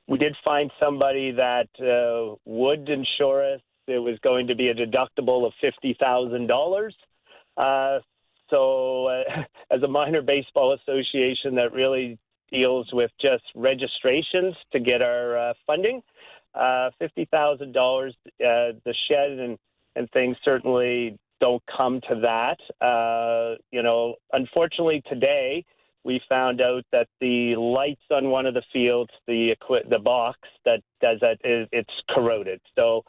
we 0.06 0.18
did 0.18 0.36
find 0.44 0.70
somebody 0.78 1.32
that 1.32 1.68
uh, 1.80 2.36
would 2.44 2.88
insure 2.88 3.54
us 3.54 3.60
it 3.86 3.98
was 3.98 4.18
going 4.22 4.46
to 4.46 4.54
be 4.54 4.68
a 4.68 4.74
deductible 4.74 5.46
of 5.46 5.52
fifty 5.60 5.96
thousand 5.98 6.44
uh, 6.44 6.54
dollars. 6.54 6.94
So, 8.50 9.06
uh, 9.06 9.42
as 9.74 9.82
a 9.82 9.88
minor 9.88 10.22
baseball 10.22 10.74
association 10.74 11.54
that 11.56 11.72
really 11.72 12.18
deals 12.50 12.88
with 12.92 13.10
just 13.20 13.44
registrations 13.54 14.54
to 14.72 14.80
get 14.80 15.02
our 15.02 15.36
uh, 15.36 15.52
funding, 15.66 16.02
uh, 16.54 16.90
fifty 16.98 17.26
thousand 17.30 17.72
dollars. 17.72 18.14
Uh, 18.40 18.78
the 18.84 18.94
shed 19.08 19.32
and 19.32 19.58
and 19.96 20.10
things 20.10 20.36
certainly 20.44 21.18
don't 21.40 21.62
come 21.76 22.00
to 22.08 22.20
that. 22.20 22.84
Uh, 22.84 23.56
you 23.70 23.82
know, 23.82 24.16
unfortunately 24.32 25.02
today 25.08 25.64
we 26.04 26.20
found 26.28 26.60
out 26.60 26.84
that 26.92 27.08
the 27.20 27.56
lights 27.56 28.02
on 28.10 28.28
one 28.28 28.46
of 28.46 28.54
the 28.54 28.62
fields, 28.72 29.10
the 29.26 29.54
the 29.88 29.98
box 29.98 30.38
that 30.64 30.80
does 31.00 31.18
that, 31.20 31.38
is, 31.44 31.66
it's 31.72 31.92
corroded. 32.10 32.60
So 32.76 33.02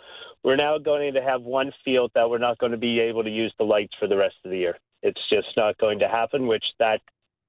we're 0.44 0.56
now 0.56 0.78
going 0.78 1.14
to 1.14 1.22
have 1.22 1.42
one 1.42 1.72
field 1.84 2.12
that 2.16 2.30
we're 2.30 2.38
not 2.38 2.58
going 2.58 2.72
to 2.72 2.78
be 2.78 3.00
able 3.00 3.24
to 3.24 3.30
use 3.30 3.54
the 3.58 3.66
lights 3.66 3.94
for 4.00 4.08
the 4.08 4.18
rest 4.18 4.36
of 4.46 4.52
the 4.52 4.58
year. 4.58 4.78
It's 5.04 5.22
just 5.30 5.48
not 5.58 5.78
going 5.78 6.00
to 6.00 6.08
happen, 6.08 6.48
which 6.48 6.66
that 6.80 7.02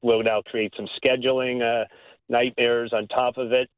will 0.03 0.23
now 0.23 0.43
create 0.43 0.75
some 0.77 0.89
scheduling 1.03 1.63
uh, 1.63 1.87
nightmares 2.29 2.93
on 2.93 3.07
top 3.09 3.39
of 3.39 3.53
it. 3.53 3.71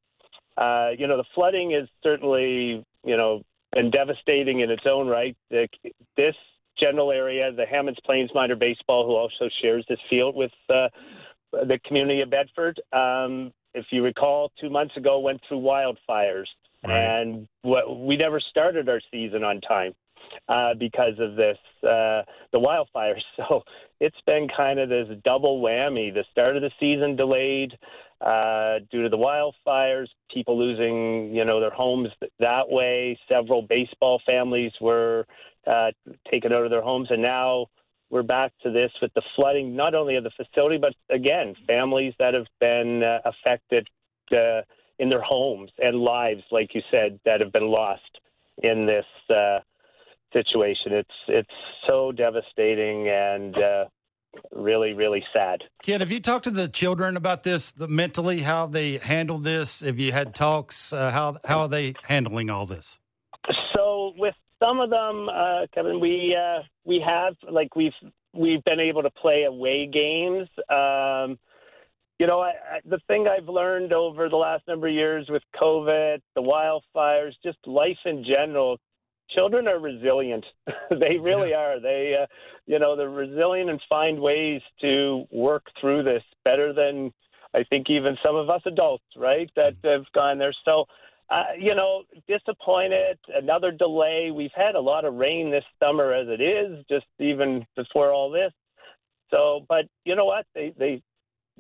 Uh, 0.57 0.91
you 0.99 1.07
know, 1.07 1.17
the 1.17 1.25
flooding 1.35 1.73
is 1.73 1.89
certainly, 2.03 2.85
you 3.05 3.17
know, 3.17 3.43
been 3.73 3.91
devastating 3.91 4.61
in 4.61 4.71
its 4.71 4.83
own 4.91 5.07
right. 5.07 5.37
This 5.51 6.35
general 6.81 7.13
area, 7.13 7.53
the 7.53 7.67
Hammonds 7.67 8.01
Plains 8.05 8.31
Minor 8.35 8.57
Baseball, 8.57 9.07
who 9.07 9.15
also 9.15 9.53
shares 9.63 9.85
this 9.89 9.99
field 10.09 10.35
with 10.35 10.53
uh, 10.69 10.89
the 11.53 11.79
community 11.85 12.21
of 12.21 12.31
Bedford. 12.31 12.81
Um, 12.93 13.53
if 13.75 13.87
you 13.91 14.03
recall, 14.03 14.51
two 14.61 14.71
months 14.71 14.97
ago 14.97 15.21
went 15.21 15.41
through 15.49 15.61
wildfires, 15.61 16.47
right. 16.85 17.21
and 17.21 17.49
we 17.65 18.17
never 18.17 18.41
started 18.41 18.89
our 18.89 19.01
season 19.11 19.45
on 19.45 19.61
time 19.61 19.95
uh, 20.49 20.75
because 20.75 21.15
of 21.19 21.37
this, 21.37 21.59
uh, 21.83 22.23
the 22.53 22.59
wildfires. 22.59 23.23
So 23.37 23.63
it's 24.01 24.21
been 24.27 24.49
kind 24.55 24.79
of 24.79 24.89
this 24.89 25.09
double 25.25 25.63
whammy. 25.63 26.13
The 26.13 26.25
start 26.33 26.57
of 26.57 26.63
the 26.63 26.71
season 26.81 27.17
delayed 27.17 27.79
uh, 28.21 28.81
due 28.91 29.03
to 29.05 29.09
the 29.09 29.17
wildfires, 29.17 30.07
people 30.33 30.59
losing, 30.59 31.35
you 31.35 31.45
know, 31.45 31.61
their 31.61 31.71
homes 31.71 32.09
that 32.41 32.69
way. 32.69 33.19
Several 33.29 33.63
baseball 33.63 34.21
families 34.27 34.73
were 34.81 35.27
uh, 35.67 35.93
taken 36.31 36.53
out 36.53 36.65
of 36.65 36.71
their 36.71 36.83
homes, 36.83 37.09
and 37.11 37.23
now 37.23 37.67
we're 38.11 38.23
back 38.23 38.53
to 38.63 38.71
this 38.71 38.91
with 39.03 39.13
the 39.15 39.23
flooding, 39.37 39.77
not 39.77 39.95
only 39.95 40.17
of 40.17 40.25
the 40.25 40.31
facility, 40.31 40.79
but 40.79 40.95
again, 41.15 41.55
families 41.67 42.15
that 42.19 42.35
have 42.35 42.47
been 42.61 43.03
uh, 43.03 43.19
affected 43.25 43.89
uh, 44.33 44.63
in 44.99 45.09
their 45.09 45.23
homes 45.23 45.71
and 45.79 45.99
lives, 45.99 46.43
like 46.51 46.75
you 46.75 46.83
said, 46.91 47.21
that 47.25 47.41
have 47.41 47.53
been 47.53 47.69
lost 47.69 48.03
in 48.63 48.87
this 48.87 49.05
uh, 49.35 49.59
situation. 50.33 50.93
It's 50.93 51.11
it's 51.29 51.49
so 51.87 52.13
devastating 52.13 53.09
and 53.09 53.57
uh, 53.57 53.85
really 54.53 54.93
really 54.95 55.25
sad. 55.33 55.63
Ken, 55.83 56.01
have 56.01 56.11
you 56.11 56.21
talked 56.21 56.45
to 56.45 56.51
the 56.51 56.69
children 56.69 57.17
about 57.17 57.43
this 57.43 57.73
the, 57.73 57.89
mentally? 57.89 58.41
How 58.41 58.67
they 58.67 58.99
handled 58.99 59.45
this? 59.45 59.81
Have 59.81 59.99
you 59.99 60.13
had 60.13 60.35
talks? 60.35 60.93
Uh, 60.93 61.11
how 61.11 61.37
how 61.45 61.61
are 61.61 61.69
they 61.69 61.95
handling 62.05 62.51
all 62.51 62.67
this? 62.67 62.99
So 63.75 64.13
with 64.17 64.35
some 64.61 64.81
of 64.81 64.91
them, 64.91 65.29
uh, 65.29 65.67
Kevin, 65.75 66.01
we 66.01 66.37
uh, 66.37 66.63
we 66.85 67.03
have 67.07 67.35
like 67.51 67.75
we've 67.77 67.93
we've 68.35 68.63
been 68.65 68.81
able 68.81 69.03
to 69.03 69.11
play 69.11 69.45
away 69.45 69.87
games. 69.87 70.49
Um, 70.71 71.39
you 72.19 72.27
know, 72.27 72.41
I, 72.41 72.49
I, 72.49 72.81
the 72.85 72.99
thing 73.07 73.27
I've 73.29 73.49
learned 73.49 73.93
over 73.93 74.29
the 74.29 74.37
last 74.37 74.67
number 74.67 74.89
of 74.89 74.95
years 74.95 75.27
with 75.29 75.43
COVID, 75.61 76.21
the 76.35 76.43
wildfires, 76.43 77.33
just 77.45 77.59
life 77.65 77.99
in 78.05 78.25
general, 78.25 78.79
children 79.31 79.69
are 79.69 79.79
resilient. 79.79 80.45
they 80.91 81.17
really 81.19 81.51
yeah. 81.51 81.59
are. 81.59 81.81
They, 81.81 82.17
uh, 82.21 82.27
you 82.67 82.79
know, 82.79 82.97
they're 82.97 83.11
resilient 83.11 83.71
and 83.71 83.81
find 83.89 84.21
ways 84.21 84.61
to 84.81 85.25
work 85.31 85.67
through 85.81 86.03
this 86.03 86.23
better 86.45 86.73
than 86.73 87.13
I 87.55 87.65
think 87.71 87.89
even 87.89 88.17
some 88.23 88.37
of 88.37 88.51
us 88.51 88.63
adults, 88.67 89.05
right, 89.17 89.51
that 89.57 89.75
have 89.85 90.05
gone 90.15 90.39
there. 90.39 90.55
So, 90.65 90.87
uh, 91.31 91.45
you 91.59 91.75
know, 91.75 92.05
disappointed. 92.27 93.19
Another 93.35 93.71
delay. 93.71 94.31
We've 94.35 94.51
had 94.55 94.75
a 94.75 94.81
lot 94.81 95.05
of 95.05 95.15
rain 95.15 95.51
this 95.51 95.65
summer 95.83 96.13
as 96.13 96.27
it 96.29 96.41
is, 96.41 96.85
just 96.89 97.07
even 97.19 97.67
before 97.77 98.13
all 98.13 98.31
this. 98.31 98.53
So, 99.31 99.67
but 99.69 99.87
you 100.05 100.17
know 100.17 100.25
what? 100.25 100.47
They 100.55 100.73
they 100.79 101.03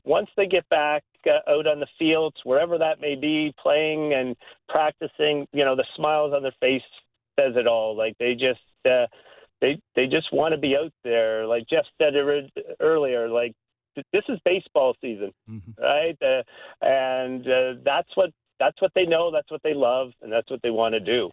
once 0.04 0.28
they 0.36 0.46
get 0.46 0.68
back 0.68 1.02
uh, 1.26 1.50
out 1.50 1.66
on 1.66 1.80
the 1.80 1.86
fields, 1.98 2.36
wherever 2.44 2.78
that 2.78 3.00
may 3.00 3.14
be, 3.14 3.54
playing 3.60 4.14
and 4.14 4.36
practicing, 4.68 5.46
you 5.52 5.64
know, 5.64 5.76
the 5.76 5.84
smiles 5.96 6.32
on 6.34 6.42
their 6.42 6.54
face 6.60 6.82
says 7.38 7.54
it 7.56 7.66
all. 7.66 7.96
Like 7.96 8.16
they 8.18 8.32
just 8.34 8.60
uh, 8.86 9.06
they 9.60 9.78
they 9.94 10.06
just 10.06 10.32
want 10.32 10.52
to 10.52 10.58
be 10.58 10.76
out 10.76 10.92
there. 11.04 11.46
Like 11.46 11.64
Jeff 11.68 11.84
said 12.00 12.14
earlier, 12.80 13.28
like 13.28 13.52
this 14.12 14.22
is 14.28 14.38
baseball 14.44 14.94
season, 15.00 15.32
mm-hmm. 15.50 15.82
right? 15.82 16.16
Uh, 16.22 16.42
and 16.80 17.46
uh, 17.46 17.80
that's 17.84 18.08
what 18.14 18.30
that's 18.58 18.80
what 18.80 18.92
they 18.94 19.04
know, 19.04 19.30
that's 19.30 19.50
what 19.50 19.62
they 19.62 19.74
love, 19.74 20.10
and 20.22 20.32
that's 20.32 20.50
what 20.50 20.60
they 20.62 20.70
want 20.70 20.94
to 20.94 21.00
do. 21.00 21.30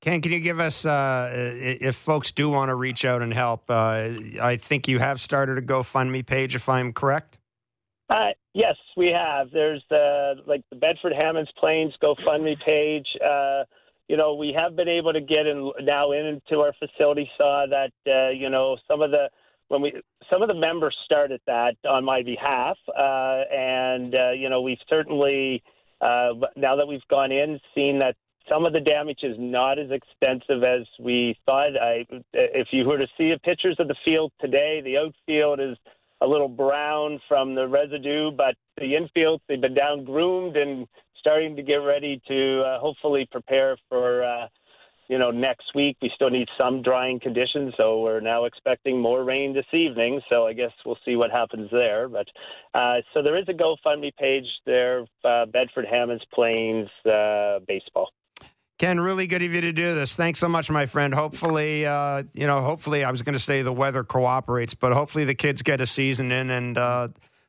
Ken, 0.00 0.20
can 0.20 0.30
you 0.30 0.40
give 0.40 0.60
us, 0.60 0.86
uh, 0.86 1.30
if 1.34 1.96
folks 1.96 2.30
do 2.30 2.48
want 2.48 2.68
to 2.68 2.74
reach 2.74 3.04
out 3.04 3.22
and 3.22 3.32
help, 3.32 3.70
uh, 3.70 4.08
I 4.40 4.56
think 4.60 4.86
you 4.88 4.98
have 4.98 5.20
started 5.20 5.58
a 5.58 5.62
GoFundMe 5.62 6.24
page, 6.24 6.54
if 6.54 6.68
I'm 6.68 6.92
correct? 6.92 7.38
Uh, 8.08 8.28
yes, 8.54 8.76
we 8.96 9.08
have. 9.08 9.50
There's 9.50 9.82
uh, 9.90 10.34
like 10.46 10.62
the 10.70 10.76
Bedford 10.76 11.12
Hammonds 11.12 11.50
Plains 11.58 11.92
GoFundMe 12.02 12.56
page. 12.64 13.06
Uh, 13.24 13.64
you 14.08 14.16
know, 14.16 14.34
we 14.34 14.52
have 14.56 14.76
been 14.76 14.88
able 14.88 15.12
to 15.12 15.20
get 15.20 15.46
in 15.46 15.72
now 15.82 16.12
into 16.12 16.60
our 16.60 16.72
facility. 16.78 17.28
Saw 17.36 17.66
that 17.68 17.92
uh, 18.06 18.30
you 18.30 18.48
know 18.48 18.76
some 18.86 19.02
of 19.02 19.10
the 19.10 19.28
when 19.68 19.82
we 19.82 20.00
some 20.30 20.42
of 20.42 20.48
the 20.48 20.54
members 20.54 20.96
started 21.04 21.40
that 21.46 21.74
on 21.88 22.04
my 22.04 22.22
behalf, 22.22 22.76
uh, 22.88 23.42
and 23.52 24.14
uh, 24.14 24.30
you 24.30 24.48
know 24.48 24.62
we've 24.62 24.78
certainly 24.88 25.62
uh, 26.00 26.30
now 26.56 26.76
that 26.76 26.86
we've 26.86 27.06
gone 27.08 27.32
in 27.32 27.58
seen 27.74 27.98
that 27.98 28.16
some 28.48 28.64
of 28.64 28.72
the 28.72 28.80
damage 28.80 29.20
is 29.22 29.36
not 29.38 29.78
as 29.78 29.90
extensive 29.90 30.62
as 30.62 30.86
we 31.00 31.36
thought. 31.46 31.76
I, 31.80 32.06
if 32.32 32.68
you 32.70 32.84
were 32.84 32.98
to 32.98 33.08
see 33.18 33.30
the 33.30 33.40
pictures 33.42 33.76
of 33.78 33.88
the 33.88 33.96
field 34.04 34.32
today, 34.40 34.80
the 34.84 34.98
outfield 34.98 35.60
is 35.60 35.76
a 36.20 36.26
little 36.26 36.48
brown 36.48 37.20
from 37.28 37.54
the 37.54 37.66
residue, 37.66 38.30
but 38.30 38.54
the 38.78 38.94
infield 38.94 39.40
they've 39.48 39.60
been 39.60 39.74
down 39.74 40.04
groomed 40.04 40.56
and 40.56 40.86
starting 41.18 41.56
to 41.56 41.62
get 41.62 41.76
ready 41.76 42.20
to 42.28 42.62
uh, 42.62 42.78
hopefully 42.78 43.26
prepare 43.30 43.76
for 43.88 44.22
uh, 44.22 44.46
you 45.08 45.18
know 45.18 45.30
next 45.30 45.74
week. 45.74 45.96
We 46.00 46.10
still 46.14 46.30
need 46.30 46.48
some 46.58 46.82
drying 46.82 47.20
conditions, 47.20 47.74
so 47.76 48.00
we're 48.00 48.20
now 48.20 48.44
expecting 48.44 49.00
more 49.00 49.24
rain 49.24 49.54
this 49.54 49.66
evening. 49.72 50.20
So 50.28 50.46
I 50.46 50.52
guess 50.52 50.72
we'll 50.84 50.98
see 51.04 51.16
what 51.16 51.30
happens 51.30 51.68
there. 51.70 52.08
But 52.08 52.26
uh, 52.74 52.96
so 53.14 53.22
there 53.22 53.36
is 53.38 53.44
a 53.48 53.52
GoFundMe 53.52 54.14
page 54.16 54.46
there, 54.64 55.04
uh, 55.24 55.46
Bedford 55.46 55.86
Hammonds 55.90 56.24
Plains 56.32 56.88
uh, 57.04 57.60
baseball. 57.66 58.10
Ken, 58.78 59.00
really 59.00 59.26
good 59.26 59.42
of 59.42 59.54
you 59.54 59.62
to 59.62 59.72
do 59.72 59.94
this. 59.94 60.14
Thanks 60.16 60.38
so 60.38 60.48
much, 60.48 60.70
my 60.70 60.84
friend. 60.84 61.14
Hopefully, 61.14 61.86
uh, 61.86 62.24
you 62.34 62.46
know, 62.46 62.60
hopefully, 62.60 63.04
I 63.04 63.10
was 63.10 63.22
going 63.22 63.32
to 63.32 63.38
say 63.38 63.62
the 63.62 63.72
weather 63.72 64.04
cooperates, 64.04 64.74
but 64.74 64.92
hopefully 64.92 65.24
the 65.24 65.34
kids 65.34 65.62
get 65.62 65.80
a 65.80 65.86
season 65.86 66.30
in, 66.30 66.50
and 66.50 66.76
uh, 66.76 67.08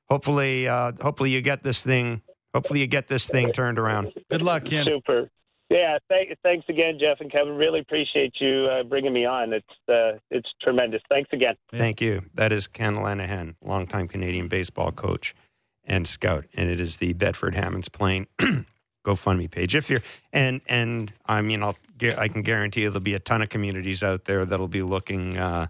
hopefully, 0.09 0.69
uh, 0.69 0.93
hopefully 1.01 1.31
you 1.31 1.41
get 1.41 1.63
this 1.63 1.81
thing. 1.81 2.21
Hopefully, 2.53 2.79
you 2.79 2.87
get 2.87 3.09
this 3.09 3.27
thing 3.27 3.51
turned 3.51 3.77
around. 3.77 4.13
Good 4.29 4.41
luck, 4.41 4.65
Ken. 4.65 4.85
Super. 4.85 5.29
Yeah, 5.69 5.97
th- 6.09 6.37
thanks 6.43 6.65
again, 6.69 6.97
Jeff 6.99 7.19
and 7.19 7.31
Kevin. 7.31 7.55
Really 7.55 7.81
appreciate 7.81 8.35
you 8.39 8.67
uh, 8.71 8.83
bringing 8.83 9.11
me 9.11 9.25
on. 9.25 9.51
It's 9.51 9.65
uh, 9.89 10.17
it's 10.31 10.47
tremendous. 10.61 11.01
Thanks 11.09 11.29
again. 11.33 11.55
Thank 11.71 11.99
you. 11.99 12.23
That 12.35 12.53
is 12.53 12.67
Ken 12.67 12.95
Lenihan, 12.95 13.55
longtime 13.61 14.07
Canadian 14.07 14.47
baseball 14.47 14.91
coach 14.91 15.35
and 15.83 16.07
scout, 16.07 16.45
and 16.53 16.69
it 16.69 16.79
is 16.79 16.97
the 16.97 17.13
Bedford 17.13 17.55
Hammonds 17.55 17.89
Plain 17.89 18.27
GoFundMe 19.05 19.51
page. 19.51 19.75
If 19.75 19.89
you're 19.89 20.01
and 20.31 20.61
and 20.67 21.11
I 21.25 21.41
mean, 21.41 21.61
I'll 21.63 21.77
I 22.17 22.29
can 22.29 22.43
guarantee 22.43 22.81
you 22.81 22.89
there'll 22.89 23.01
be 23.01 23.13
a 23.15 23.19
ton 23.19 23.41
of 23.41 23.49
communities 23.49 24.03
out 24.03 24.25
there 24.25 24.45
that'll 24.45 24.69
be 24.69 24.83
looking, 24.83 25.37
uh, 25.37 25.67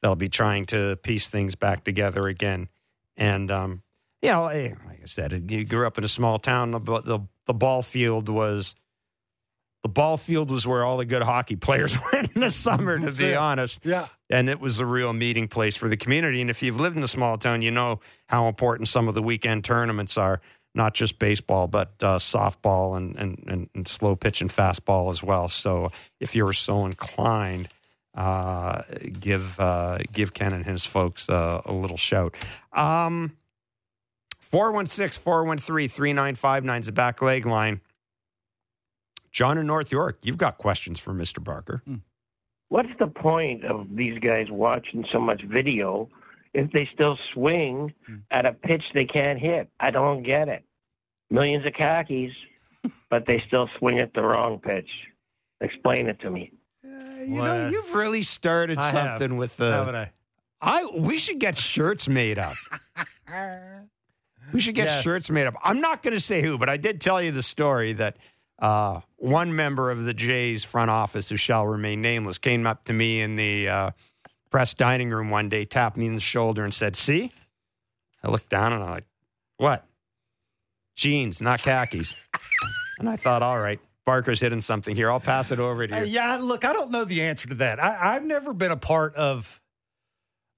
that'll 0.00 0.16
be 0.16 0.30
trying 0.30 0.64
to 0.66 0.96
piece 1.02 1.28
things 1.28 1.54
back 1.54 1.84
together 1.84 2.26
again. 2.26 2.68
And 3.18 3.50
um, 3.50 3.82
you 4.22 4.30
know, 4.30 4.44
like 4.44 5.00
I 5.02 5.06
said, 5.06 5.50
you 5.50 5.64
grew 5.66 5.86
up 5.86 5.98
in 5.98 6.04
a 6.04 6.08
small 6.08 6.38
town. 6.38 6.70
The 6.70 6.78
the, 6.80 7.20
the 7.46 7.54
ball 7.54 7.82
field 7.82 8.30
was. 8.30 8.74
The 9.86 9.92
ball 9.92 10.16
field 10.16 10.50
was 10.50 10.66
where 10.66 10.84
all 10.84 10.96
the 10.96 11.04
good 11.04 11.22
hockey 11.22 11.54
players 11.54 11.96
went 12.12 12.32
in 12.34 12.40
the 12.40 12.50
summer, 12.50 12.98
to 12.98 13.12
be 13.12 13.36
honest. 13.36 13.86
Yeah. 13.86 14.08
And 14.28 14.50
it 14.50 14.58
was 14.58 14.80
a 14.80 14.84
real 14.84 15.12
meeting 15.12 15.46
place 15.46 15.76
for 15.76 15.88
the 15.88 15.96
community. 15.96 16.40
And 16.40 16.50
if 16.50 16.60
you've 16.60 16.80
lived 16.80 16.96
in 16.96 17.04
a 17.04 17.08
small 17.08 17.38
town, 17.38 17.62
you 17.62 17.70
know 17.70 18.00
how 18.26 18.48
important 18.48 18.88
some 18.88 19.06
of 19.06 19.14
the 19.14 19.22
weekend 19.22 19.64
tournaments 19.64 20.18
are 20.18 20.40
not 20.74 20.92
just 20.92 21.20
baseball, 21.20 21.68
but 21.68 21.92
uh, 22.02 22.18
softball 22.18 22.96
and, 22.96 23.14
and, 23.14 23.44
and, 23.46 23.70
and, 23.76 23.86
slow 23.86 24.16
pitch 24.16 24.40
and 24.40 24.50
fastball 24.50 25.08
as 25.08 25.22
well. 25.22 25.48
So 25.48 25.92
if 26.18 26.34
you're 26.34 26.52
so 26.52 26.84
inclined, 26.84 27.68
uh, 28.16 28.82
give 29.20 29.60
uh, 29.60 29.98
give 30.10 30.34
Ken 30.34 30.52
and 30.52 30.66
his 30.66 30.84
folks 30.84 31.30
uh, 31.30 31.62
a 31.64 31.72
little 31.72 31.96
shout. 31.96 32.34
Um, 32.72 33.36
416 34.40 35.22
413 35.22 35.88
3959 35.88 36.80
is 36.80 36.86
the 36.86 36.92
back 36.92 37.22
leg 37.22 37.46
line. 37.46 37.80
John 39.36 39.58
in 39.58 39.66
North 39.66 39.92
York, 39.92 40.16
you've 40.22 40.38
got 40.38 40.56
questions 40.56 40.98
for 40.98 41.12
Mr. 41.12 41.44
Barker. 41.44 41.82
Hmm. 41.84 41.96
What's 42.68 42.94
the 42.98 43.06
point 43.06 43.64
of 43.64 43.94
these 43.94 44.18
guys 44.18 44.50
watching 44.50 45.04
so 45.04 45.20
much 45.20 45.42
video 45.42 46.08
if 46.54 46.72
they 46.72 46.86
still 46.86 47.18
swing 47.34 47.92
hmm. 48.06 48.16
at 48.30 48.46
a 48.46 48.54
pitch 48.54 48.92
they 48.94 49.04
can't 49.04 49.38
hit? 49.38 49.68
I 49.78 49.90
don't 49.90 50.22
get 50.22 50.48
it 50.48 50.64
millions 51.30 51.66
of 51.66 51.74
khakis, 51.74 52.32
but 53.10 53.26
they 53.26 53.38
still 53.40 53.68
swing 53.76 53.98
at 53.98 54.14
the 54.14 54.24
wrong 54.24 54.58
pitch. 54.58 55.10
Explain 55.60 56.06
it 56.06 56.18
to 56.20 56.30
me. 56.30 56.52
Uh, 56.82 56.88
you 57.20 57.42
know, 57.42 57.68
you've 57.68 57.94
really 57.94 58.22
started 58.22 58.78
I 58.78 58.90
something 58.90 59.32
have. 59.32 59.38
with 59.38 59.54
the. 59.58 59.70
Haven't 59.70 59.96
I? 59.96 60.12
I 60.62 60.86
we 60.94 61.18
should 61.18 61.40
get 61.40 61.58
shirts 61.58 62.08
made 62.08 62.38
up. 62.38 62.56
we 64.54 64.60
should 64.60 64.74
get 64.74 64.86
yes. 64.86 65.02
shirts 65.02 65.28
made 65.28 65.46
up. 65.46 65.56
I'm 65.62 65.82
not 65.82 66.02
going 66.02 66.14
to 66.14 66.20
say 66.20 66.40
who, 66.40 66.56
but 66.56 66.70
I 66.70 66.78
did 66.78 67.02
tell 67.02 67.20
you 67.20 67.32
the 67.32 67.42
story 67.42 67.92
that 67.94 68.16
uh, 68.58 69.00
one 69.16 69.54
member 69.54 69.90
of 69.90 70.04
the 70.04 70.14
Jays 70.14 70.64
front 70.64 70.90
office, 70.90 71.28
who 71.28 71.36
shall 71.36 71.66
remain 71.66 72.00
nameless, 72.00 72.38
came 72.38 72.66
up 72.66 72.84
to 72.84 72.92
me 72.92 73.20
in 73.20 73.36
the 73.36 73.68
uh, 73.68 73.90
press 74.50 74.74
dining 74.74 75.10
room 75.10 75.30
one 75.30 75.48
day, 75.48 75.64
tapped 75.64 75.96
me 75.96 76.08
on 76.08 76.14
the 76.14 76.20
shoulder, 76.20 76.64
and 76.64 76.72
said, 76.72 76.96
"See." 76.96 77.32
I 78.22 78.30
looked 78.30 78.48
down 78.48 78.72
and 78.72 78.82
I'm 78.82 78.90
like, 78.90 79.06
"What?" 79.58 79.86
jeans, 80.96 81.40
not 81.40 81.62
khakis. 81.62 82.14
and 82.98 83.08
I 83.08 83.16
thought, 83.16 83.42
all 83.42 83.58
right, 83.58 83.78
Barker's 84.04 84.40
hitting 84.40 84.60
something 84.60 84.96
here. 84.96 85.10
I'll 85.10 85.20
pass 85.20 85.52
it 85.52 85.60
over 85.60 85.86
to 85.86 85.94
you. 85.94 86.00
Uh, 86.00 86.04
yeah, 86.04 86.38
look, 86.38 86.64
I 86.64 86.72
don't 86.72 86.90
know 86.90 87.04
the 87.04 87.22
answer 87.22 87.48
to 87.48 87.54
that. 87.56 87.78
I, 87.78 88.14
have 88.14 88.24
never 88.24 88.52
been 88.52 88.72
a 88.72 88.76
part 88.76 89.14
of 89.14 89.60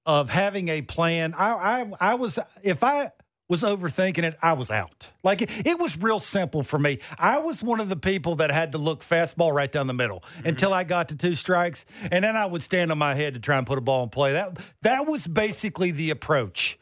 of 0.07 0.30
having 0.30 0.68
a 0.68 0.80
plan. 0.80 1.34
I, 1.34 1.53
I, 1.53 1.92
I 2.01 2.14
was 2.14 2.38
if 2.62 2.82
I 2.82 3.11
was 3.49 3.62
overthinking 3.62 4.24
it, 4.24 4.36
I 4.42 4.53
was 4.53 4.70
out. 4.70 5.09
Like 5.24 5.42
it, 5.42 5.51
it, 5.66 5.78
was 5.78 5.96
real 5.96 6.20
simple 6.20 6.62
for 6.62 6.78
me. 6.78 6.99
I 7.18 7.38
was 7.38 7.62
one 7.62 7.80
of 7.80 7.88
the 7.88 7.96
people 7.96 8.36
that 8.36 8.51
had 8.51 8.72
to 8.72 8.78
look 8.78 9.01
fastball 9.01 9.55
right 9.55 9.70
down 9.70 9.86
the 9.86 9.94
middle 9.94 10.20
mm-hmm. 10.20 10.49
until 10.49 10.74
I 10.74 10.84
got 10.84 11.09
to 11.09 11.16
two 11.16 11.34
strikes, 11.34 11.86
and 12.11 12.22
then 12.24 12.36
I 12.36 12.46
would 12.46 12.62
stand 12.62 12.90
on 12.90 12.99
my 12.99 13.14
head 13.14 13.34
to 13.34 13.40
try 13.40 13.57
and 13.57 13.66
put 13.66 13.78
a 13.78 13.80
ball 13.80 14.03
in 14.03 14.11
play. 14.11 14.32
That 14.32 14.59
that 14.82 15.07
was 15.07 15.26
basically 15.26 15.90
the 15.90 16.11
approach. 16.11 16.78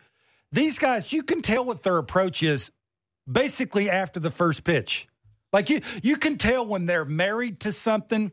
These 0.52 0.78
guys, 0.78 1.12
you 1.12 1.22
can 1.22 1.42
tell 1.42 1.64
what 1.64 1.82
their 1.82 1.98
approach 1.98 2.42
is 2.42 2.70
basically 3.30 3.90
after 3.90 4.20
the 4.20 4.30
first 4.30 4.64
pitch. 4.64 5.08
Like 5.52 5.70
you, 5.70 5.80
you 6.02 6.16
can 6.16 6.38
tell 6.38 6.66
when 6.66 6.86
they're 6.86 7.04
married 7.04 7.60
to 7.60 7.72
something 7.72 8.32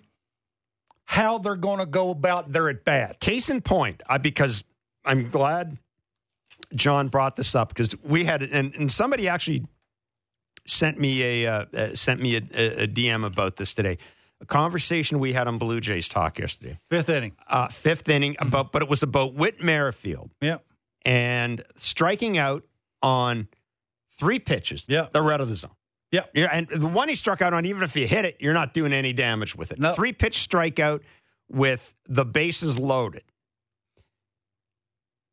how 1.05 1.37
they're 1.37 1.55
going 1.55 1.79
to 1.79 1.85
go 1.85 2.09
about 2.09 2.51
their 2.51 2.69
at 2.69 2.85
bat. 2.85 3.19
Case 3.19 3.49
in 3.49 3.61
point, 3.61 4.01
I, 4.07 4.17
because 4.17 4.63
I'm 5.05 5.29
glad 5.29 5.77
John 6.75 7.07
brought 7.07 7.35
this 7.35 7.55
up 7.55 7.69
because 7.69 7.95
we 8.03 8.23
had 8.23 8.41
and, 8.43 8.73
and 8.75 8.91
somebody 8.91 9.27
actually 9.27 9.65
sent 10.67 10.99
me 10.99 11.43
a 11.43 11.51
uh, 11.51 11.65
uh, 11.73 11.95
sent 11.95 12.21
me 12.21 12.35
a, 12.35 12.83
a, 12.83 12.87
DM 12.87 13.25
about 13.25 13.57
this 13.57 13.73
today. 13.73 13.97
A 14.41 14.45
conversation 14.45 15.19
we 15.19 15.33
had 15.33 15.47
on 15.47 15.57
Blue 15.57 15.79
Jays 15.79 16.07
talk 16.07 16.39
yesterday. 16.39 16.79
Fifth 16.89 17.09
inning. 17.09 17.33
Uh, 17.47 17.67
fifth 17.69 18.09
inning 18.09 18.33
mm-hmm. 18.33 18.47
about, 18.47 18.71
but 18.71 18.81
it 18.81 18.89
was 18.89 19.03
about 19.03 19.33
Whit 19.33 19.63
Merrifield. 19.63 20.31
Yeah, 20.41 20.57
and 21.05 21.63
striking 21.77 22.37
out 22.37 22.63
on 23.01 23.47
Three 24.17 24.39
pitches. 24.39 24.85
Yeah. 24.87 25.07
They're 25.11 25.31
out 25.31 25.41
of 25.41 25.49
the 25.49 25.55
zone. 25.55 25.71
Yeah. 26.11 26.25
yeah. 26.33 26.49
And 26.51 26.67
the 26.69 26.87
one 26.87 27.09
he 27.09 27.15
struck 27.15 27.41
out 27.41 27.53
on, 27.53 27.65
even 27.65 27.83
if 27.83 27.95
you 27.95 28.07
hit 28.07 28.25
it, 28.25 28.37
you're 28.39 28.53
not 28.53 28.73
doing 28.73 28.93
any 28.93 29.13
damage 29.13 29.55
with 29.55 29.71
it. 29.71 29.79
No. 29.79 29.93
Three 29.93 30.13
pitch 30.13 30.47
strikeout 30.47 31.01
with 31.49 31.95
the 32.07 32.25
bases 32.25 32.77
loaded. 32.77 33.23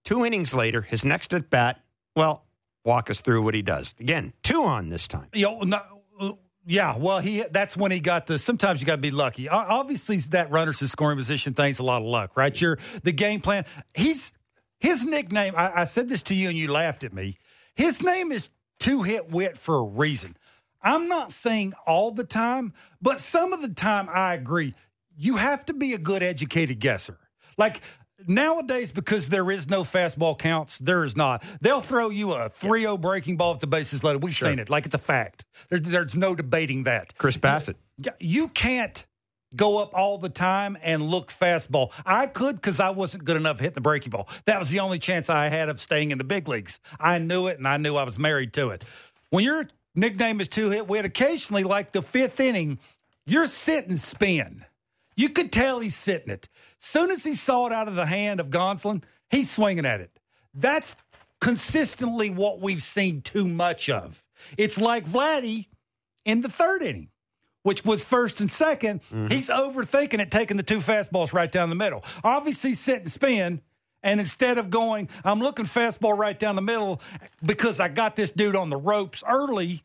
Two 0.05 0.25
innings 0.25 0.55
later, 0.55 0.83
his 0.83 1.05
next 1.05 1.35
at 1.35 1.51
bat, 1.51 1.81
well, 2.17 2.45
walk 2.85 3.11
us 3.11 3.21
through 3.21 3.43
what 3.43 3.55
he 3.55 3.63
does. 3.63 3.95
Again, 4.01 4.33
two 4.43 4.63
on 4.65 4.89
this 4.89 5.07
time. 5.09 5.29
Yeah, 6.67 6.97
well, 6.99 7.21
he 7.21 7.43
that's 7.51 7.77
when 7.77 7.91
he 7.91 8.01
got 8.01 8.27
the. 8.27 8.39
Sometimes 8.39 8.81
you 8.81 8.87
got 8.87 8.97
to 8.97 9.03
be 9.03 9.11
lucky. 9.11 9.49
Obviously, 9.49 10.19
that 10.31 10.51
runners 10.51 10.83
in 10.83 10.89
scoring 10.89 11.17
position 11.17 11.55
thing's 11.55 11.79
a 11.79 11.83
lot 11.83 12.03
of 12.03 12.07
luck, 12.07 12.37
right? 12.37 12.59
Your 12.61 12.79
the 13.03 13.13
game 13.13 13.41
plan. 13.41 13.65
He's 13.95 14.33
his 14.79 15.05
nickname. 15.05 15.55
I, 15.57 15.83
I 15.83 15.85
said 15.85 16.09
this 16.09 16.23
to 16.25 16.35
you 16.35 16.49
and 16.49 16.59
you 16.59 16.71
laughed 16.71 17.03
at 17.03 17.13
me. 17.13 17.39
His 17.75 18.03
name 18.03 18.31
is 18.31 18.51
Two 18.79 19.03
Hit 19.03 19.31
Whit 19.31 19.57
for 19.57 19.79
a 19.79 19.85
reason. 19.85 20.37
I'm 20.83 21.09
not 21.09 21.33
saying 21.33 21.73
all 21.87 22.13
the 22.13 22.25
time, 22.25 22.73
but 23.01 23.21
some 23.21 23.53
of 23.53 23.63
the 23.63 23.75
time 23.75 24.09
I 24.13 24.35
agree. 24.35 24.75
You 25.17 25.37
have 25.37 25.65
to 25.67 25.75
be 25.75 25.95
a 25.95 25.99
good 25.99 26.23
educated 26.23 26.79
guesser. 26.79 27.19
Like 27.59 27.81
nowadays, 28.27 28.93
because 28.93 29.29
there 29.29 29.51
is 29.51 29.69
no 29.69 29.83
fastball 29.83 30.39
counts, 30.39 30.79
there 30.79 31.05
is 31.05 31.17
not. 31.17 31.43
They'll 31.61 31.81
throw 31.81 32.09
you 32.09 32.33
a 32.33 32.49
3 32.49 32.83
0 32.83 32.99
breaking 32.99 33.37
ball 33.37 33.55
at 33.55 33.61
the 33.61 33.67
bases 33.67 34.05
loaded. 34.05 34.23
We've 34.23 34.35
sure. 34.35 34.49
seen 34.49 34.59
it. 34.59 34.71
Like 34.71 34.87
it's 34.87 34.95
a 34.95 34.99
fact. 34.99 35.45
There, 35.69 35.79
there's 35.79 36.17
no 36.17 36.35
debating 36.35 36.85
that. 36.85 37.17
Chris 37.19 37.37
Bassitt 37.37 37.77
You 38.19 38.49
can't 38.49 39.07
go 39.57 39.79
up 39.79 39.95
all 39.95 40.19
the 40.19 40.29
time 40.29 40.79
and 40.83 41.03
look 41.03 41.31
fastball. 41.31 41.91
I 42.07 42.27
could 42.27 42.57
because 42.57 42.81
I 42.81 42.91
wasn't 42.91 43.25
good 43.25 43.37
enough 43.37 43.59
hitting 43.59 43.75
the 43.75 43.81
breaking 43.81 44.11
ball. 44.11 44.29
That 44.47 44.59
was 44.59 44.71
the 44.71 44.81
only 44.81 44.99
chance 44.99 45.29
I 45.29 45.49
had 45.49 45.69
of 45.69 45.81
staying 45.81 46.11
in 46.11 46.19
the 46.19 46.25
big 46.25 46.49
leagues. 46.49 46.81
I 46.99 47.19
knew 47.19 47.47
it 47.49 47.59
and 47.59 47.67
I 47.67 47.77
knew 47.77 47.97
I 47.97 48.05
was 48.05 48.19
married 48.19 48.53
to 48.55 48.71
it. 48.71 48.85
When 49.31 49.45
your 49.45 49.67
nickname 49.95 50.41
is 50.41 50.49
two 50.49 50.71
hit 50.71 50.87
Whit, 50.87 51.05
occasionally, 51.05 51.65
like 51.65 51.93
the 51.93 52.03
fifth 52.03 52.41
inning, 52.41 52.79
you're 53.27 53.49
sitting 53.49 53.97
spin. 53.97 54.65
You 55.21 55.29
could 55.29 55.53
tell 55.53 55.81
he's 55.81 55.95
sitting 55.95 56.31
it. 56.31 56.49
Soon 56.79 57.11
as 57.11 57.23
he 57.23 57.35
saw 57.35 57.67
it 57.67 57.75
out 57.75 57.89
of 57.89 57.95
the 57.95 58.07
hand 58.07 58.41
of 58.41 58.49
Gonsolin, 58.49 59.03
he's 59.29 59.51
swinging 59.51 59.85
at 59.85 60.01
it. 60.01 60.19
That's 60.55 60.97
consistently 61.43 62.31
what 62.31 62.63
we've 62.63 62.83
seen 62.83 63.21
too 63.21 63.47
much 63.47 63.91
of. 63.91 64.27
It's 64.57 64.81
like 64.81 65.07
Vladdy 65.07 65.67
in 66.25 66.41
the 66.41 66.49
third 66.49 66.83
inning, 66.83 67.11
which 67.65 67.85
was 67.85 68.03
first 68.03 68.41
and 68.41 68.49
2nd 68.49 69.03
mm-hmm. 69.13 69.27
He's 69.27 69.51
overthinking 69.51 70.21
it, 70.21 70.31
taking 70.31 70.57
the 70.57 70.63
two 70.63 70.79
fastballs 70.79 71.35
right 71.35 71.53
down 71.53 71.69
the 71.69 71.75
middle. 71.75 72.03
Obviously, 72.25 72.73
sitting 72.73 73.09
spin. 73.09 73.61
And 74.03 74.21
instead 74.21 74.57
of 74.57 74.71
going, 74.71 75.11
I'm 75.23 75.41
looking 75.41 75.67
fastball 75.67 76.17
right 76.17 76.39
down 76.39 76.57
the 76.57 76.63
middle 76.63 77.03
because 77.45 77.79
I 77.79 77.89
got 77.89 78.17
this 78.17 78.31
dude 78.31 78.57
on 78.57 78.71
the 78.71 78.79
ropes 78.79 79.23
early 79.29 79.83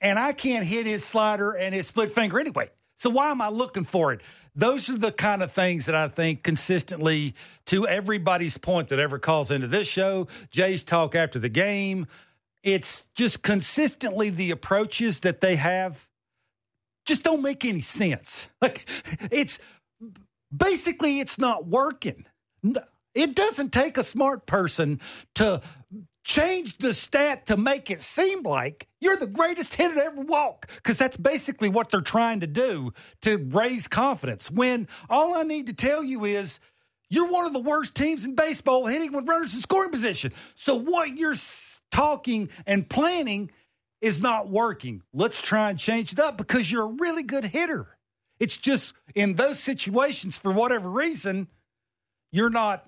and 0.00 0.20
I 0.20 0.32
can't 0.34 0.64
hit 0.64 0.86
his 0.86 1.04
slider 1.04 1.50
and 1.50 1.74
his 1.74 1.88
split 1.88 2.12
finger 2.12 2.38
anyway. 2.38 2.70
So 2.98 3.10
why 3.10 3.30
am 3.30 3.40
I 3.40 3.48
looking 3.48 3.84
for 3.84 4.12
it? 4.12 4.20
Those 4.58 4.90
are 4.90 4.98
the 4.98 5.12
kind 5.12 5.40
of 5.40 5.52
things 5.52 5.86
that 5.86 5.94
I 5.94 6.08
think 6.08 6.42
consistently, 6.42 7.36
to 7.66 7.86
everybody's 7.86 8.58
point 8.58 8.88
that 8.88 8.98
ever 8.98 9.20
calls 9.20 9.52
into 9.52 9.68
this 9.68 9.86
show, 9.86 10.26
Jay's 10.50 10.82
talk 10.82 11.14
after 11.14 11.38
the 11.38 11.48
game, 11.48 12.08
it's 12.64 13.06
just 13.14 13.42
consistently 13.42 14.30
the 14.30 14.50
approaches 14.50 15.20
that 15.20 15.40
they 15.40 15.54
have 15.54 16.08
just 17.06 17.22
don't 17.22 17.40
make 17.40 17.64
any 17.64 17.80
sense. 17.80 18.48
Like 18.60 18.88
it's 19.30 19.60
basically 20.54 21.20
it's 21.20 21.38
not 21.38 21.68
working. 21.68 22.26
It 23.14 23.36
doesn't 23.36 23.72
take 23.72 23.96
a 23.96 24.02
smart 24.02 24.46
person 24.46 25.00
to 25.36 25.62
change 26.28 26.76
the 26.76 26.92
stat 26.92 27.46
to 27.46 27.56
make 27.56 27.90
it 27.90 28.02
seem 28.02 28.42
like 28.42 28.86
you're 29.00 29.16
the 29.16 29.26
greatest 29.26 29.74
hitter 29.74 29.94
to 29.94 30.04
ever 30.04 30.20
walk 30.20 30.70
because 30.76 30.98
that's 30.98 31.16
basically 31.16 31.70
what 31.70 31.90
they're 31.90 32.02
trying 32.02 32.40
to 32.40 32.46
do 32.46 32.92
to 33.22 33.38
raise 33.50 33.88
confidence. 33.88 34.50
When 34.50 34.86
all 35.08 35.34
i 35.34 35.42
need 35.42 35.66
to 35.68 35.72
tell 35.72 36.04
you 36.04 36.26
is 36.26 36.60
you're 37.08 37.30
one 37.30 37.46
of 37.46 37.54
the 37.54 37.60
worst 37.60 37.94
teams 37.94 38.26
in 38.26 38.34
baseball 38.34 38.84
hitting 38.84 39.12
with 39.12 39.26
runners 39.26 39.54
in 39.54 39.62
scoring 39.62 39.90
position. 39.90 40.32
So 40.54 40.76
what 40.76 41.16
you're 41.16 41.34
talking 41.90 42.50
and 42.66 42.86
planning 42.86 43.50
is 44.02 44.20
not 44.20 44.50
working. 44.50 45.02
Let's 45.14 45.40
try 45.40 45.70
and 45.70 45.78
change 45.78 46.12
it 46.12 46.20
up 46.20 46.36
because 46.36 46.70
you're 46.70 46.84
a 46.84 46.94
really 47.00 47.22
good 47.22 47.46
hitter. 47.46 47.88
It's 48.38 48.58
just 48.58 48.92
in 49.14 49.34
those 49.34 49.58
situations 49.58 50.36
for 50.36 50.52
whatever 50.52 50.90
reason 50.90 51.48
you're 52.30 52.50
not 52.50 52.87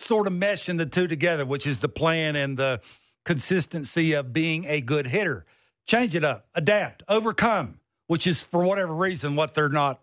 sort 0.00 0.26
of 0.26 0.32
meshing 0.32 0.78
the 0.78 0.86
two 0.86 1.06
together, 1.06 1.44
which 1.44 1.66
is 1.66 1.80
the 1.80 1.88
plan 1.88 2.36
and 2.36 2.56
the 2.56 2.80
consistency 3.24 4.12
of 4.12 4.32
being 4.32 4.64
a 4.66 4.80
good 4.80 5.06
hitter. 5.06 5.44
Change 5.86 6.14
it 6.14 6.24
up, 6.24 6.46
adapt, 6.54 7.02
overcome, 7.08 7.80
which 8.06 8.26
is 8.26 8.40
for 8.40 8.64
whatever 8.64 8.94
reason 8.94 9.36
what 9.36 9.54
they're 9.54 9.68
not 9.68 10.00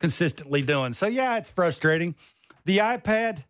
consistently 0.00 0.62
doing. 0.62 0.92
So, 0.92 1.06
yeah, 1.06 1.36
it's 1.36 1.50
frustrating. 1.50 2.14
The 2.64 2.78
iPad, 2.78 3.44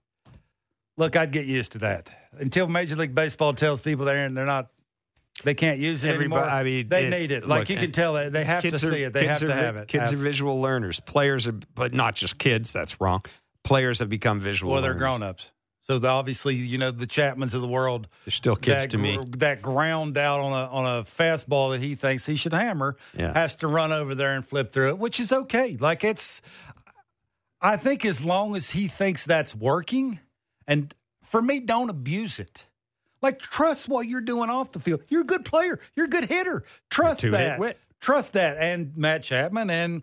look, 0.96 1.16
I'd 1.16 1.32
get 1.32 1.46
used 1.46 1.72
to 1.72 1.78
that 1.78 2.10
until 2.38 2.68
Major 2.68 2.96
League 2.96 3.14
Baseball 3.14 3.54
tells 3.54 3.80
people 3.80 4.04
they're, 4.04 4.28
they're 4.28 4.46
not 4.46 4.68
they 5.44 5.54
can't 5.54 5.78
use 5.78 6.02
it 6.02 6.08
Everybody, 6.08 6.42
anymore. 6.42 6.50
I 6.50 6.62
mean, 6.62 6.88
they 6.88 7.06
it, 7.06 7.10
need 7.10 7.30
it. 7.30 7.46
Like 7.46 7.60
look, 7.60 7.70
you 7.70 7.76
can 7.76 7.92
tell 7.92 8.14
that 8.14 8.32
they 8.32 8.44
have 8.44 8.62
to 8.62 8.74
are, 8.74 8.78
see 8.78 9.02
it. 9.02 9.12
They 9.12 9.26
have 9.26 9.40
to 9.40 9.50
are, 9.50 9.52
have 9.52 9.76
it. 9.76 9.88
Kids 9.88 10.10
have. 10.10 10.14
are 10.18 10.22
visual 10.22 10.60
learners. 10.60 10.98
Players 11.00 11.46
are, 11.46 11.52
but 11.74 11.92
not 11.92 12.14
just 12.14 12.38
kids. 12.38 12.72
That's 12.72 13.00
wrong. 13.00 13.22
Players 13.62 13.98
have 13.98 14.08
become 14.08 14.40
visual. 14.40 14.72
Well, 14.72 14.82
they're 14.82 14.94
grown 14.94 15.22
ups. 15.22 15.50
So 15.86 16.00
the, 16.00 16.08
obviously, 16.08 16.56
you 16.56 16.78
know, 16.78 16.90
the 16.90 17.06
Chapmans 17.06 17.54
of 17.54 17.60
the 17.60 17.68
world, 17.68 18.08
they're 18.24 18.32
still 18.32 18.56
kids 18.56 18.82
that, 18.82 18.90
to 18.90 18.98
me. 18.98 19.20
That 19.36 19.62
ground 19.62 20.18
out 20.18 20.40
on 20.40 20.52
a 20.52 20.70
on 20.72 20.98
a 20.98 21.04
fastball 21.04 21.72
that 21.72 21.80
he 21.80 21.94
thinks 21.94 22.26
he 22.26 22.34
should 22.34 22.52
hammer 22.52 22.96
yeah. 23.16 23.32
has 23.32 23.54
to 23.56 23.68
run 23.68 23.92
over 23.92 24.16
there 24.16 24.34
and 24.34 24.44
flip 24.44 24.72
through 24.72 24.88
it, 24.88 24.98
which 24.98 25.20
is 25.20 25.32
okay. 25.32 25.76
Like 25.78 26.02
it's, 26.02 26.42
I 27.60 27.76
think 27.76 28.04
as 28.04 28.24
long 28.24 28.56
as 28.56 28.70
he 28.70 28.88
thinks 28.88 29.26
that's 29.26 29.54
working, 29.54 30.18
and 30.66 30.92
for 31.22 31.40
me, 31.40 31.60
don't 31.60 31.88
abuse 31.88 32.40
it. 32.40 32.66
Like 33.22 33.38
trust 33.38 33.88
what 33.88 34.08
you're 34.08 34.20
doing 34.20 34.50
off 34.50 34.72
the 34.72 34.80
field. 34.80 35.02
You're 35.08 35.22
a 35.22 35.24
good 35.24 35.44
player. 35.44 35.78
You're 35.94 36.06
a 36.06 36.10
good 36.10 36.24
hitter. 36.24 36.64
Trust 36.90 37.22
that. 37.22 37.76
Trust 38.00 38.32
that. 38.32 38.56
And 38.58 38.96
Matt 38.96 39.22
Chapman 39.22 39.70
and 39.70 40.02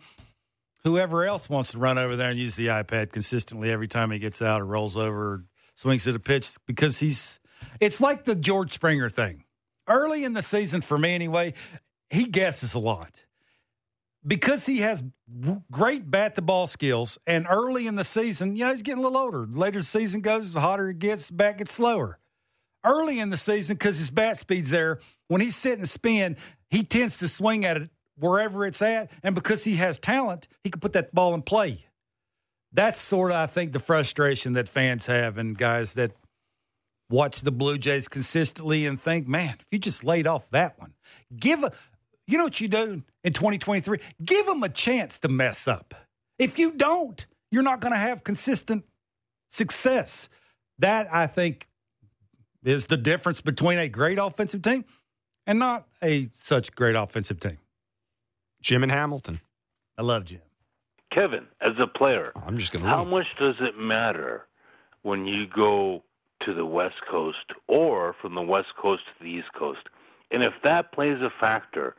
whoever 0.84 1.26
else 1.26 1.50
wants 1.50 1.72
to 1.74 1.78
run 1.78 1.98
over 1.98 2.16
there 2.16 2.30
and 2.30 2.40
use 2.40 2.56
the 2.56 2.68
iPad 2.68 3.12
consistently 3.12 3.72
every 3.72 3.88
time 3.88 4.12
he 4.12 4.20
gets 4.20 4.42
out 4.42 4.62
or 4.62 4.66
rolls 4.66 4.98
over 4.98 5.44
swings 5.76 6.08
at 6.08 6.16
a 6.16 6.20
pitch 6.20 6.56
because 6.66 7.00
he's. 7.00 7.40
It's 7.80 8.02
like 8.02 8.26
the 8.26 8.36
George 8.36 8.74
Springer 8.74 9.10
thing. 9.10 9.46
Early 9.88 10.24
in 10.24 10.34
the 10.34 10.42
season, 10.42 10.82
for 10.82 10.98
me 10.98 11.14
anyway, 11.14 11.54
he 12.10 12.26
guesses 12.26 12.74
a 12.74 12.80
lot 12.80 13.24
because 14.26 14.66
he 14.66 14.78
has 14.80 15.04
great 15.72 16.10
bat 16.10 16.36
to 16.36 16.42
ball 16.42 16.68
skills. 16.68 17.18
And 17.28 17.48
early 17.50 17.88
in 17.88 17.96
the 17.96 18.04
season, 18.04 18.56
you 18.56 18.66
know, 18.66 18.72
he's 18.72 18.82
getting 18.82 19.04
a 19.04 19.08
little 19.08 19.22
older. 19.22 19.46
Later 19.46 19.80
the 19.80 19.86
season 19.86 20.22
goes, 20.22 20.52
the 20.52 20.62
hotter 20.62 20.90
it 20.90 21.00
gets, 21.00 21.28
the 21.28 21.34
bat 21.34 21.58
gets 21.58 21.74
slower. 21.74 22.20
Early 22.86 23.20
in 23.20 23.30
the 23.30 23.38
season, 23.38 23.76
because 23.76 23.98
his 23.98 24.12
bat 24.12 24.38
speed's 24.38 24.70
there, 24.70 25.00
when 25.28 25.42
he's 25.42 25.56
sitting 25.56 25.86
spin, 25.86 26.36
he 26.70 26.84
tends 26.84 27.18
to 27.20 27.28
swing 27.28 27.66
at 27.66 27.78
it 27.78 27.90
wherever 28.18 28.66
it's 28.66 28.82
at. 28.82 29.10
And 29.24 29.36
because 29.36 29.64
he 29.64 29.76
has 29.76 30.00
talent, 30.00 30.48
he 30.64 30.70
can 30.70 30.82
put 30.82 30.94
that 30.94 31.14
ball 31.14 31.34
in 31.34 31.42
play 31.42 31.86
that's 32.74 33.00
sort 33.00 33.32
of, 33.32 33.38
I 33.38 33.46
think, 33.46 33.72
the 33.72 33.80
frustration 33.80 34.54
that 34.54 34.68
fans 34.68 35.06
have 35.06 35.38
and 35.38 35.58
guys 35.58 35.94
that 35.94 36.12
watch 37.10 37.42
the 37.42 37.52
Blue 37.52 37.78
Jays 37.78 38.08
consistently 38.08 38.86
and 38.86 39.00
think, 39.00 39.28
man, 39.28 39.56
if 39.60 39.66
you 39.72 39.80
just 39.80 40.04
laid 40.04 40.26
off 40.26 40.50
that 40.52 40.80
one, 40.80 40.94
give 41.36 41.64
a, 41.64 41.72
you 42.26 42.38
know 42.38 42.46
what 42.46 42.60
you 42.60 42.68
do 42.68 43.04
in 43.24 43.34
2023? 43.34 44.00
Give 44.24 44.46
them 44.46 44.64
a 44.64 44.70
chance 44.70 45.20
to 45.20 45.28
mess 45.28 45.68
up. 45.68 45.94
If 46.40 46.58
you 46.58 46.72
don't, 46.72 47.24
you're 47.52 47.64
not 47.64 47.80
going 47.80 47.92
to 47.94 48.00
have 48.00 48.24
consistent 48.24 48.86
success. 49.50 50.30
That, 50.80 51.14
I 51.14 51.28
think, 51.28 51.68
is 52.64 52.88
the 52.88 52.98
difference 52.98 53.42
between 53.42 53.78
a 53.78 53.88
great 53.88 54.18
offensive 54.18 54.64
team 54.64 54.86
and 55.46 55.60
not 55.60 55.88
a 56.02 56.30
such 56.38 56.74
great 56.74 56.96
offensive 56.96 57.40
team. 57.40 57.60
Jim 58.62 58.82
and 58.82 58.92
Hamilton. 58.92 59.42
I 59.98 60.02
love 60.02 60.26
Jim. 60.26 60.42
Kevin, 61.14 61.46
as 61.62 61.78
a 61.78 61.86
player, 61.86 62.32
oh, 62.36 62.42
I'm 62.48 62.58
just 62.58 62.72
going 62.72 62.82
to. 62.82 62.90
How 62.90 63.04
much 63.04 63.36
does 63.36 63.62
it 63.62 63.78
matter 63.78 64.48
when 65.04 65.28
you 65.28 65.46
go 65.46 66.04
to 66.40 66.56
the 66.56 66.66
West 66.66 67.06
Coast 67.06 67.54
or 67.68 68.14
from 68.14 68.34
the 68.34 68.42
West 68.42 68.76
Coast 68.76 69.06
to 69.06 69.24
the 69.24 69.30
East 69.30 69.54
Coast? 69.54 69.90
And 70.32 70.42
if 70.42 70.60
that 70.64 70.92
plays 70.92 71.22
a 71.22 71.30
factor, 71.30 71.96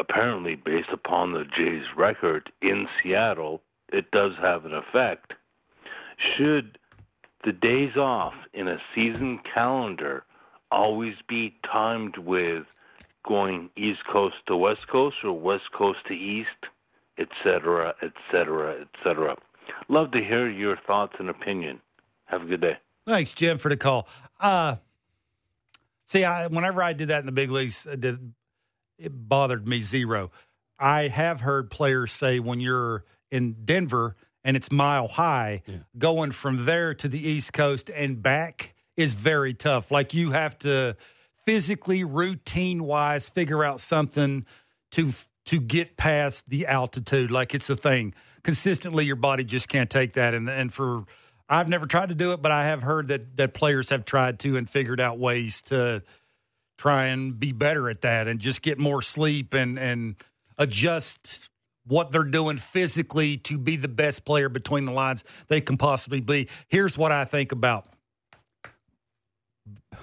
apparently 0.00 0.56
based 0.56 0.88
upon 0.88 1.30
the 1.30 1.44
Jays' 1.44 1.94
record 1.94 2.50
in 2.60 2.88
Seattle, 3.00 3.62
it 3.92 4.10
does 4.10 4.34
have 4.38 4.64
an 4.64 4.74
effect. 4.74 5.36
Should 6.16 6.76
the 7.44 7.52
days 7.52 7.96
off 7.96 8.48
in 8.52 8.66
a 8.66 8.80
season 8.96 9.38
calendar 9.38 10.24
always 10.72 11.22
be 11.28 11.56
timed 11.62 12.16
with 12.16 12.66
going 13.22 13.70
East 13.76 14.04
Coast 14.04 14.38
to 14.46 14.56
West 14.56 14.88
Coast 14.88 15.22
or 15.22 15.38
West 15.38 15.70
Coast 15.70 16.04
to 16.06 16.16
East? 16.16 16.70
Etc., 17.18 17.94
etc., 18.02 18.80
etc. 18.80 19.36
Love 19.88 20.10
to 20.12 20.22
hear 20.22 20.48
your 20.48 20.76
thoughts 20.76 21.16
and 21.18 21.28
opinion. 21.28 21.80
Have 22.26 22.42
a 22.42 22.46
good 22.46 22.60
day. 22.60 22.76
Thanks, 23.06 23.32
Jim, 23.32 23.58
for 23.58 23.68
the 23.68 23.76
call. 23.76 24.06
Uh, 24.40 24.76
see, 26.06 26.24
I, 26.24 26.46
whenever 26.46 26.82
I 26.82 26.92
did 26.92 27.08
that 27.08 27.20
in 27.20 27.26
the 27.26 27.32
big 27.32 27.50
leagues, 27.50 27.86
it, 27.86 28.00
did, 28.00 28.32
it 28.98 29.12
bothered 29.28 29.66
me 29.66 29.80
zero. 29.80 30.30
I 30.78 31.08
have 31.08 31.40
heard 31.40 31.70
players 31.70 32.12
say 32.12 32.38
when 32.38 32.60
you're 32.60 33.04
in 33.30 33.64
Denver 33.64 34.16
and 34.44 34.56
it's 34.56 34.70
mile 34.70 35.08
high, 35.08 35.62
yeah. 35.66 35.78
going 35.98 36.30
from 36.30 36.64
there 36.64 36.94
to 36.94 37.08
the 37.08 37.18
East 37.18 37.52
Coast 37.52 37.90
and 37.90 38.22
back 38.22 38.74
is 38.96 39.14
very 39.14 39.54
tough. 39.54 39.90
Like 39.90 40.14
you 40.14 40.30
have 40.30 40.58
to 40.58 40.96
physically, 41.44 42.04
routine 42.04 42.84
wise, 42.84 43.28
figure 43.28 43.64
out 43.64 43.80
something 43.80 44.44
to 44.92 45.12
to 45.48 45.58
get 45.58 45.96
past 45.96 46.48
the 46.50 46.66
altitude. 46.66 47.30
Like 47.30 47.54
it's 47.54 47.70
a 47.70 47.76
thing. 47.76 48.14
Consistently, 48.42 49.06
your 49.06 49.16
body 49.16 49.44
just 49.44 49.66
can't 49.68 49.88
take 49.88 50.12
that. 50.12 50.34
And 50.34 50.48
and 50.48 50.72
for 50.72 51.04
I've 51.48 51.68
never 51.68 51.86
tried 51.86 52.10
to 52.10 52.14
do 52.14 52.32
it, 52.32 52.42
but 52.42 52.52
I 52.52 52.66
have 52.66 52.82
heard 52.82 53.08
that 53.08 53.38
that 53.38 53.54
players 53.54 53.88
have 53.88 54.04
tried 54.04 54.38
to 54.40 54.58
and 54.58 54.68
figured 54.68 55.00
out 55.00 55.18
ways 55.18 55.62
to 55.62 56.02
try 56.76 57.06
and 57.06 57.40
be 57.40 57.52
better 57.52 57.88
at 57.88 58.02
that 58.02 58.28
and 58.28 58.40
just 58.40 58.60
get 58.60 58.78
more 58.78 59.00
sleep 59.00 59.54
and 59.54 59.78
and 59.78 60.16
adjust 60.58 61.48
what 61.86 62.12
they're 62.12 62.24
doing 62.24 62.58
physically 62.58 63.38
to 63.38 63.56
be 63.56 63.76
the 63.76 63.88
best 63.88 64.26
player 64.26 64.50
between 64.50 64.84
the 64.84 64.92
lines 64.92 65.24
they 65.48 65.62
can 65.62 65.78
possibly 65.78 66.20
be. 66.20 66.46
Here's 66.68 66.98
what 66.98 67.10
I 67.10 67.24
think 67.24 67.52
about. 67.52 67.86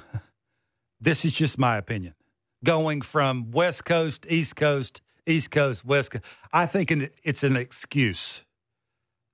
This 1.01 1.23
is 1.23 1.33
just 1.33 1.59
my 1.59 1.77
opinion. 1.77 2.15
Going 2.63 3.01
from 3.01 3.51
West 3.51 3.85
Coast, 3.85 4.25
East 4.27 4.55
Coast, 4.55 5.01
East 5.27 5.51
Coast, 5.51 5.85
West 5.85 6.11
Coast. 6.11 6.23
I 6.53 6.65
think 6.65 6.91
it's 7.23 7.43
an 7.43 7.55
excuse 7.55 8.43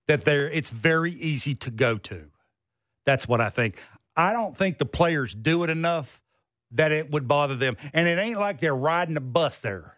that 0.07 0.25
there 0.25 0.49
it's 0.49 0.69
very 0.69 1.11
easy 1.11 1.55
to 1.55 1.71
go 1.71 1.97
to. 1.97 2.25
That's 3.05 3.27
what 3.27 3.41
I 3.41 3.49
think. 3.49 3.77
I 4.15 4.33
don't 4.33 4.57
think 4.57 4.77
the 4.77 4.85
players 4.85 5.33
do 5.33 5.63
it 5.63 5.69
enough 5.69 6.21
that 6.71 6.91
it 6.91 7.11
would 7.11 7.27
bother 7.27 7.55
them. 7.55 7.77
And 7.93 8.07
it 8.07 8.19
ain't 8.19 8.39
like 8.39 8.59
they're 8.59 8.75
riding 8.75 9.17
a 9.17 9.21
bus 9.21 9.59
there. 9.59 9.95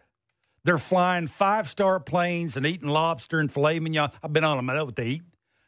They're 0.64 0.78
flying 0.78 1.28
five 1.28 1.70
star 1.70 2.00
planes 2.00 2.56
and 2.56 2.66
eating 2.66 2.88
lobster 2.90 3.40
and 3.40 3.52
filet 3.52 3.80
mignon. 3.80 4.12
I've 4.24 4.34
been 4.34 4.44
on 4.44 4.58
them. 4.58 4.70
I 4.70 4.76
know 4.76 4.86
what 4.86 4.96
they 4.96 5.08
eat. 5.08 5.24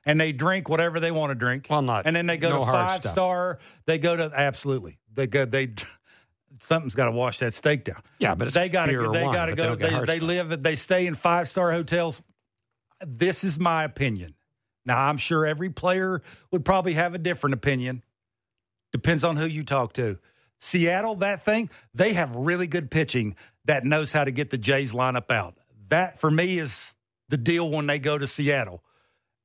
And 0.05 0.21
they 0.21 0.31
drink 0.31 0.69
whatever 0.69 0.99
they 0.99 1.11
want 1.11 1.31
to 1.31 1.35
drink. 1.35 1.67
Well, 1.69 1.81
not. 1.81 2.05
And 2.05 2.15
then 2.15 2.27
they 2.27 2.37
go 2.37 2.49
no 2.49 2.59
to 2.59 2.65
five 2.65 3.03
star. 3.05 3.59
They 3.87 3.97
go 3.97 4.15
to 4.15 4.31
absolutely. 4.33 4.99
They 5.13 5.27
go. 5.27 5.45
They 5.45 5.73
something's 6.59 6.95
got 6.95 7.05
to 7.05 7.11
wash 7.11 7.39
that 7.39 7.53
steak 7.53 7.83
down. 7.83 8.01
Yeah, 8.19 8.35
but 8.35 8.53
they 8.53 8.69
got 8.69 8.87
to. 8.87 9.09
They 9.11 9.23
got 9.23 9.47
to 9.47 9.55
go. 9.55 9.75
They, 9.75 9.89
they, 9.89 10.05
they 10.05 10.19
live. 10.19 10.63
They 10.63 10.75
stay 10.75 11.07
in 11.07 11.15
five 11.15 11.49
star 11.49 11.71
hotels. 11.71 12.21
This 13.05 13.43
is 13.43 13.59
my 13.59 13.83
opinion. 13.83 14.35
Now 14.85 15.01
I'm 15.01 15.17
sure 15.17 15.45
every 15.45 15.69
player 15.69 16.21
would 16.51 16.63
probably 16.63 16.93
have 16.93 17.13
a 17.13 17.17
different 17.17 17.55
opinion. 17.55 18.03
Depends 18.91 19.23
on 19.23 19.35
who 19.37 19.47
you 19.47 19.63
talk 19.63 19.93
to. 19.93 20.19
Seattle, 20.59 21.15
that 21.15 21.43
thing, 21.43 21.69
they 21.93 22.13
have 22.13 22.35
really 22.35 22.67
good 22.67 22.89
pitching 22.89 23.35
that 23.65 23.83
knows 23.83 24.11
how 24.11 24.23
to 24.23 24.31
get 24.31 24.51
the 24.51 24.57
Jays 24.57 24.93
lineup 24.93 25.31
out. 25.31 25.57
That 25.89 26.19
for 26.19 26.31
me 26.31 26.59
is 26.59 26.95
the 27.29 27.37
deal 27.37 27.69
when 27.69 27.87
they 27.87 27.99
go 27.99 28.17
to 28.17 28.27
Seattle. 28.27 28.83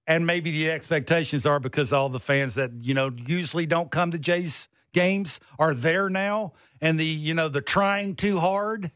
And 0.07 0.27
maybe 0.27 0.51
the 0.51 0.71
expectations 0.71 1.47
are 1.47 1.61
because 1.61 1.93
all 1.93 2.09
the 2.09 2.21
fans 2.21 2.55
that, 2.55 2.73
you 2.81 2.95
know, 2.95 3.11
usually 3.27 3.67
don't 3.67 3.91
come 3.91 4.11
to 4.13 4.19
Jays 4.19 4.69
games 4.93 5.41
are 5.59 5.75
there 5.75 6.11
now 6.11 6.53
and 6.81 6.99
the, 6.99 7.05
you 7.05 7.35
know, 7.35 7.49
the 7.49 7.61
trying 7.61 8.17
too 8.17 8.39
hard 8.39 8.91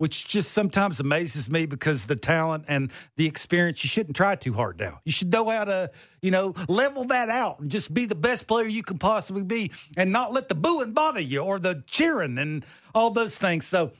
which 0.00 0.26
just 0.26 0.52
sometimes 0.52 0.98
amazes 0.98 1.50
me 1.50 1.66
because 1.66 2.06
the 2.06 2.16
talent 2.16 2.64
and 2.68 2.90
the 3.16 3.26
experience, 3.26 3.84
you 3.84 3.88
shouldn't 3.88 4.16
try 4.16 4.34
too 4.34 4.54
hard 4.54 4.80
now. 4.80 4.98
You 5.04 5.12
should 5.12 5.30
know 5.30 5.50
how 5.50 5.64
to, 5.64 5.90
you 6.22 6.30
know, 6.30 6.54
level 6.68 7.04
that 7.04 7.28
out 7.28 7.60
and 7.60 7.70
just 7.70 7.92
be 7.92 8.06
the 8.06 8.14
best 8.14 8.46
player 8.46 8.64
you 8.64 8.82
can 8.82 8.96
possibly 8.96 9.42
be 9.42 9.72
and 9.98 10.10
not 10.10 10.32
let 10.32 10.48
the 10.48 10.54
booing 10.54 10.94
bother 10.94 11.20
you 11.20 11.40
or 11.40 11.58
the 11.58 11.84
cheering 11.86 12.38
and 12.38 12.64
all 12.94 13.10
those 13.10 13.36
things. 13.36 13.66
So, 13.66 13.92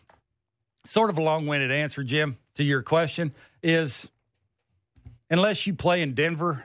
sort 0.87 1.11
of 1.11 1.19
a 1.19 1.21
long 1.21 1.47
winded 1.47 1.71
answer, 1.71 2.03
Jim, 2.03 2.39
to 2.55 2.65
your 2.65 2.81
question 2.81 3.35
is 3.63 4.11
unless 5.29 5.67
you 5.67 5.75
play 5.75 6.01
in 6.01 6.15
Denver, 6.15 6.65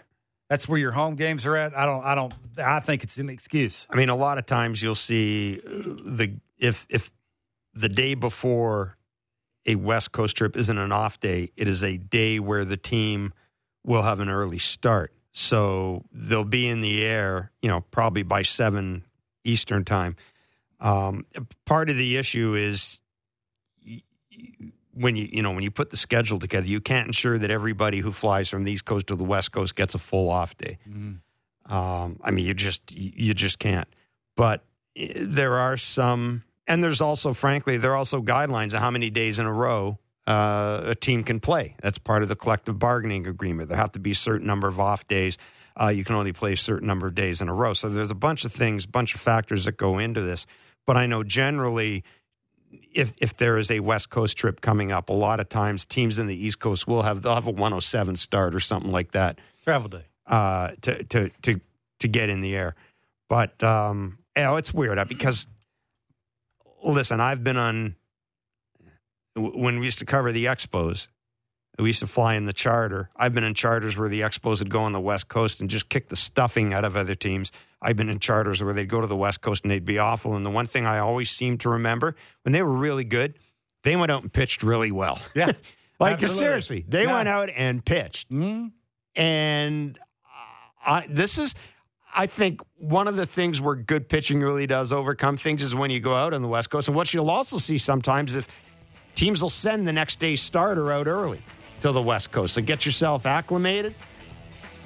that's 0.50 0.66
where 0.70 0.80
your 0.80 0.94
home 0.94 1.16
games 1.16 1.46
are 1.46 1.58
at. 1.58 1.78
I 1.78 1.86
don't, 1.86 2.06
I 2.06 2.16
don't, 2.16 2.34
I 2.58 2.80
think 2.80 3.04
it's 3.04 3.18
an 3.18 3.28
excuse. 3.28 3.86
I 3.90 3.98
mean, 3.98 4.08
a 4.08 4.16
lot 4.16 4.38
of 4.38 4.46
times 4.46 4.82
you'll 4.82 4.96
see 4.96 5.60
uh, 5.60 5.72
the, 6.06 6.38
if, 6.58 6.86
if, 6.90 7.12
the 7.74 7.90
day 7.90 8.14
before 8.14 8.98
a 9.66 9.76
West 9.76 10.12
Coast 10.12 10.38
trip 10.38 10.56
isn't 10.56 10.78
an 10.78 10.92
off 10.92 11.20
day. 11.20 11.52
It 11.58 11.68
is 11.68 11.84
a 11.84 11.98
day 11.98 12.40
where 12.40 12.66
the 12.66 12.78
team 12.78 13.34
will 13.84 14.04
have 14.04 14.20
an 14.20 14.30
early 14.30 14.60
start. 14.60 15.12
So 15.32 16.06
they'll 16.12 16.46
be 16.46 16.68
in 16.68 16.82
the 16.82 17.04
air, 17.04 17.52
you 17.62 17.70
know, 17.70 17.82
probably 17.92 18.24
by 18.24 18.44
seven 18.44 19.04
Eastern 19.44 19.84
time. 19.84 20.16
Um, 20.80 21.26
part 21.66 21.90
of 21.90 21.98
the 21.98 22.18
issue 22.18 22.56
is 22.56 23.02
when 24.94 25.18
you 25.18 25.28
you 25.30 25.42
know 25.42 25.52
when 25.52 25.64
you 25.64 25.72
put 25.72 25.90
the 25.90 25.98
schedule 25.98 26.40
together, 26.40 26.68
you 26.68 26.80
can't 26.80 27.08
ensure 27.08 27.38
that 27.38 27.52
everybody 27.52 28.00
who 28.00 28.12
flies 28.12 28.50
from 28.50 28.64
the 28.64 28.72
East 28.72 28.86
Coast 28.86 29.08
to 29.08 29.16
the 29.16 29.24
West 29.24 29.52
Coast 29.52 29.76
gets 29.76 29.94
a 29.94 29.98
full 29.98 30.30
off 30.30 30.56
day. 30.58 30.78
Mm-hmm. 30.88 31.74
Um, 31.74 32.20
I 32.24 32.32
mean, 32.32 32.46
you 32.46 32.54
just 32.54 32.96
you 32.96 33.34
just 33.34 33.60
can't. 33.60 33.88
But 34.38 34.64
there 34.96 35.56
are 35.58 35.78
some 35.78 36.44
and 36.68 36.84
there's 36.84 37.02
also, 37.02 37.34
frankly, 37.34 37.78
there 37.78 37.92
are 37.92 37.96
also 37.96 38.22
guidelines 38.22 38.74
of 38.74 38.80
how 38.80 38.92
many 38.92 39.10
days 39.10 39.40
in 39.40 39.46
a 39.46 39.54
row 39.54 40.00
uh, 40.26 40.82
a 40.86 40.96
team 40.96 41.24
can 41.24 41.40
play. 41.40 41.76
That's 41.82 41.98
part 41.98 42.24
of 42.24 42.30
the 42.30 42.36
collective 42.36 42.80
bargaining 42.80 43.28
agreement. 43.28 43.70
There 43.70 43.78
have 43.78 43.92
to 43.92 44.00
be 44.00 44.12
a 44.12 44.16
certain 44.16 44.48
number 44.48 44.68
of 44.68 44.80
off 44.80 45.08
days. 45.08 45.38
Uh, 45.80 45.90
you 45.90 46.04
can 46.04 46.16
only 46.16 46.34
play 46.34 46.54
a 46.54 46.58
certain 46.58 46.88
number 46.88 47.06
of 47.06 47.14
days 47.14 47.42
in 47.42 47.50
a 47.50 47.54
row. 47.54 47.74
So 47.74 47.90
there's 47.90 48.12
a 48.12 48.16
bunch 48.16 48.46
of 48.46 48.52
things, 48.52 48.86
bunch 48.86 49.14
of 49.14 49.22
factors 49.22 49.66
that 49.66 49.78
go 49.78 50.00
into 50.00 50.22
this. 50.22 50.48
But 50.88 50.98
I 50.98 51.06
know 51.06 51.24
generally, 51.24 52.04
if 52.94 53.14
if 53.18 53.38
there 53.38 53.58
is 53.58 53.70
a 53.70 53.82
West 53.82 54.10
Coast 54.10 54.38
trip 54.38 54.62
coming 54.62 54.92
up, 54.92 55.10
a 55.10 55.14
lot 55.14 55.40
of 55.40 55.50
times 55.50 55.86
teams 55.86 56.18
in 56.18 56.28
the 56.28 56.36
East 56.36 56.60
Coast 56.60 56.88
will 56.88 57.02
have 57.02 57.22
they'll 57.22 57.36
have 57.36 57.48
a 57.48 57.52
107 57.52 58.16
start 58.16 58.56
or 58.56 58.60
something 58.60 58.92
like 58.92 59.12
that. 59.12 59.40
Travel 59.64 59.90
day 59.90 60.06
uh, 60.26 60.72
to 60.82 61.04
to 61.04 61.30
to 61.42 61.60
to 62.00 62.08
get 62.08 62.30
in 62.30 62.42
the 62.42 62.56
air. 62.56 62.76
But 63.28 63.62
um, 63.64 64.20
know, 64.44 64.58
it's 64.58 64.74
weird 64.74 65.00
uh, 65.00 65.06
because 65.06 65.48
listen, 66.84 67.20
I've 67.20 67.44
been 67.44 67.58
on 67.58 67.96
when 69.36 69.80
we 69.80 69.86
used 69.86 70.00
to 70.00 70.06
cover 70.06 70.32
the 70.32 70.46
expos. 70.46 71.08
We 71.78 71.90
used 71.90 72.00
to 72.00 72.08
fly 72.08 72.36
in 72.36 72.46
the 72.46 72.54
charter. 72.54 73.10
I've 73.18 73.34
been 73.34 73.44
in 73.44 73.54
charters 73.54 73.98
where 73.98 74.08
the 74.08 74.22
expos 74.22 74.60
would 74.60 74.70
go 74.70 74.84
on 74.84 74.94
the 74.94 75.00
West 75.00 75.28
Coast 75.28 75.60
and 75.60 75.70
just 75.70 75.90
kick 75.90 76.08
the 76.08 76.16
stuffing 76.16 76.74
out 76.74 76.86
of 76.86 76.96
other 76.96 77.16
teams. 77.16 77.52
I've 77.82 77.98
been 77.98 78.10
in 78.10 78.20
charters 78.20 78.64
where 78.64 78.74
they'd 78.74 78.88
go 78.88 79.02
to 79.02 79.08
the 79.08 79.16
West 79.16 79.42
Coast 79.42 79.66
and 79.66 79.72
they'd 79.72 79.84
be 79.84 80.00
awful. 80.00 80.36
And 80.36 80.46
the 80.46 80.50
one 80.50 80.68
thing 80.68 80.86
I 80.86 81.00
always 81.00 81.30
seem 81.30 81.58
to 81.60 81.70
remember 81.70 82.16
when 82.44 82.54
they 82.54 82.64
were 82.64 82.72
really 82.72 83.04
good, 83.04 83.38
they 83.84 83.98
went 83.98 84.10
out 84.10 84.22
and 84.22 84.32
pitched 84.32 84.64
really 84.64 84.92
well. 84.92 85.20
Yeah. 85.36 85.52
like, 86.00 86.26
seriously, 86.26 86.86
they 86.88 87.04
yeah. 87.04 87.14
went 87.14 87.28
out 87.28 87.50
and 87.54 87.84
pitched. 87.84 88.32
Mm-hmm. 88.32 88.68
And 89.22 90.00
I, 90.86 91.08
this 91.10 91.38
is, 91.38 91.56
I 92.16 92.28
think 92.28 92.62
one 92.78 93.08
of 93.08 93.18
the 93.18 93.26
things 93.26 93.60
where 93.60 93.76
good 93.76 94.08
pitching 94.08 94.40
really 94.40 94.66
does 94.66 94.94
overcome 94.94 95.36
things 95.36 95.62
is 95.62 95.76
when 95.76 95.92
you 95.92 96.00
go 96.00 96.16
out 96.16 96.34
on 96.34 96.42
the 96.42 96.48
West 96.48 96.70
Coast. 96.70 96.88
And 96.88 96.96
what 96.96 97.14
you'll 97.14 97.30
also 97.30 97.58
see 97.58 97.78
sometimes 97.78 98.36
if 98.36 98.48
teams 99.16 99.42
will 99.42 99.50
send 99.50 99.88
the 99.88 99.94
next 99.94 100.20
day's 100.20 100.42
starter 100.42 100.92
out 100.92 101.08
early 101.08 101.42
to 101.82 101.92
the 101.92 102.02
West 102.02 102.32
Coast. 102.32 102.54
So 102.54 102.62
get 102.62 102.86
yourself 102.86 103.26
acclimated. 103.26 103.96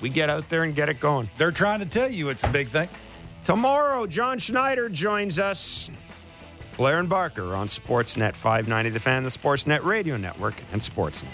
We 0.02 0.10
get 0.10 0.30
out 0.30 0.50
there 0.50 0.64
and 0.64 0.74
get 0.74 0.90
it 0.90 1.00
going. 1.00 1.30
They're 1.38 1.52
trying 1.52 1.80
to 1.80 1.86
tell 1.86 2.12
you 2.12 2.30
it's 2.30 2.44
a 2.44 2.50
big 2.50 2.70
thing. 2.70 2.90
Tomorrow, 3.46 4.08
John 4.08 4.40
Schneider 4.40 4.90
joins 4.90 5.40
us. 5.40 5.90
Blair 6.78 7.00
and 7.00 7.10
Barker 7.10 7.56
on 7.56 7.68
Sportsnet 7.68 8.36
590, 8.36 8.92
the 8.92 9.00
fan, 9.00 9.24
the 9.24 9.30
Sportsnet 9.30 9.84
Radio 9.84 10.16
Network, 10.18 10.56
and 10.72 10.82
Sportsnet. 10.82 11.28